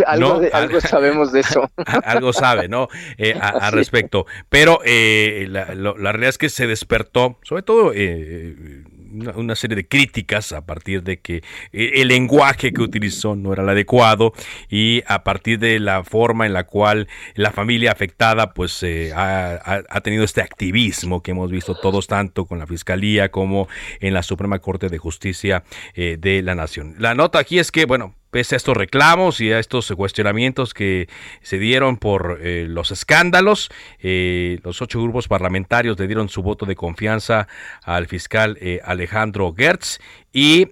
algo, 0.53 0.81
sabemos 0.81 1.31
de 1.31 1.41
eso. 1.41 1.71
algo 2.05 2.33
sabe, 2.33 2.69
¿no? 2.69 2.89
Eh, 3.19 3.39
al 3.39 3.73
respecto. 3.73 4.25
Pero 4.49 4.81
eh, 4.87 5.47
la, 5.51 5.75
la, 5.75 5.93
realidad 5.93 6.31
es 6.31 6.39
que 6.39 6.49
se 6.49 6.67
despertó, 6.67 7.39
sobre 7.43 7.63
todo 7.63 7.93
eh, 7.95 8.85
una, 9.13 9.55
serie 9.55 9.77
de 9.77 9.89
críticas 9.89 10.53
a 10.53 10.65
partir 10.67 11.03
de 11.03 11.19
que 11.21 11.37
eh, 11.73 11.93
el 11.97 12.09
lenguaje 12.09 12.73
que 12.73 12.83
utilizó 12.83 13.37
no 13.37 13.53
era 13.53 13.63
el 13.63 13.69
adecuado 13.69 14.33
y 14.69 15.03
a 15.07 15.25
partir 15.25 15.59
de 15.59 15.79
la 15.79 16.05
forma 16.05 16.47
en 16.47 16.53
la 16.53 16.65
cual 16.65 17.09
la 17.35 17.51
familia 17.51 17.93
afectada 17.93 18.53
pues 18.53 18.83
eh, 18.83 19.13
ha, 19.15 20.01
tenido 20.03 20.25
este 20.25 20.41
activismo 20.41 21.23
que 21.23 21.33
hemos 21.33 21.51
visto 21.51 21.75
todos 21.75 22.07
tanto 22.07 22.45
con 22.47 22.59
la 22.59 22.67
fiscalía 22.67 23.31
como 23.31 23.69
en 24.01 24.15
la 24.15 24.23
Suprema 24.23 24.59
Corte 24.59 24.89
de 24.89 24.99
Justicia 24.99 25.65
eh, 25.95 26.17
de 26.19 26.43
la 26.43 26.55
Nación. 26.55 26.95
La 26.99 27.15
nota 27.15 27.39
aquí 27.39 27.59
es 27.59 27.73
que 27.73 27.87
bueno 27.87 28.15
pese 28.31 28.55
a 28.55 28.59
estos 28.59 28.77
reclamos 28.77 29.41
y 29.41 29.53
a 29.53 29.59
estos 29.59 29.93
cuestionamientos 29.93 30.75
que 30.75 31.09
se 31.43 31.59
dieron 31.59 31.97
por 31.97 32.39
eh, 32.43 32.67
los 32.69 32.91
escándalos, 32.91 33.71
eh, 34.01 34.59
los 34.63 34.83
ocho 34.83 35.03
grupos 35.03 35.29
parlamentarios 35.29 35.99
le 35.99 36.07
dieron 36.07 36.29
su 36.29 36.43
voto 36.43 36.67
de 36.67 36.77
confianza 36.77 37.49
al 37.83 38.07
fiscal 38.07 38.59
eh, 38.61 38.81
Alejandro 38.85 39.55
Gertz 39.57 40.01
y 40.33 40.69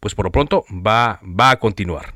pues 0.00 0.14
por 0.14 0.24
lo 0.24 0.32
pronto 0.32 0.64
va, 0.70 1.20
va 1.22 1.50
a 1.50 1.58
continuar. 1.58 2.14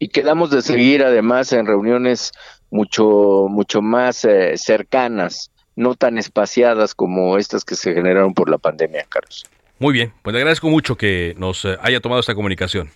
Y 0.00 0.08
quedamos 0.08 0.50
de 0.50 0.60
seguir 0.60 1.04
además 1.04 1.52
en 1.52 1.66
reuniones 1.66 2.32
mucho, 2.68 3.46
mucho 3.48 3.80
más 3.80 4.26
cercanas, 4.56 5.52
no 5.76 5.94
tan 5.94 6.18
espaciadas 6.18 6.96
como 6.96 7.38
estas 7.38 7.64
que 7.64 7.76
se 7.76 7.94
generaron 7.94 8.34
por 8.34 8.50
la 8.50 8.58
pandemia, 8.58 9.06
Carlos. 9.08 9.46
Muy 9.78 9.92
bien, 9.92 10.12
pues 10.22 10.34
le 10.34 10.40
agradezco 10.40 10.68
mucho 10.68 10.96
que 10.96 11.36
nos 11.38 11.64
haya 11.64 12.00
tomado 12.00 12.18
esta 12.20 12.34
comunicación. 12.34 12.90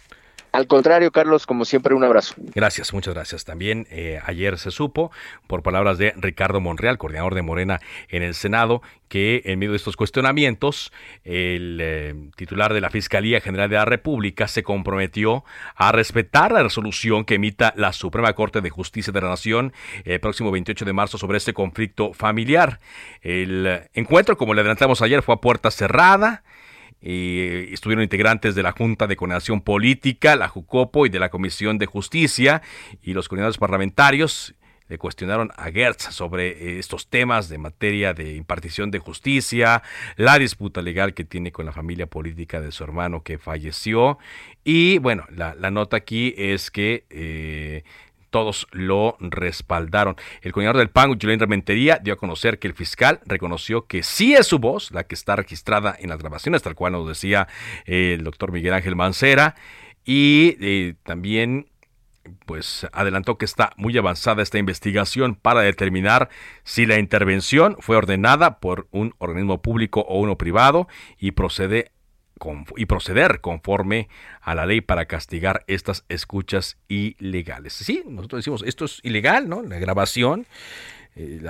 Al 0.55 0.69
contrario, 0.69 1.11
Carlos, 1.11 1.47
como 1.47 1.65
siempre, 1.65 1.97
un 1.97 2.05
abrazo. 2.05 2.37
Gracias, 2.55 2.93
muchas 2.93 3.13
gracias. 3.13 3.45
También 3.45 3.89
eh, 3.91 4.21
ayer 4.25 4.57
se 4.57 4.71
supo, 4.71 5.11
por 5.49 5.65
palabras 5.65 5.99
de 5.99 6.15
Ricardo 6.17 6.61
Monreal, 6.61 6.97
coordinador 6.97 7.35
de 7.35 7.43
Morena 7.43 7.81
en 8.09 8.23
el 8.23 8.35
Senado, 8.35 8.81
que 9.09 9.43
en 9.47 9.59
medio 9.59 9.73
de 9.73 9.79
estos 9.79 9.97
cuestionamientos, 9.97 10.93
el 11.25 11.81
eh, 11.83 12.15
titular 12.37 12.73
de 12.73 12.81
la 12.81 12.91
Fiscalía 12.91 13.41
General 13.41 13.69
de 13.69 13.75
la 13.75 13.85
República 13.85 14.47
se 14.47 14.63
comprometió 14.63 15.43
a 15.75 15.91
respetar 15.91 16.53
la 16.53 16.63
resolución 16.63 17.25
que 17.25 17.35
emita 17.35 17.75
la 17.77 17.93
Suprema 17.93 18.33
Corte 18.35 18.61
de 18.61 18.71
Justicia 18.71 19.13
de 19.13 19.23
la 19.23 19.31
Nación 19.31 19.73
el 20.05 20.21
próximo 20.21 20.53
28 20.53 20.85
de 20.85 20.93
marzo 20.93 21.19
sobre 21.19 21.39
este 21.39 21.53
conflicto 21.53 22.13
familiar. 22.13 22.79
El 23.23 23.89
encuentro, 23.93 24.37
como 24.37 24.55
le 24.55 24.61
adelantamos 24.61 25.03
ayer, 25.03 25.21
fue 25.23 25.35
a 25.35 25.39
puerta 25.39 25.73
cerrada 25.73 26.45
estuvieron 27.05 28.03
integrantes 28.03 28.55
de 28.55 28.63
la 28.63 28.73
Junta 28.73 29.07
de 29.07 29.17
Coordinación 29.17 29.61
Política, 29.61 30.37
la 30.37 30.49
JUCOPO 30.49 31.07
y 31.07 31.11
de 31.11 31.19
la 31.19 31.29
Comisión 31.29 31.79
de 31.79 31.87
Justicia 31.87 32.63
y 33.03 33.13
los 33.13 33.29
coordinadores 33.29 33.59
parlamentarios 33.59 34.55
le 34.89 34.99
cuestionaron 34.99 35.51
a 35.57 35.71
Gertz 35.71 36.15
sobre 36.15 36.49
eh, 36.49 36.79
estos 36.79 37.09
temas 37.09 37.49
de 37.49 37.59
materia 37.59 38.13
de 38.13 38.35
impartición 38.35 38.91
de 38.91 38.99
justicia, 38.99 39.83
la 40.17 40.39
disputa 40.39 40.83
legal 40.83 41.15
que 41.15 41.25
tiene 41.25 41.53
con 41.53 41.67
la 41.67 41.73
familia 41.73 42.07
política 42.07 42.61
de 42.61 42.71
su 42.71 42.85
hermano 42.85 43.23
que 43.23 43.39
falleció. 43.39 44.19
Y 44.63 44.99
bueno, 44.99 45.25
la, 45.31 45.55
nota 45.71 45.97
aquí 45.97 46.35
es 46.37 46.71
que 46.71 47.07
eh, 47.11 47.85
todos 48.35 48.67
lo 48.73 49.17
respaldaron. 49.21 50.17
El 50.43 50.51
coordinador 50.51 50.79
del 50.79 50.91
PAN, 50.91 51.17
Julián 51.17 51.39
Rementería, 51.39 52.01
dio 52.03 52.15
a 52.15 52.17
conocer 52.17 52.59
que 52.59 52.67
el 52.67 52.75
fiscal 52.75 53.21
reconoció 53.27 53.87
que 53.87 54.03
sí 54.03 54.35
es 54.35 54.49
su 54.49 54.59
voz 54.59 54.91
la 54.91 55.05
que 55.05 55.15
está 55.15 55.37
registrada 55.37 55.95
en 55.97 56.09
las 56.09 56.19
grabaciones, 56.19 56.61
tal 56.61 56.75
cual 56.75 56.95
nos 56.95 57.07
decía 57.07 57.47
eh, 57.87 58.15
el 58.19 58.25
doctor 58.25 58.51
Miguel 58.51 58.75
Ángel 58.75 58.97
Mancera, 58.97 59.55
y 60.05 60.57
eh, 60.61 60.95
también 61.05 61.69
pues 62.45 62.89
adelantó 62.93 63.39
que 63.39 63.45
está 63.45 63.73
muy 63.77 63.97
avanzada 63.97 64.43
esta 64.43 64.59
investigación 64.59 65.37
para 65.37 65.61
determinar 65.61 66.29
si 66.65 66.87
la 66.87 66.99
intervención 66.99 67.77
fue 67.79 67.97
ordenada 67.97 68.59
por 68.59 68.89
un 68.91 69.15
organismo 69.19 69.63
público 69.63 70.01
o 70.09 70.19
uno 70.19 70.37
privado 70.37 70.89
y 71.21 71.33
procede 71.33 71.93
y 72.77 72.87
proceder 72.87 73.41
conforme 73.41 74.09
a 74.41 74.55
la 74.55 74.67
ley 74.67 74.81
para 74.81 75.07
castigar 75.07 75.65
estas 75.67 76.05
escuchas 76.09 76.77
ilegales. 76.89 77.73
Sí, 77.73 78.03
nosotros 78.07 78.41
decimos, 78.41 78.63
esto 78.67 78.85
es 78.85 79.01
ilegal, 79.03 79.49
¿no? 79.49 79.63
La 79.63 79.79
grabación, 79.79 80.47
eh, 81.17 81.41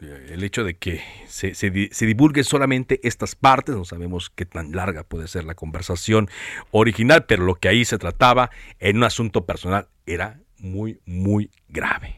el 0.00 0.44
hecho 0.44 0.64
de 0.64 0.76
que 0.76 1.02
se, 1.26 1.54
se, 1.54 1.88
se 1.90 2.06
divulguen 2.06 2.44
solamente 2.44 3.00
estas 3.02 3.34
partes, 3.34 3.74
no 3.74 3.84
sabemos 3.84 4.30
qué 4.30 4.44
tan 4.44 4.72
larga 4.72 5.02
puede 5.02 5.28
ser 5.28 5.44
la 5.44 5.54
conversación 5.54 6.28
original, 6.70 7.24
pero 7.26 7.44
lo 7.44 7.56
que 7.56 7.68
ahí 7.68 7.84
se 7.84 7.98
trataba 7.98 8.50
en 8.78 8.98
un 8.98 9.04
asunto 9.04 9.44
personal 9.44 9.88
era 10.06 10.40
muy, 10.58 11.00
muy 11.04 11.50
grave. 11.68 12.17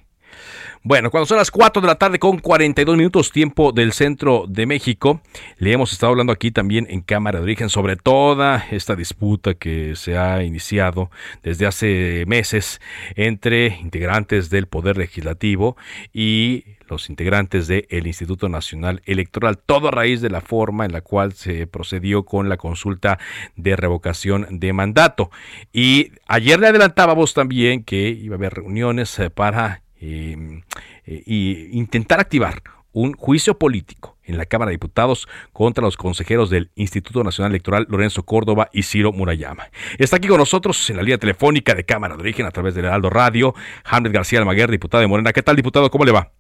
Bueno, 0.83 1.11
cuando 1.11 1.27
son 1.27 1.37
las 1.37 1.51
4 1.51 1.83
de 1.83 1.89
la 1.89 1.97
tarde 1.97 2.19
con 2.19 2.39
42 2.39 2.97
minutos 2.97 3.33
tiempo 3.33 3.71
del 3.71 3.93
centro 3.93 4.47
de 4.49 4.65
México, 4.65 5.21
le 5.59 5.73
hemos 5.73 5.93
estado 5.93 6.13
hablando 6.13 6.33
aquí 6.33 6.51
también 6.53 6.87
en 6.89 7.03
Cámara 7.03 7.39
de 7.39 7.45
Origen 7.45 7.69
sobre 7.69 7.97
toda 7.97 8.65
esta 8.71 8.97
disputa 8.97 9.53
que 9.53 9.95
se 9.95 10.17
ha 10.17 10.43
iniciado 10.43 11.11
desde 11.43 11.67
hace 11.67 12.25
meses 12.27 12.81
entre 13.15 13.79
integrantes 13.83 14.49
del 14.49 14.69
Poder 14.69 14.97
Legislativo 14.97 15.77
y 16.15 16.65
los 16.89 17.11
integrantes 17.11 17.69
del 17.69 18.07
Instituto 18.07 18.49
Nacional 18.49 19.03
Electoral, 19.05 19.59
todo 19.59 19.89
a 19.89 19.91
raíz 19.91 20.23
de 20.23 20.31
la 20.31 20.41
forma 20.41 20.87
en 20.87 20.93
la 20.93 21.03
cual 21.03 21.35
se 21.35 21.67
procedió 21.67 22.25
con 22.25 22.49
la 22.49 22.57
consulta 22.57 23.19
de 23.55 23.77
revocación 23.77 24.47
de 24.59 24.73
mandato. 24.73 25.31
Y 25.75 26.13
ayer 26.27 26.59
le 26.59 26.69
adelantábamos 26.69 27.35
también 27.35 27.85
que 27.85 28.09
iba 28.09 28.37
a 28.37 28.39
haber 28.39 28.55
reuniones 28.55 29.19
eh, 29.19 29.29
para 29.29 29.83
eh, 30.01 30.63
y 31.05 31.79
intentar 31.79 32.21
activar 32.21 32.63
un 32.93 33.13
juicio 33.13 33.59
político 33.59 34.17
en 34.25 34.37
la 34.37 34.47
Cámara 34.47 34.71
de 34.71 34.75
Diputados 34.75 35.29
contra 35.53 35.83
los 35.83 35.97
consejeros 35.97 36.51
del 36.51 36.71
Instituto 36.75 37.23
Nacional 37.23 37.53
Electoral 37.53 37.87
Lorenzo 37.89 38.25
Córdoba 38.25 38.69
y 38.73 38.83
Ciro 38.83 39.13
Murayama. 39.13 39.69
Está 39.99 40.17
aquí 40.17 40.29
con 40.29 40.39
nosotros 40.39 40.91
en 40.91 40.97
la 40.97 41.03
línea 41.03 41.19
telefónica 41.19 41.75
de 41.75 41.85
Cámara 41.85 42.17
de 42.17 42.23
Origen 42.23 42.47
a 42.47 42.51
través 42.51 42.75
del 42.75 42.87
Heraldo 42.87 43.11
Radio, 43.11 43.55
Hamlet 43.85 44.13
García 44.13 44.39
Almaguer, 44.41 44.71
diputado 44.71 45.01
de 45.03 45.09
Morena. 45.09 45.33
¿Qué 45.33 45.43
tal, 45.43 45.57
diputado? 45.57 45.91
¿Cómo 45.91 46.05
le 46.05 46.13
va? 46.13 46.31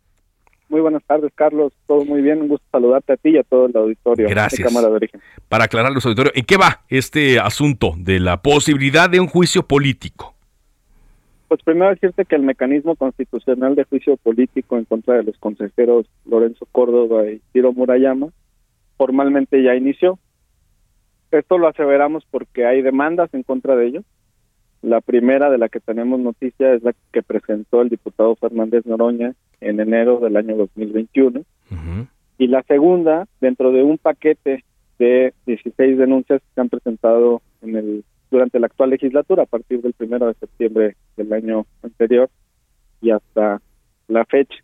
Muy 0.68 0.80
buenas 0.80 1.02
tardes, 1.04 1.32
Carlos. 1.34 1.72
Todo 1.88 2.04
muy 2.04 2.22
bien. 2.22 2.42
Un 2.42 2.48
gusto 2.48 2.64
saludarte 2.70 3.14
a 3.14 3.16
ti 3.16 3.30
y 3.30 3.38
a 3.38 3.42
todo 3.42 3.66
el 3.66 3.76
auditorio 3.76 4.28
Gracias. 4.28 4.58
de 4.58 4.64
Cámara 4.64 4.88
de 4.88 4.94
Origen. 4.94 5.20
Para 5.48 5.64
aclarar 5.64 5.90
los 5.90 6.06
auditorios, 6.06 6.32
¿en 6.36 6.44
qué 6.44 6.56
va 6.56 6.82
este 6.88 7.40
asunto 7.40 7.94
de 7.96 8.20
la 8.20 8.40
posibilidad 8.40 9.11
de 9.11 9.18
un 9.18 9.26
juicio 9.26 9.66
político? 9.66 10.36
Pues 11.51 11.64
primero 11.64 11.90
decirte 11.90 12.26
que 12.26 12.36
el 12.36 12.42
mecanismo 12.42 12.94
constitucional 12.94 13.74
de 13.74 13.82
juicio 13.82 14.16
político 14.16 14.78
en 14.78 14.84
contra 14.84 15.16
de 15.16 15.24
los 15.24 15.36
consejeros 15.38 16.07
Lorenzo 16.24 16.64
Córdoba 16.70 17.28
y 17.28 17.42
Ciro 17.53 17.72
Murayama 17.72 18.28
formalmente 18.96 19.61
ya 19.61 19.74
inició. 19.74 20.20
Esto 21.32 21.59
lo 21.59 21.66
aseveramos 21.66 22.24
porque 22.30 22.66
hay 22.66 22.82
demandas 22.82 23.34
en 23.34 23.42
contra 23.42 23.74
de 23.74 23.88
ellos. 23.88 24.05
La 24.80 25.01
primera 25.01 25.51
de 25.51 25.59
la 25.59 25.68
que 25.68 25.80
tenemos 25.80 26.20
noticia 26.20 26.72
es 26.72 26.84
la 26.84 26.94
que 27.12 27.20
presentó 27.20 27.82
el 27.82 27.88
diputado 27.88 28.36
Fernández 28.36 28.86
Noroña 28.86 29.34
en 29.61 29.80
enero 29.80 30.20
del 30.20 30.36
año 30.36 30.55
2021. 30.55 31.42
Y 32.38 32.46
la 32.46 32.62
segunda, 32.62 33.26
dentro 33.40 33.72
de 33.72 33.82
un 33.82 33.98
paquete 33.98 34.62
de 35.01 35.34
16 35.46 35.98
denuncias 35.98 36.40
que 36.42 36.55
se 36.55 36.61
han 36.61 36.68
presentado 36.68 37.42
en 37.61 37.74
el 37.74 38.05
durante 38.30 38.58
la 38.60 38.66
actual 38.66 38.90
legislatura, 38.90 39.44
a 39.44 39.46
partir 39.46 39.80
del 39.82 39.92
primero 39.92 40.26
de 40.26 40.34
septiembre 40.34 40.96
del 41.16 41.32
año 41.32 41.66
anterior 41.82 42.30
y 43.00 43.10
hasta 43.10 43.60
la 44.08 44.24
fecha. 44.24 44.56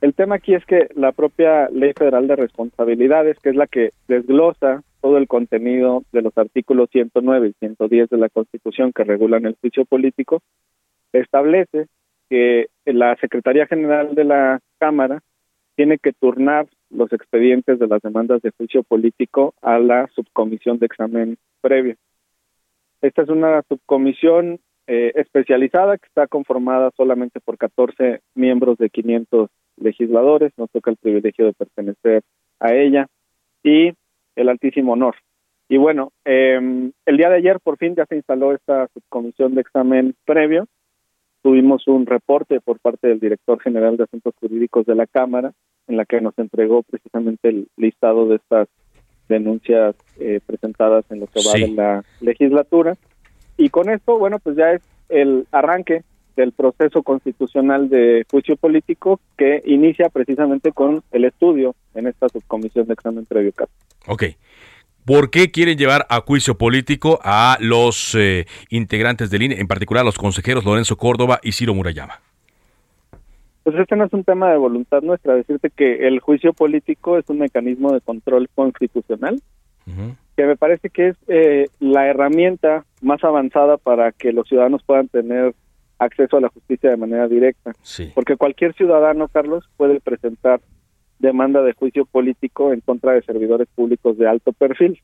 El 0.00 0.14
tema 0.14 0.36
aquí 0.36 0.54
es 0.54 0.64
que 0.64 0.88
la 0.94 1.12
propia 1.12 1.68
Ley 1.68 1.92
Federal 1.94 2.26
de 2.26 2.36
Responsabilidades, 2.36 3.38
que 3.40 3.50
es 3.50 3.56
la 3.56 3.66
que 3.66 3.90
desglosa 4.08 4.82
todo 5.02 5.18
el 5.18 5.28
contenido 5.28 6.04
de 6.12 6.22
los 6.22 6.36
artículos 6.38 6.88
109 6.90 7.48
y 7.48 7.52
110 7.58 8.08
de 8.08 8.16
la 8.16 8.30
Constitución 8.30 8.92
que 8.92 9.04
regulan 9.04 9.44
el 9.44 9.56
juicio 9.60 9.84
político, 9.84 10.40
establece 11.12 11.88
que 12.30 12.68
la 12.86 13.16
Secretaría 13.16 13.66
General 13.66 14.14
de 14.14 14.24
la 14.24 14.60
Cámara 14.78 15.20
tiene 15.76 15.98
que 15.98 16.12
turnar 16.12 16.66
los 16.90 17.12
expedientes 17.12 17.78
de 17.78 17.86
las 17.86 18.02
demandas 18.02 18.42
de 18.42 18.52
juicio 18.56 18.82
político 18.82 19.54
a 19.62 19.78
la 19.78 20.08
subcomisión 20.14 20.78
de 20.78 20.86
examen 20.86 21.38
previo. 21.60 21.96
Esta 23.02 23.22
es 23.22 23.28
una 23.28 23.62
subcomisión 23.68 24.60
eh, 24.86 25.12
especializada 25.14 25.96
que 25.96 26.06
está 26.06 26.26
conformada 26.26 26.90
solamente 26.96 27.40
por 27.40 27.56
14 27.56 28.20
miembros 28.34 28.76
de 28.78 28.90
500 28.90 29.48
legisladores. 29.76 30.52
Nos 30.56 30.70
toca 30.70 30.90
el 30.90 30.96
privilegio 30.96 31.46
de 31.46 31.52
pertenecer 31.52 32.22
a 32.58 32.74
ella 32.74 33.06
y 33.62 33.92
el 34.36 34.48
altísimo 34.48 34.92
honor. 34.92 35.16
Y 35.68 35.76
bueno, 35.76 36.12
eh, 36.24 36.90
el 37.06 37.16
día 37.16 37.30
de 37.30 37.36
ayer 37.36 37.60
por 37.60 37.78
fin 37.78 37.94
ya 37.94 38.04
se 38.06 38.16
instaló 38.16 38.52
esta 38.52 38.88
subcomisión 38.88 39.54
de 39.54 39.60
examen 39.60 40.14
previo. 40.24 40.66
Tuvimos 41.42 41.86
un 41.86 42.06
reporte 42.06 42.60
por 42.60 42.80
parte 42.80 43.08
del 43.08 43.20
director 43.20 43.60
general 43.60 43.96
de 43.96 44.04
Asuntos 44.04 44.34
Jurídicos 44.40 44.84
de 44.84 44.96
la 44.96 45.06
Cámara, 45.06 45.52
en 45.86 45.96
la 45.96 46.04
que 46.04 46.20
nos 46.20 46.36
entregó 46.38 46.82
precisamente 46.82 47.48
el 47.48 47.68
listado 47.76 48.28
de 48.28 48.36
estas 48.36 48.68
denuncias 49.30 49.94
eh, 50.18 50.40
presentadas 50.44 51.06
en 51.10 51.20
lo 51.20 51.26
que 51.28 51.40
va 51.46 51.52
de 51.54 51.68
la 51.68 52.04
legislatura. 52.20 52.96
Y 53.56 53.70
con 53.70 53.88
esto, 53.88 54.18
bueno, 54.18 54.38
pues 54.38 54.56
ya 54.56 54.72
es 54.72 54.82
el 55.08 55.46
arranque 55.50 56.02
del 56.36 56.52
proceso 56.52 57.02
constitucional 57.02 57.88
de 57.88 58.26
juicio 58.30 58.56
político 58.56 59.20
que 59.38 59.62
inicia 59.64 60.08
precisamente 60.08 60.72
con 60.72 61.02
el 61.12 61.24
estudio 61.24 61.74
en 61.94 62.06
esta 62.06 62.28
subcomisión 62.28 62.86
de 62.86 62.94
examen 62.94 63.24
previo. 63.26 63.52
Ok. 64.06 64.24
¿Por 65.04 65.30
qué 65.30 65.50
quieren 65.50 65.78
llevar 65.78 66.06
a 66.08 66.20
juicio 66.20 66.56
político 66.56 67.18
a 67.22 67.56
los 67.60 68.14
eh, 68.14 68.46
integrantes 68.68 69.30
del 69.30 69.42
INE, 69.42 69.60
en 69.60 69.66
particular 69.66 70.02
a 70.02 70.04
los 70.04 70.18
consejeros 70.18 70.64
Lorenzo 70.64 70.96
Córdoba 70.96 71.40
y 71.42 71.52
Ciro 71.52 71.74
Murayama? 71.74 72.20
Pues 73.70 73.82
este 73.82 73.94
no 73.94 74.04
es 74.04 74.12
un 74.12 74.24
tema 74.24 74.50
de 74.50 74.56
voluntad 74.56 75.00
nuestra, 75.00 75.36
decirte 75.36 75.70
que 75.70 76.08
el 76.08 76.18
juicio 76.18 76.52
político 76.52 77.18
es 77.18 77.28
un 77.28 77.38
mecanismo 77.38 77.92
de 77.92 78.00
control 78.00 78.48
constitucional, 78.52 79.40
que 80.36 80.44
me 80.44 80.56
parece 80.56 80.90
que 80.90 81.10
es 81.10 81.16
eh, 81.28 81.68
la 81.78 82.08
herramienta 82.08 82.84
más 83.00 83.22
avanzada 83.22 83.76
para 83.76 84.10
que 84.10 84.32
los 84.32 84.48
ciudadanos 84.48 84.82
puedan 84.82 85.06
tener 85.06 85.54
acceso 86.00 86.38
a 86.38 86.40
la 86.40 86.48
justicia 86.48 86.90
de 86.90 86.96
manera 86.96 87.28
directa. 87.28 87.70
Porque 88.12 88.36
cualquier 88.36 88.74
ciudadano, 88.74 89.28
Carlos, 89.28 89.70
puede 89.76 90.00
presentar 90.00 90.60
demanda 91.20 91.62
de 91.62 91.72
juicio 91.72 92.06
político 92.06 92.72
en 92.72 92.80
contra 92.80 93.12
de 93.12 93.22
servidores 93.22 93.68
públicos 93.72 94.18
de 94.18 94.28
alto 94.28 94.52
perfil. 94.52 95.00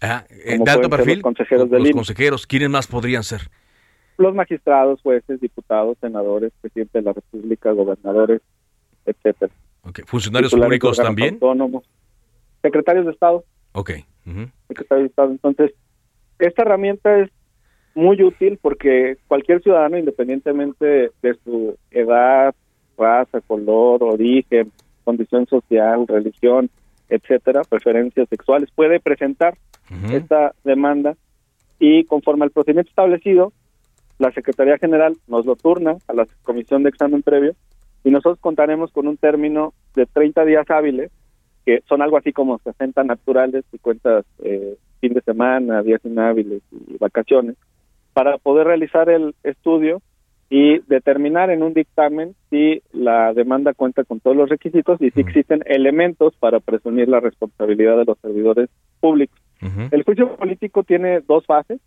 Ah, 0.00 0.24
eh, 0.30 0.56
de 0.58 0.70
alto 0.70 0.88
perfil. 0.88 1.16
Los 1.16 1.22
consejeros 1.22 1.68
del 1.68 1.82
los 1.82 1.92
consejeros, 1.92 2.46
¿quiénes 2.46 2.70
más 2.70 2.86
podrían 2.86 3.24
ser? 3.24 3.42
Los 4.18 4.34
magistrados, 4.34 5.00
jueces, 5.02 5.40
diputados, 5.40 5.98
senadores, 6.00 6.52
presidente 6.60 6.98
de 6.98 7.04
la 7.04 7.12
República, 7.12 7.72
gobernadores, 7.72 8.40
etcétera. 9.04 9.52
¿Funcionarios 10.06 10.52
públicos 10.52 10.96
también? 10.96 11.34
Autónomos, 11.34 11.84
secretarios 12.62 13.06
de 13.06 13.12
Estado. 13.12 13.44
Ok. 13.72 13.90
Secretarios 14.68 15.04
de 15.04 15.06
Estado. 15.06 15.30
Entonces, 15.30 15.72
esta 16.38 16.62
herramienta 16.62 17.18
es 17.20 17.30
muy 17.94 18.22
útil 18.22 18.58
porque 18.60 19.16
cualquier 19.28 19.62
ciudadano, 19.62 19.96
independientemente 19.96 21.10
de 21.22 21.34
su 21.44 21.76
edad, 21.90 22.54
raza, 22.98 23.40
color, 23.40 24.02
origen, 24.02 24.72
condición 25.04 25.46
social, 25.46 26.06
religión, 26.06 26.68
etcétera, 27.08 27.62
preferencias 27.62 28.28
sexuales, 28.28 28.70
puede 28.74 29.00
presentar 29.00 29.56
esta 30.10 30.52
demanda 30.64 31.16
y 31.78 32.04
conforme 32.04 32.44
al 32.44 32.50
procedimiento 32.50 32.90
establecido, 32.90 33.52
la 34.18 34.32
Secretaría 34.32 34.78
General 34.78 35.14
nos 35.26 35.44
lo 35.46 35.56
turna 35.56 35.96
a 36.08 36.14
la 36.14 36.26
comisión 36.42 36.82
de 36.82 36.88
examen 36.88 37.22
previo 37.22 37.54
y 38.04 38.10
nosotros 38.10 38.38
contaremos 38.40 38.90
con 38.92 39.08
un 39.08 39.16
término 39.16 39.74
de 39.94 40.06
30 40.06 40.44
días 40.44 40.70
hábiles, 40.70 41.10
que 41.64 41.82
son 41.88 42.02
algo 42.02 42.16
así 42.16 42.32
como 42.32 42.58
60 42.58 43.02
naturales 43.04 43.64
y 43.72 43.78
cuentas 43.78 44.24
eh, 44.44 44.76
fin 45.00 45.12
de 45.12 45.20
semana, 45.22 45.82
días 45.82 46.00
inhábiles 46.04 46.62
y 46.70 46.96
vacaciones, 46.98 47.56
para 48.12 48.38
poder 48.38 48.68
realizar 48.68 49.10
el 49.10 49.34
estudio 49.42 50.00
y 50.48 50.78
determinar 50.86 51.50
en 51.50 51.62
un 51.62 51.74
dictamen 51.74 52.36
si 52.50 52.80
la 52.92 53.34
demanda 53.34 53.74
cuenta 53.74 54.04
con 54.04 54.20
todos 54.20 54.36
los 54.36 54.48
requisitos 54.48 55.00
y 55.02 55.10
si 55.10 55.20
existen 55.20 55.62
elementos 55.66 56.36
para 56.36 56.60
presumir 56.60 57.08
la 57.08 57.18
responsabilidad 57.18 57.96
de 57.96 58.04
los 58.04 58.18
servidores 58.20 58.70
públicos. 59.00 59.38
El 59.90 60.04
juicio 60.04 60.36
político 60.36 60.84
tiene 60.84 61.20
dos 61.20 61.44
fases 61.46 61.80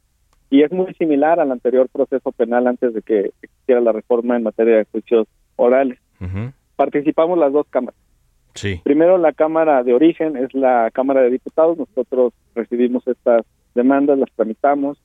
y 0.50 0.64
es 0.64 0.72
muy 0.72 0.93
similar 0.95 1.39
al 1.39 1.52
anterior 1.52 1.89
proceso 1.89 2.32
penal 2.32 2.68
antes 2.68 2.93
de 2.93 3.02
que 3.02 3.32
existiera 3.41 3.82
la 3.82 3.91
reforma 3.91 4.36
en 4.36 4.43
materia 4.43 4.78
de 4.78 4.86
juicios 4.86 5.28
orales. 5.56 6.00
Participamos 6.76 7.38
las 7.38 7.54
dos 7.54 7.68
cámaras. 7.70 8.00
Sí. 8.56 8.82
Primero 8.84 9.18
la 9.18 9.32
Cámara 9.32 9.84
de 9.84 9.93
Origen 9.93 10.36
es 10.36 10.54
la 10.54 10.89
Cámara 10.91 11.22
de 11.22 11.30
Diputados, 11.30 11.78
nosotros 11.78 12.34
recibimos 12.56 13.08
estas 13.08 13.45
demandas, 13.76 14.18
las 14.18 14.32
tramitamos, 14.36 14.97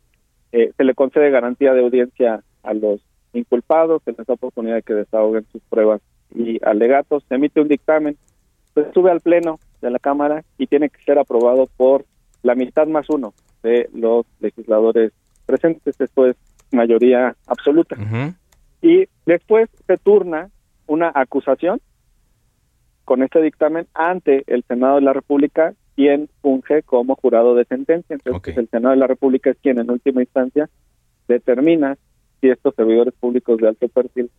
eh, 0.52 0.72
se 0.76 0.84
le 0.84 0.94
concede 0.94 1.30
garantía 1.30 1.74
de 1.74 1.82
audiencia 1.82 2.42
a 2.62 2.74
los 2.74 3.00
inculpados, 3.32 4.02
se 4.04 4.12
les 4.12 4.26
da 4.26 4.34
oportunidad 4.34 4.76
de 4.76 4.82
que 4.82 4.94
desahoguen 4.94 5.46
sus 5.52 5.62
pruebas 5.62 6.00
y 6.34 6.58
alegatos, 6.64 7.24
se 7.28 7.34
emite 7.34 7.60
un 7.60 7.68
dictamen, 7.68 8.16
se 8.74 8.92
sube 8.92 9.10
al 9.10 9.20
Pleno 9.20 9.60
de 9.82 9.90
la 9.90 9.98
Cámara 9.98 10.42
y 10.58 10.66
tiene 10.66 10.88
que 10.88 11.02
ser 11.02 11.18
aprobado 11.18 11.68
por 11.76 12.06
la 12.42 12.54
mitad 12.54 12.86
más 12.86 13.08
uno 13.10 13.34
de 13.62 13.88
los 13.92 14.26
legisladores 14.40 15.12
presentes, 15.44 16.00
esto 16.00 16.26
es 16.26 16.36
mayoría 16.72 17.36
absoluta. 17.46 17.96
Y 18.82 19.08
después 19.26 19.68
se 19.86 19.96
turna 19.96 20.50
una 20.86 21.10
acusación 21.14 21.80
con 23.04 23.22
este 23.22 23.40
dictamen 23.40 23.86
ante 23.94 24.44
el 24.46 24.64
Senado 24.64 24.96
de 24.96 25.02
la 25.02 25.12
República, 25.12 25.74
quien 25.94 26.28
funge 26.42 26.82
como 26.82 27.14
jurado 27.16 27.54
de 27.54 27.64
sentencia. 27.64 28.14
Entonces, 28.14 28.56
el 28.56 28.68
Senado 28.68 28.94
de 28.94 29.00
la 29.00 29.06
República 29.06 29.50
es 29.50 29.56
quien 29.62 29.78
en 29.78 29.90
última 29.90 30.22
instancia 30.22 30.68
determina 31.28 31.96
si 32.40 32.50
estos 32.50 32.74
servidores 32.74 33.14
públicos 33.14 33.58
de 33.58 33.68
alto 33.68 33.88
perfil 33.88 34.30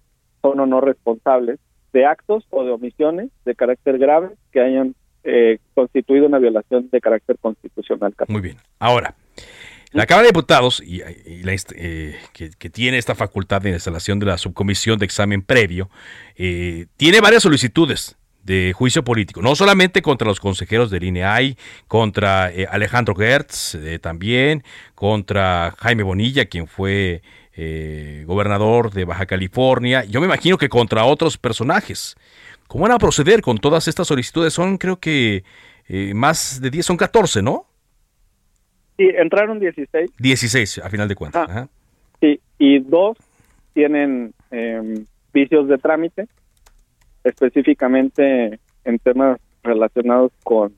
son 0.41 0.60
o 0.60 0.66
no 0.66 0.82
responsables 0.82 1.60
de 1.93 2.06
actos 2.06 2.45
o 2.49 2.64
de 2.64 2.72
omisiones 2.72 3.32
de 3.45 3.56
carácter 3.56 3.97
grave 3.97 4.30
que 4.51 4.60
hayan 4.60 4.95
eh, 5.24 5.60
constituido 5.74 6.28
una 6.28 6.38
violación 6.39 6.89
de 6.91 7.01
carácter 7.01 7.38
constitucional. 7.39 8.14
Muy 8.28 8.41
bien. 8.41 8.58
Ahora, 8.80 9.16
la 9.96 10.06
Cámara 10.06 10.24
de 10.24 10.32
Diputados, 10.32 10.84
y, 10.86 11.02
eh, 11.02 12.20
que, 12.34 12.70
tiene 12.70 12.98
esta 12.98 13.16
facultad 13.16 13.62
de 13.62 13.70
instalación 13.70 14.20
de 14.20 14.26
la 14.26 14.38
subcomisión 14.38 15.00
de 15.00 15.06
examen 15.06 15.41
previo, 15.41 15.89
eh, 16.36 16.88
tiene 16.98 17.22
varias 17.22 17.43
solicitudes 17.43 18.18
de 18.43 18.74
juicio 18.76 19.06
político, 19.06 19.41
no 19.41 19.56
solamente 19.56 20.02
contra 20.02 20.28
los 20.28 20.41
consejeros 20.41 20.91
del 20.91 21.06
INEAI, 21.06 21.58
contra 21.88 22.52
eh, 22.52 22.68
Alejandro 22.70 23.16
Gertz 23.16 23.78
también, 24.02 24.66
contra 24.96 25.74
Jaime 25.80 26.04
Bonilla, 26.04 26.46
quien 26.46 26.68
fue 26.68 27.24
gobernador 28.26 28.91
de 28.91 29.06
Baja 29.06 29.26
California, 29.26 30.04
yo 30.04 30.20
me 30.20 30.26
imagino 30.26 30.58
que 30.58 30.68
contra 30.68 31.06
otros 31.06 31.38
personajes. 31.38 32.18
¿Cómo 32.68 32.82
van 32.82 32.91
a 32.91 33.00
proceder 33.00 33.41
con 33.41 33.60
todas 33.60 33.88
estas 33.88 34.10
solicitudes? 34.10 34.54
Son 34.54 34.78
creo 34.78 35.00
que 35.00 35.46
más 36.14 36.60
de 36.60 36.70
10, 36.70 36.86
son 36.86 36.98
14, 36.98 37.41
¿no? 37.41 37.70
Sí, 38.98 39.10
entraron 39.16 39.60
16. 39.60 40.12
16, 40.18 40.80
a 40.80 40.89
final 40.89 41.08
de 41.08 41.16
cuentas. 41.16 41.70
Sí, 42.22 42.39
y 42.58 42.80
dos 42.80 43.18
tienen 43.74 44.34
em, 44.52 45.06
vicios 45.34 45.68
de 45.68 45.78
trámite, 45.78 46.28
específicamente 47.24 48.60
en 48.86 49.00
temas 49.00 49.39
relacionados 49.64 50.32
con 50.43 50.74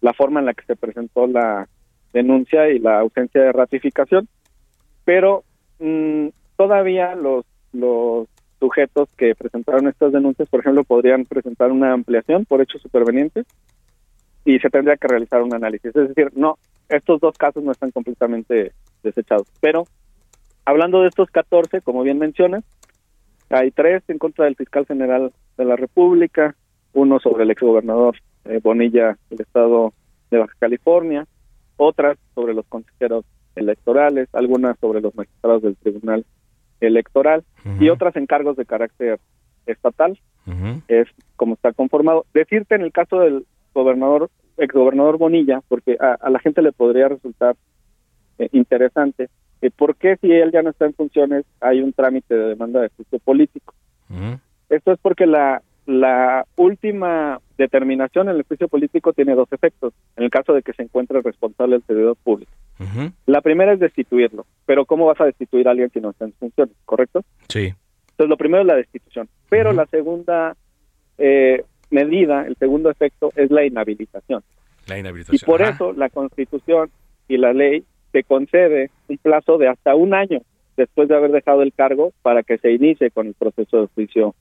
la 0.00 0.12
forma 0.12 0.40
en 0.40 0.46
la 0.46 0.54
que 0.54 0.64
se 0.64 0.76
presentó 0.76 1.26
la 1.26 1.68
denuncia 2.12 2.68
y 2.68 2.78
la 2.78 3.00
ausencia 3.00 3.42
de 3.42 3.52
ratificación. 3.52 4.28
Pero 5.04 5.42
mm, 5.80 6.28
todavía 6.56 7.16
los, 7.16 7.44
los 7.72 8.28
sujetos 8.60 9.08
que 9.16 9.34
presentaron 9.34 9.88
estas 9.88 10.12
denuncias, 10.12 10.48
por 10.48 10.60
ejemplo, 10.60 10.84
podrían 10.84 11.24
presentar 11.24 11.72
una 11.72 11.92
ampliación 11.92 12.44
por 12.44 12.60
hechos 12.60 12.80
supervenientes 12.82 13.46
y 14.44 14.58
se 14.60 14.70
tendría 14.70 14.96
que 14.96 15.08
realizar 15.08 15.42
un 15.42 15.54
análisis. 15.54 15.94
Es 15.94 16.08
decir, 16.08 16.30
no, 16.36 16.58
estos 16.88 17.20
dos 17.20 17.36
casos 17.36 17.62
no 17.62 17.72
están 17.72 17.90
completamente 17.90 18.72
desechados. 19.02 19.46
Pero 19.60 19.86
hablando 20.64 21.02
de 21.02 21.08
estos 21.08 21.30
14, 21.30 21.80
como 21.80 22.02
bien 22.02 22.18
mencionas, 22.18 22.64
hay 23.50 23.70
tres 23.70 24.02
en 24.08 24.18
contra 24.18 24.46
del 24.46 24.56
fiscal 24.56 24.86
general 24.86 25.32
de 25.56 25.64
la 25.64 25.76
República, 25.76 26.54
uno 26.94 27.20
sobre 27.20 27.44
el 27.44 27.50
exgobernador 27.50 28.16
eh, 28.44 28.60
Bonilla 28.62 29.18
del 29.30 29.40
estado 29.40 29.92
de 30.30 30.38
Baja 30.38 30.54
California, 30.58 31.26
otras 31.76 32.18
sobre 32.34 32.54
los 32.54 32.66
consejeros 32.66 33.24
electorales, 33.54 34.28
algunas 34.32 34.78
sobre 34.78 35.00
los 35.00 35.14
magistrados 35.14 35.62
del 35.62 35.76
Tribunal 35.76 36.24
Electoral 36.80 37.44
y 37.78 37.90
otras 37.90 38.16
en 38.16 38.26
cargos 38.26 38.56
de 38.56 38.64
carácter 38.64 39.20
estatal. 39.66 40.18
Es 40.88 41.06
como 41.36 41.54
está 41.54 41.72
conformado. 41.72 42.26
Decirte 42.34 42.74
en 42.74 42.82
el 42.82 42.92
caso 42.92 43.20
del 43.20 43.46
gobernador, 43.74 44.30
exgobernador 44.56 45.18
Bonilla, 45.18 45.60
porque 45.68 45.96
a, 46.00 46.30
la 46.30 46.38
gente 46.38 46.62
le 46.62 46.72
podría 46.72 47.08
resultar 47.08 47.56
eh, 48.38 48.48
interesante, 48.52 49.28
eh, 49.60 49.70
¿por 49.70 49.96
qué 49.96 50.16
si 50.20 50.30
él 50.30 50.50
ya 50.52 50.62
no 50.62 50.70
está 50.70 50.86
en 50.86 50.94
funciones 50.94 51.44
hay 51.60 51.80
un 51.80 51.92
trámite 51.92 52.34
de 52.34 52.48
demanda 52.48 52.80
de 52.80 52.90
juicio 52.90 53.18
político? 53.18 53.74
Esto 54.68 54.92
es 54.92 54.98
porque 55.00 55.26
la 55.26 55.62
la 55.86 56.46
última 56.56 57.40
determinación 57.58 58.28
en 58.28 58.36
el 58.36 58.44
juicio 58.44 58.68
político 58.68 59.12
tiene 59.12 59.34
dos 59.34 59.52
efectos, 59.52 59.92
en 60.16 60.24
el 60.24 60.30
caso 60.30 60.52
de 60.52 60.62
que 60.62 60.72
se 60.72 60.82
encuentre 60.82 61.20
responsable 61.20 61.76
el 61.76 61.82
servidor 61.84 62.16
público. 62.16 62.52
La 63.26 63.40
primera 63.42 63.72
es 63.72 63.78
destituirlo, 63.78 64.44
pero 64.66 64.86
¿cómo 64.86 65.06
vas 65.06 65.20
a 65.20 65.24
destituir 65.24 65.68
a 65.68 65.70
alguien 65.70 65.90
si 65.90 66.00
no 66.00 66.10
está 66.10 66.24
en 66.24 66.32
funciones, 66.32 66.74
correcto? 66.84 67.22
Sí. 67.48 67.72
Entonces, 68.10 68.28
lo 68.28 68.36
primero 68.36 68.62
es 68.62 68.66
la 68.66 68.74
destitución, 68.74 69.28
pero 69.48 69.72
la 69.72 69.86
segunda 69.86 70.56
eh, 71.18 71.64
medida, 71.92 72.46
el 72.46 72.56
segundo 72.56 72.90
efecto, 72.90 73.32
es 73.36 73.50
la 73.50 73.64
inhabilitación. 73.64 74.42
La 74.86 74.98
inhabilitación. 74.98 75.38
Y 75.40 75.46
por 75.46 75.62
eso 75.62 75.92
la 75.92 76.08
Constitución 76.08 76.90
y 77.28 77.36
la 77.36 77.52
ley 77.52 77.84
te 78.10 78.24
concede 78.24 78.90
un 79.08 79.18
plazo 79.18 79.58
de 79.58 79.68
hasta 79.68 79.94
un 79.94 80.14
año 80.14 80.40
después 80.76 81.08
de 81.08 81.16
haber 81.16 81.32
dejado 81.32 81.62
el 81.62 81.72
cargo 81.72 82.12
para 82.22 82.42
que 82.42 82.58
se 82.58 82.72
inicie 82.72 83.10
con 83.10 83.26
el 83.26 83.34
proceso 83.34 83.82
de 83.82 83.86
juicio 83.94 84.34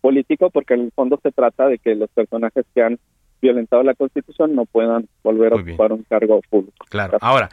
político, 0.00 0.50
porque 0.50 0.74
en 0.74 0.82
el 0.82 0.92
fondo 0.92 1.18
se 1.22 1.32
trata 1.32 1.68
de 1.68 1.78
que 1.78 1.94
los 1.94 2.10
personajes 2.10 2.64
que 2.74 2.82
han 2.82 2.98
violentado 3.40 3.82
la 3.82 3.94
Constitución 3.94 4.54
no 4.54 4.64
puedan 4.64 5.08
volver 5.22 5.52
a 5.52 5.56
ocupar 5.56 5.92
un 5.92 6.02
cargo 6.04 6.40
público. 6.48 6.84
Claro. 6.88 7.18
Ahora, 7.20 7.48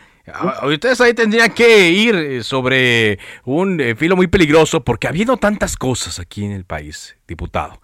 ustedes 0.64 1.02
ahí 1.02 1.14
tendrían 1.14 1.52
que 1.54 1.90
ir 1.90 2.16
eh, 2.16 2.44
sobre 2.44 3.20
un 3.44 3.82
eh, 3.82 3.96
filo 3.96 4.16
muy 4.16 4.28
peligroso 4.28 4.84
porque 4.84 5.08
habiendo 5.08 5.38
tantas 5.38 5.76
cosas 5.76 6.20
aquí 6.20 6.46
en 6.46 6.52
el 6.52 6.66
país, 6.66 7.18
diputado. 7.28 7.80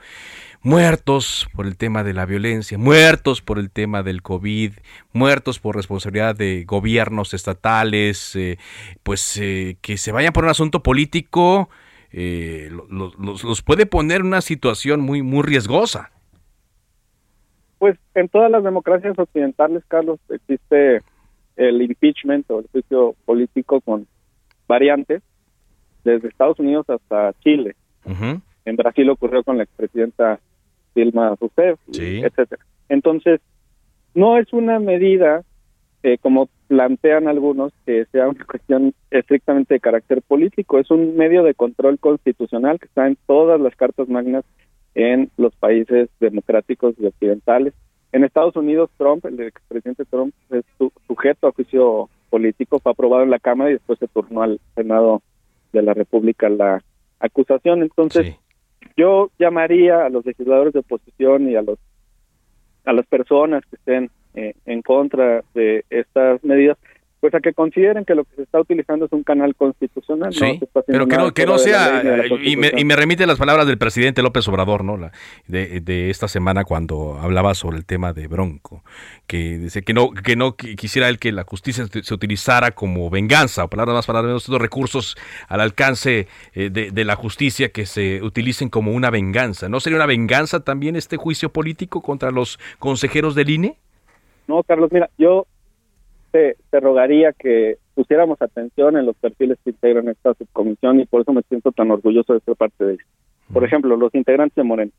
Muertos 0.61 1.47
por 1.55 1.65
el 1.65 1.77
tema 1.77 2.03
de 2.03 2.13
la 2.13 2.25
violencia, 2.25 2.77
muertos 2.77 3.41
por 3.41 3.59
el 3.59 3.71
tema 3.71 4.03
del 4.03 4.21
COVID, 4.21 4.73
muertos 5.13 5.59
por 5.59 5.75
responsabilidad 5.75 6.35
de 6.35 6.65
gobiernos 6.65 7.33
estatales, 7.33 8.35
eh, 8.35 8.57
pues 9.03 9.39
que 9.81 9.97
se 9.97 10.11
vayan 10.11 10.33
por 10.33 10.43
un 10.43 10.49
asunto 10.49 10.83
político, 10.83 11.69
eh, 12.11 12.69
los, 12.89 13.61
puede 13.61 13.85
poner 13.85 14.21
en 14.21 14.27
una 14.27 14.41
situación 14.41 15.01
muy, 15.01 15.21
muy 15.21 15.43
riesgosa. 15.43 16.11
Pues 17.77 17.97
en 18.15 18.27
todas 18.27 18.49
las 18.51 18.63
democracias 18.63 19.17
occidentales, 19.17 19.83
Carlos, 19.87 20.19
existe 20.29 21.01
el 21.55 21.81
impeachment 21.81 22.49
o 22.51 22.59
el 22.59 22.67
juicio 22.71 23.15
político 23.25 23.79
con 23.81 24.07
variantes, 24.67 25.21
desde 26.03 26.27
Estados 26.27 26.59
Unidos 26.59 26.89
hasta 26.89 27.33
Chile. 27.41 27.75
En 28.65 28.75
Brasil 28.75 29.09
ocurrió 29.09 29.43
con 29.43 29.57
la 29.57 29.63
expresidenta 29.63 30.39
Dilma 30.99 31.35
Rousseff, 31.39 31.79
etcétera. 31.87 32.63
Entonces, 32.89 33.41
no 34.13 34.37
es 34.37 34.51
una 34.53 34.79
medida 34.79 35.43
eh, 36.01 36.17
como 36.17 36.49
plantean 36.67 37.27
algunos, 37.27 37.73
que 37.85 38.05
sea 38.11 38.29
una 38.29 38.45
cuestión 38.45 38.93
estrictamente 39.11 39.73
de 39.73 39.79
carácter 39.79 40.21
político. 40.21 40.79
Es 40.79 40.89
un 40.91 41.17
medio 41.17 41.43
de 41.43 41.53
control 41.53 41.99
constitucional 41.99 42.79
que 42.79 42.85
está 42.85 43.07
en 43.07 43.17
todas 43.27 43.59
las 43.59 43.75
cartas 43.75 44.07
magnas 44.07 44.45
en 44.95 45.29
los 45.37 45.53
países 45.55 46.09
democráticos 46.19 46.95
y 46.99 47.05
occidentales. 47.05 47.73
En 48.11 48.23
Estados 48.23 48.55
Unidos, 48.55 48.89
Trump, 48.97 49.25
el 49.25 49.39
expresidente 49.41 50.05
Trump, 50.05 50.33
es 50.51 50.63
sujeto 51.07 51.47
a 51.47 51.51
juicio 51.51 52.09
político, 52.29 52.79
fue 52.79 52.91
aprobado 52.91 53.23
en 53.23 53.29
la 53.29 53.39
Cámara 53.39 53.69
y 53.69 53.73
después 53.73 53.99
se 53.99 54.07
turnó 54.07 54.41
al 54.41 54.59
Senado 54.75 55.21
de 55.73 55.81
la 55.81 55.93
República 55.93 56.49
la 56.49 56.83
acusación. 57.19 57.81
Entonces, 57.81 58.35
yo 58.97 59.31
llamaría 59.39 60.05
a 60.05 60.09
los 60.09 60.25
legisladores 60.25 60.73
de 60.73 60.79
oposición 60.79 61.49
y 61.49 61.55
a 61.55 61.61
los 61.61 61.79
a 62.85 62.93
las 62.93 63.05
personas 63.05 63.63
que 63.65 63.75
estén 63.75 64.09
eh, 64.33 64.53
en 64.65 64.81
contra 64.81 65.43
de 65.53 65.85
estas 65.89 66.43
medidas, 66.43 66.77
pues 67.19 67.33
a 67.35 67.39
que 67.41 67.53
consideren 67.53 68.05
que 68.05 68.15
lo 68.15 68.23
que 68.23 68.35
se 68.37 68.43
está 68.43 68.59
utilizando 68.59 69.05
es 69.05 69.11
un 69.11 69.23
canal 69.23 69.53
constitucional. 69.55 70.33
Sí, 70.33 70.59
pero 70.87 71.07
que 71.07 71.17
no, 71.17 71.33
que 71.33 71.45
no 71.45 71.57
sea, 71.57 72.01
y 72.41 72.55
me, 72.55 72.71
y 72.77 72.85
me, 72.85 72.95
remite 72.95 73.27
las 73.27 73.37
palabras 73.37 73.67
del 73.67 73.77
presidente 73.77 74.21
López 74.21 74.47
Obrador, 74.47 74.83
¿no? 74.85 74.95
La, 74.95 75.11
de, 75.47 75.81
de, 75.81 76.09
esta 76.09 76.29
semana 76.29 76.63
cuando 76.63 77.17
hablaba 77.19 77.53
sobre 77.55 77.77
el 77.77 77.85
tema 77.85 78.13
de 78.13 78.27
Bronco, 78.27 78.83
que 79.27 79.57
dice 79.57 79.81
que 79.81 79.93
no, 79.93 80.11
que 80.11 80.37
no 80.37 80.55
quisiera 80.55 81.09
él 81.09 81.19
que 81.19 81.33
la 81.33 81.43
justicia 81.43 81.85
se 81.87 82.13
utilizara 82.13 82.71
como 82.71 83.09
venganza, 83.09 83.65
o 83.65 83.69
palabras 83.69 83.95
más, 83.95 84.07
palabras 84.07 84.29
menos, 84.29 84.43
estos 84.43 84.61
recursos 84.61 85.17
al 85.49 85.59
alcance 85.59 86.27
eh, 86.53 86.69
de, 86.69 86.91
de 86.91 87.05
la 87.05 87.15
justicia 87.15 87.69
que 87.69 87.85
se 87.85 88.21
utilicen 88.23 88.69
como 88.69 88.93
una 88.93 89.09
venganza. 89.09 89.67
¿No 89.67 89.81
sería 89.81 89.97
una 89.97 90.05
venganza 90.05 90.61
también 90.61 90.95
este 90.95 91.17
juicio 91.17 91.49
político 91.49 92.01
contra 92.01 92.31
los 92.31 92.59
consejeros 92.79 93.35
del 93.35 93.49
INE? 93.49 93.77
No, 94.47 94.63
Carlos, 94.63 94.89
mira, 94.91 95.09
yo 95.17 95.45
te, 96.31 96.55
rogaría 96.79 97.33
que 97.33 97.77
pusiéramos 97.95 98.41
atención 98.41 98.97
en 98.97 99.05
los 99.05 99.15
perfiles 99.17 99.57
que 99.63 99.71
integran 99.71 100.07
esta 100.09 100.33
subcomisión 100.33 100.99
y 100.99 101.05
por 101.05 101.21
eso 101.21 101.33
me 101.33 101.41
siento 101.43 101.71
tan 101.71 101.91
orgulloso 101.91 102.33
de 102.33 102.39
ser 102.41 102.55
parte 102.55 102.83
de 102.85 102.93
ella. 102.93 103.03
Por 103.51 103.63
ejemplo, 103.63 103.95
los 103.97 104.13
integrantes 104.13 104.55
de 104.55 104.63
Moreno. 104.63 104.91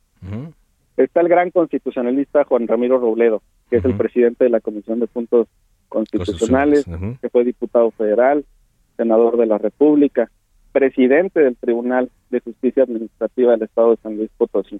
Está 0.97 1.21
el 1.21 1.29
gran 1.29 1.51
constitucionalista 1.51 2.43
Juan 2.43 2.67
Ramiro 2.67 2.99
Robledo, 2.99 3.41
que 3.69 3.77
es 3.77 3.85
el 3.85 3.95
presidente 3.95 4.43
de 4.43 4.49
la 4.49 4.59
Comisión 4.59 4.99
de 4.99 5.07
Puntos 5.07 5.47
Constitucionales, 5.89 6.85
que 7.21 7.29
fue 7.29 7.43
diputado 7.43 7.91
federal, 7.91 8.45
senador 8.97 9.37
de 9.37 9.45
la 9.45 9.57
República, 9.57 10.29
presidente 10.71 11.39
del 11.39 11.55
Tribunal 11.55 12.09
de 12.29 12.39
Justicia 12.41 12.83
Administrativa 12.83 13.53
del 13.53 13.63
Estado 13.63 13.91
de 13.91 13.97
San 13.97 14.17
Luis 14.17 14.29
Potosí. 14.37 14.79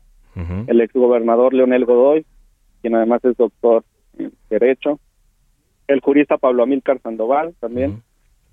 El 0.68 0.82
exgobernador 0.82 1.54
Leonel 1.54 1.86
Godoy, 1.86 2.26
quien 2.82 2.95
además 2.95 3.24
es 3.26 3.36
doctor 3.38 3.84
Derecho, 4.49 4.99
el 5.92 6.02
jurista 6.02 6.38
Pablo 6.38 6.64
Amílcar 6.64 7.00
Sandoval 7.02 7.54
también, 7.60 8.02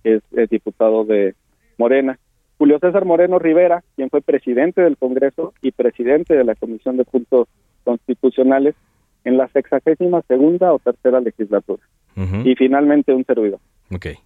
que 0.03 0.21
es, 0.33 0.51
diputado 0.51 1.05
de 1.05 1.35
Morena, 1.77 2.19
Julio 2.59 2.79
César 2.81 3.05
Moreno 3.05 3.39
Rivera, 3.39 3.85
quien 3.97 4.11
fue 4.11 4.21
presidente 4.21 4.83
del 4.83 4.97
Congreso 4.97 5.55
y 5.63 5.71
presidente 5.73 6.35
de 6.35 6.45
la 6.45 6.55
Comisión 6.55 6.97
de 6.97 7.05
Puntos 7.05 7.49
Constitucionales 7.85 8.75
en 9.25 9.37
la 9.37 9.49
sexagésima 9.49 10.23
segunda 10.23 10.73
o 10.73 10.79
tercera 10.79 11.21
legislatura. 11.21 11.83
Y 12.45 12.57
finalmente 12.57 13.15
un 13.15 13.25
servidor. 13.25 13.61
Okay. 13.95 14.17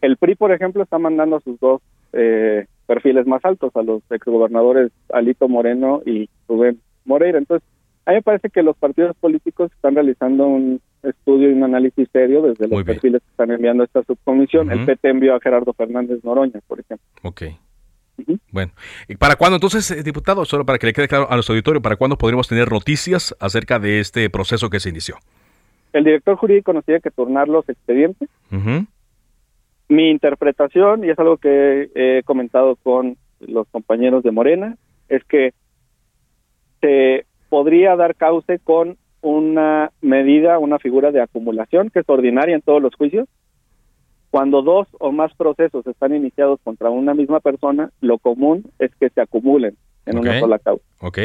El 0.00 0.16
PRI, 0.16 0.36
por 0.36 0.52
ejemplo, 0.52 0.84
está 0.84 0.98
mandando 0.98 1.36
a 1.36 1.40
sus 1.40 1.58
dos 1.58 1.82
eh, 2.12 2.66
perfiles 2.86 3.26
más 3.26 3.44
altos, 3.44 3.74
a 3.74 3.82
los 3.82 4.00
exgobernadores 4.10 4.92
Alito 5.12 5.48
Moreno 5.48 6.02
y 6.06 6.28
Rubén 6.48 6.78
Moreira. 7.04 7.38
Entonces, 7.38 7.68
a 8.06 8.12
mí 8.12 8.18
me 8.18 8.22
parece 8.22 8.48
que 8.48 8.62
los 8.62 8.76
partidos 8.76 9.16
políticos 9.16 9.72
están 9.72 9.96
realizando 9.96 10.46
un 10.46 10.80
estudio 11.02 11.50
y 11.50 11.52
un 11.52 11.64
análisis 11.64 12.08
serio 12.12 12.42
desde 12.42 12.68
los 12.68 12.84
perfiles 12.84 13.22
que 13.22 13.30
están 13.30 13.50
enviando 13.50 13.82
a 13.82 13.86
esta 13.86 14.02
subcomisión. 14.04 14.70
El 14.70 14.84
PT 14.84 15.08
envió 15.08 15.34
a 15.34 15.40
Gerardo 15.40 15.72
Fernández 15.72 16.22
Noroña, 16.24 16.60
por 16.66 16.80
ejemplo. 16.80 17.06
Ok. 17.22 17.42
Bueno, 18.50 18.72
¿y 19.08 19.16
para 19.16 19.36
cuándo 19.36 19.56
entonces, 19.56 19.90
eh, 19.90 20.02
diputado, 20.02 20.44
solo 20.44 20.64
para 20.64 20.78
que 20.78 20.86
le 20.86 20.92
quede 20.92 21.08
claro 21.08 21.26
a 21.30 21.34
nuestro 21.34 21.54
auditorio, 21.54 21.82
para 21.82 21.96
cuándo 21.96 22.16
podremos 22.16 22.46
tener 22.46 22.70
noticias 22.70 23.34
acerca 23.40 23.78
de 23.78 24.00
este 24.00 24.28
proceso 24.30 24.70
que 24.70 24.80
se 24.80 24.90
inició? 24.90 25.16
El 25.92 26.04
director 26.04 26.36
jurídico 26.36 26.72
nos 26.72 26.84
tiene 26.84 27.00
que 27.00 27.10
turnar 27.10 27.48
los 27.48 27.68
expedientes. 27.68 28.28
Mi 29.88 30.10
interpretación, 30.10 31.04
y 31.04 31.10
es 31.10 31.18
algo 31.18 31.36
que 31.36 31.90
he 31.94 32.22
comentado 32.24 32.76
con 32.76 33.16
los 33.40 33.66
compañeros 33.68 34.22
de 34.22 34.30
Morena, 34.30 34.76
es 35.08 35.24
que 35.24 35.52
se 36.80 37.26
podría 37.48 37.96
dar 37.96 38.14
cauce 38.14 38.58
con 38.58 38.96
una 39.22 39.90
medida, 40.00 40.58
una 40.58 40.78
figura 40.78 41.10
de 41.12 41.22
acumulación 41.22 41.90
que 41.90 42.00
es 42.00 42.08
ordinaria 42.08 42.54
en 42.54 42.62
todos 42.62 42.82
los 42.82 42.94
juicios. 42.94 43.28
Cuando 44.30 44.62
dos 44.62 44.88
o 44.98 45.12
más 45.12 45.34
procesos 45.34 45.86
están 45.86 46.14
iniciados 46.14 46.58
contra 46.64 46.90
una 46.90 47.14
misma 47.14 47.40
persona, 47.40 47.90
lo 48.00 48.18
común 48.18 48.64
es 48.78 48.90
que 48.96 49.10
se 49.10 49.20
acumulen 49.20 49.76
en 50.06 50.18
una 50.18 50.40
sola 50.40 50.58
causa. 50.58 50.84
Ok, 51.00 51.18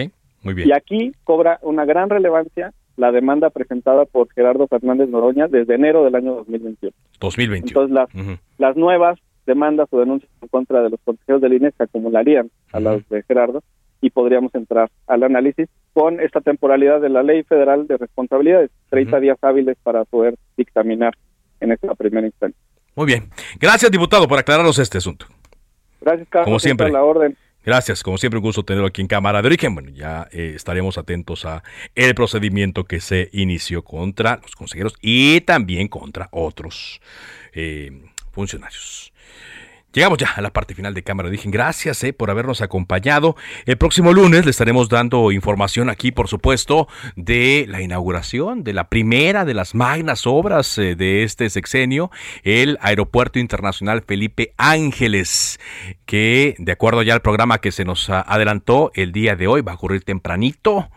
muy 0.44 0.54
bien. 0.54 0.70
Y 0.70 0.72
aquí 0.74 1.14
cobra 1.24 1.60
una 1.62 1.86
gran 1.86 2.10
relevancia 2.10 2.74
la 2.98 3.12
demanda 3.12 3.50
presentada 3.52 4.06
por 4.06 4.28
Gerardo 4.34 4.68
Fernández 4.68 5.08
Noroña 5.08 5.48
desde 5.48 5.76
enero 5.76 6.04
del 6.04 6.16
año 6.16 6.34
2021. 6.36 6.92
2021. 7.20 7.68
Entonces, 7.68 7.94
las, 7.94 8.40
las 8.58 8.76
nuevas 8.76 9.20
demandas 9.46 9.88
o 9.92 10.00
denuncias 10.00 10.32
en 10.42 10.48
contra 10.50 10.82
de 10.82 10.90
los 10.90 11.00
consejeros 11.06 11.42
del 11.42 11.54
INE 11.54 11.72
se 11.72 11.84
acumularían 11.84 12.50
a 12.74 12.80
las 12.80 13.08
de 13.08 13.24
Gerardo 13.24 13.64
y 14.02 14.10
podríamos 14.10 14.54
entrar 14.56 14.90
al 15.08 15.24
análisis 15.24 15.68
con 15.94 16.20
esta 16.20 16.42
temporalidad 16.42 17.02
de 17.02 17.10
la 17.10 17.24
Ley 17.24 17.44
Federal 17.44 17.88
de 17.88 17.98
Responsabilidades, 17.98 18.72
30 18.90 19.20
días 19.20 19.38
hábiles 19.42 19.78
para 19.84 20.06
poder 20.06 20.36
dictaminar 20.56 21.14
en 21.60 21.72
esta 21.72 21.96
primera 21.96 22.28
instancia. 22.28 22.60
Muy 22.96 23.06
bien. 23.06 23.30
Gracias, 23.60 23.92
diputado, 23.92 24.28
por 24.28 24.40
aclararnos 24.40 24.80
este 24.80 24.98
asunto. 24.98 25.28
Gracias, 26.02 26.28
Carlos. 26.30 26.46
Como 26.46 26.60
siempre. 26.60 26.92
La 26.92 27.04
orden. 27.04 27.36
Gracias, 27.68 28.02
como 28.02 28.18
siempre 28.18 28.38
un 28.38 28.44
gusto 28.44 28.64
tenerlo 28.64 28.88
aquí 28.88 29.02
en 29.02 29.08
Cámara 29.08 29.42
de 29.42 29.48
Origen. 29.48 29.76
Bueno, 29.76 29.90
ya 29.90 30.28
eh, 30.32 30.54
estaremos 30.56 30.98
atentos 30.98 31.44
a 31.44 31.64
el 31.96 32.16
procedimiento 32.16 32.86
que 32.86 33.02
se 33.02 33.30
inició 33.34 33.84
contra 33.84 34.40
los 34.42 34.56
consejeros 34.56 34.96
y 35.02 35.42
también 35.42 35.90
contra 35.90 36.30
otros 36.32 37.02
eh, 37.54 37.92
funcionarios. 38.32 39.12
Llegamos 39.94 40.18
ya 40.18 40.30
a 40.36 40.42
la 40.42 40.52
parte 40.52 40.76
final 40.76 40.94
de 40.94 41.02
Cámara. 41.02 41.30
Dije, 41.30 41.50
gracias 41.50 42.04
eh, 42.04 42.14
por 42.14 42.30
habernos 42.30 42.62
acompañado. 42.62 43.36
El 43.66 43.78
próximo 43.78 44.14
lunes 44.14 44.46
le 44.46 44.52
estaremos 44.52 44.90
dando 44.90 45.32
información 45.32 45.90
aquí, 45.90 46.12
por 46.12 46.28
supuesto, 46.28 46.88
de 47.16 47.66
la 47.68 47.82
inauguración 47.82 48.64
de 48.64 48.74
la 48.74 48.90
primera 48.90 49.46
de 49.46 49.54
las 49.54 49.76
magnas 49.76 50.28
obras 50.28 50.78
eh, 50.78 50.96
de 50.96 51.24
este 51.24 51.50
sexenio, 51.50 52.12
el 52.44 52.78
Aeropuerto 52.82 53.40
Internacional 53.40 54.04
Felipe 54.06 54.54
Ángeles, 54.58 55.60
que 56.06 56.56
de 56.60 56.72
acuerdo 56.74 57.02
ya 57.02 57.14
al 57.14 57.22
programa 57.22 57.60
que 57.60 57.72
se 57.72 57.86
nos 57.86 58.10
adelantó 58.10 58.92
el 58.94 59.12
día 59.12 59.36
de 59.36 59.48
hoy, 59.48 59.62
va 59.62 59.72
a 59.72 59.76
ocurrir 59.76 60.04
tempranito 60.04 60.90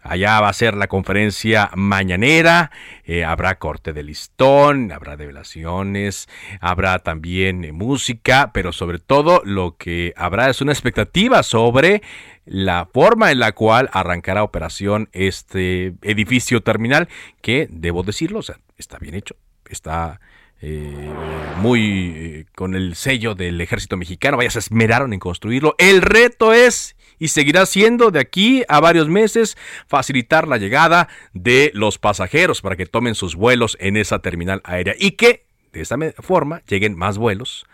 Allá 0.00 0.40
va 0.40 0.48
a 0.48 0.52
ser 0.52 0.74
la 0.74 0.86
conferencia 0.86 1.70
mañanera, 1.74 2.70
eh, 3.04 3.24
habrá 3.24 3.58
corte 3.58 3.92
de 3.92 4.04
listón, 4.04 4.92
habrá 4.92 5.16
revelaciones, 5.16 6.28
habrá 6.60 7.00
también 7.00 7.64
eh, 7.64 7.72
música, 7.72 8.52
pero 8.54 8.72
sobre 8.72 9.00
todo 9.00 9.42
lo 9.44 9.76
que 9.76 10.14
habrá 10.16 10.50
es 10.50 10.60
una 10.60 10.72
expectativa 10.72 11.42
sobre 11.42 12.02
la 12.44 12.88
forma 12.92 13.32
en 13.32 13.40
la 13.40 13.52
cual 13.52 13.90
arrancará 13.92 14.44
operación 14.44 15.08
este 15.12 15.94
edificio 16.02 16.62
terminal, 16.62 17.08
que 17.42 17.66
debo 17.68 18.04
decirlo, 18.04 18.38
o 18.38 18.42
sea, 18.42 18.60
está 18.78 18.98
bien 18.98 19.16
hecho, 19.16 19.34
está 19.68 20.20
eh, 20.60 21.12
muy 21.58 22.46
con 22.54 22.74
el 22.74 22.94
sello 22.94 23.34
del 23.34 23.60
ejército 23.60 23.96
mexicano, 23.96 24.36
vaya, 24.36 24.50
se 24.50 24.60
esmeraron 24.60 25.12
en 25.12 25.18
construirlo. 25.20 25.74
El 25.78 26.02
reto 26.02 26.52
es 26.52 26.96
y 27.18 27.28
seguirá 27.28 27.66
siendo 27.66 28.10
de 28.10 28.20
aquí 28.20 28.64
a 28.68 28.80
varios 28.80 29.08
meses 29.08 29.56
facilitar 29.86 30.48
la 30.48 30.56
llegada 30.56 31.08
de 31.32 31.70
los 31.74 31.98
pasajeros 31.98 32.60
para 32.60 32.76
que 32.76 32.86
tomen 32.86 33.14
sus 33.14 33.34
vuelos 33.34 33.76
en 33.80 33.96
esa 33.96 34.20
terminal 34.20 34.60
aérea 34.64 34.94
y 34.98 35.12
que 35.12 35.46
de 35.72 35.80
esta 35.80 35.96
forma 36.18 36.62
lleguen 36.66 36.96
más 36.96 37.18
vuelos 37.18 37.66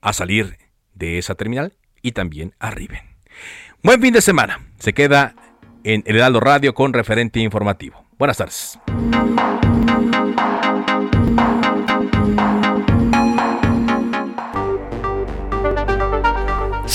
a 0.00 0.12
salir 0.12 0.58
de 0.94 1.18
esa 1.18 1.34
terminal 1.34 1.74
y 2.02 2.12
también 2.12 2.54
arriben. 2.58 3.00
Buen 3.82 4.00
fin 4.00 4.12
de 4.12 4.20
semana. 4.20 4.66
Se 4.78 4.92
queda 4.92 5.34
en 5.84 6.02
El 6.06 6.16
Heraldo 6.16 6.40
Radio 6.40 6.74
con 6.74 6.92
referente 6.92 7.40
informativo. 7.40 8.04
Buenas 8.18 8.36
tardes. 8.36 8.78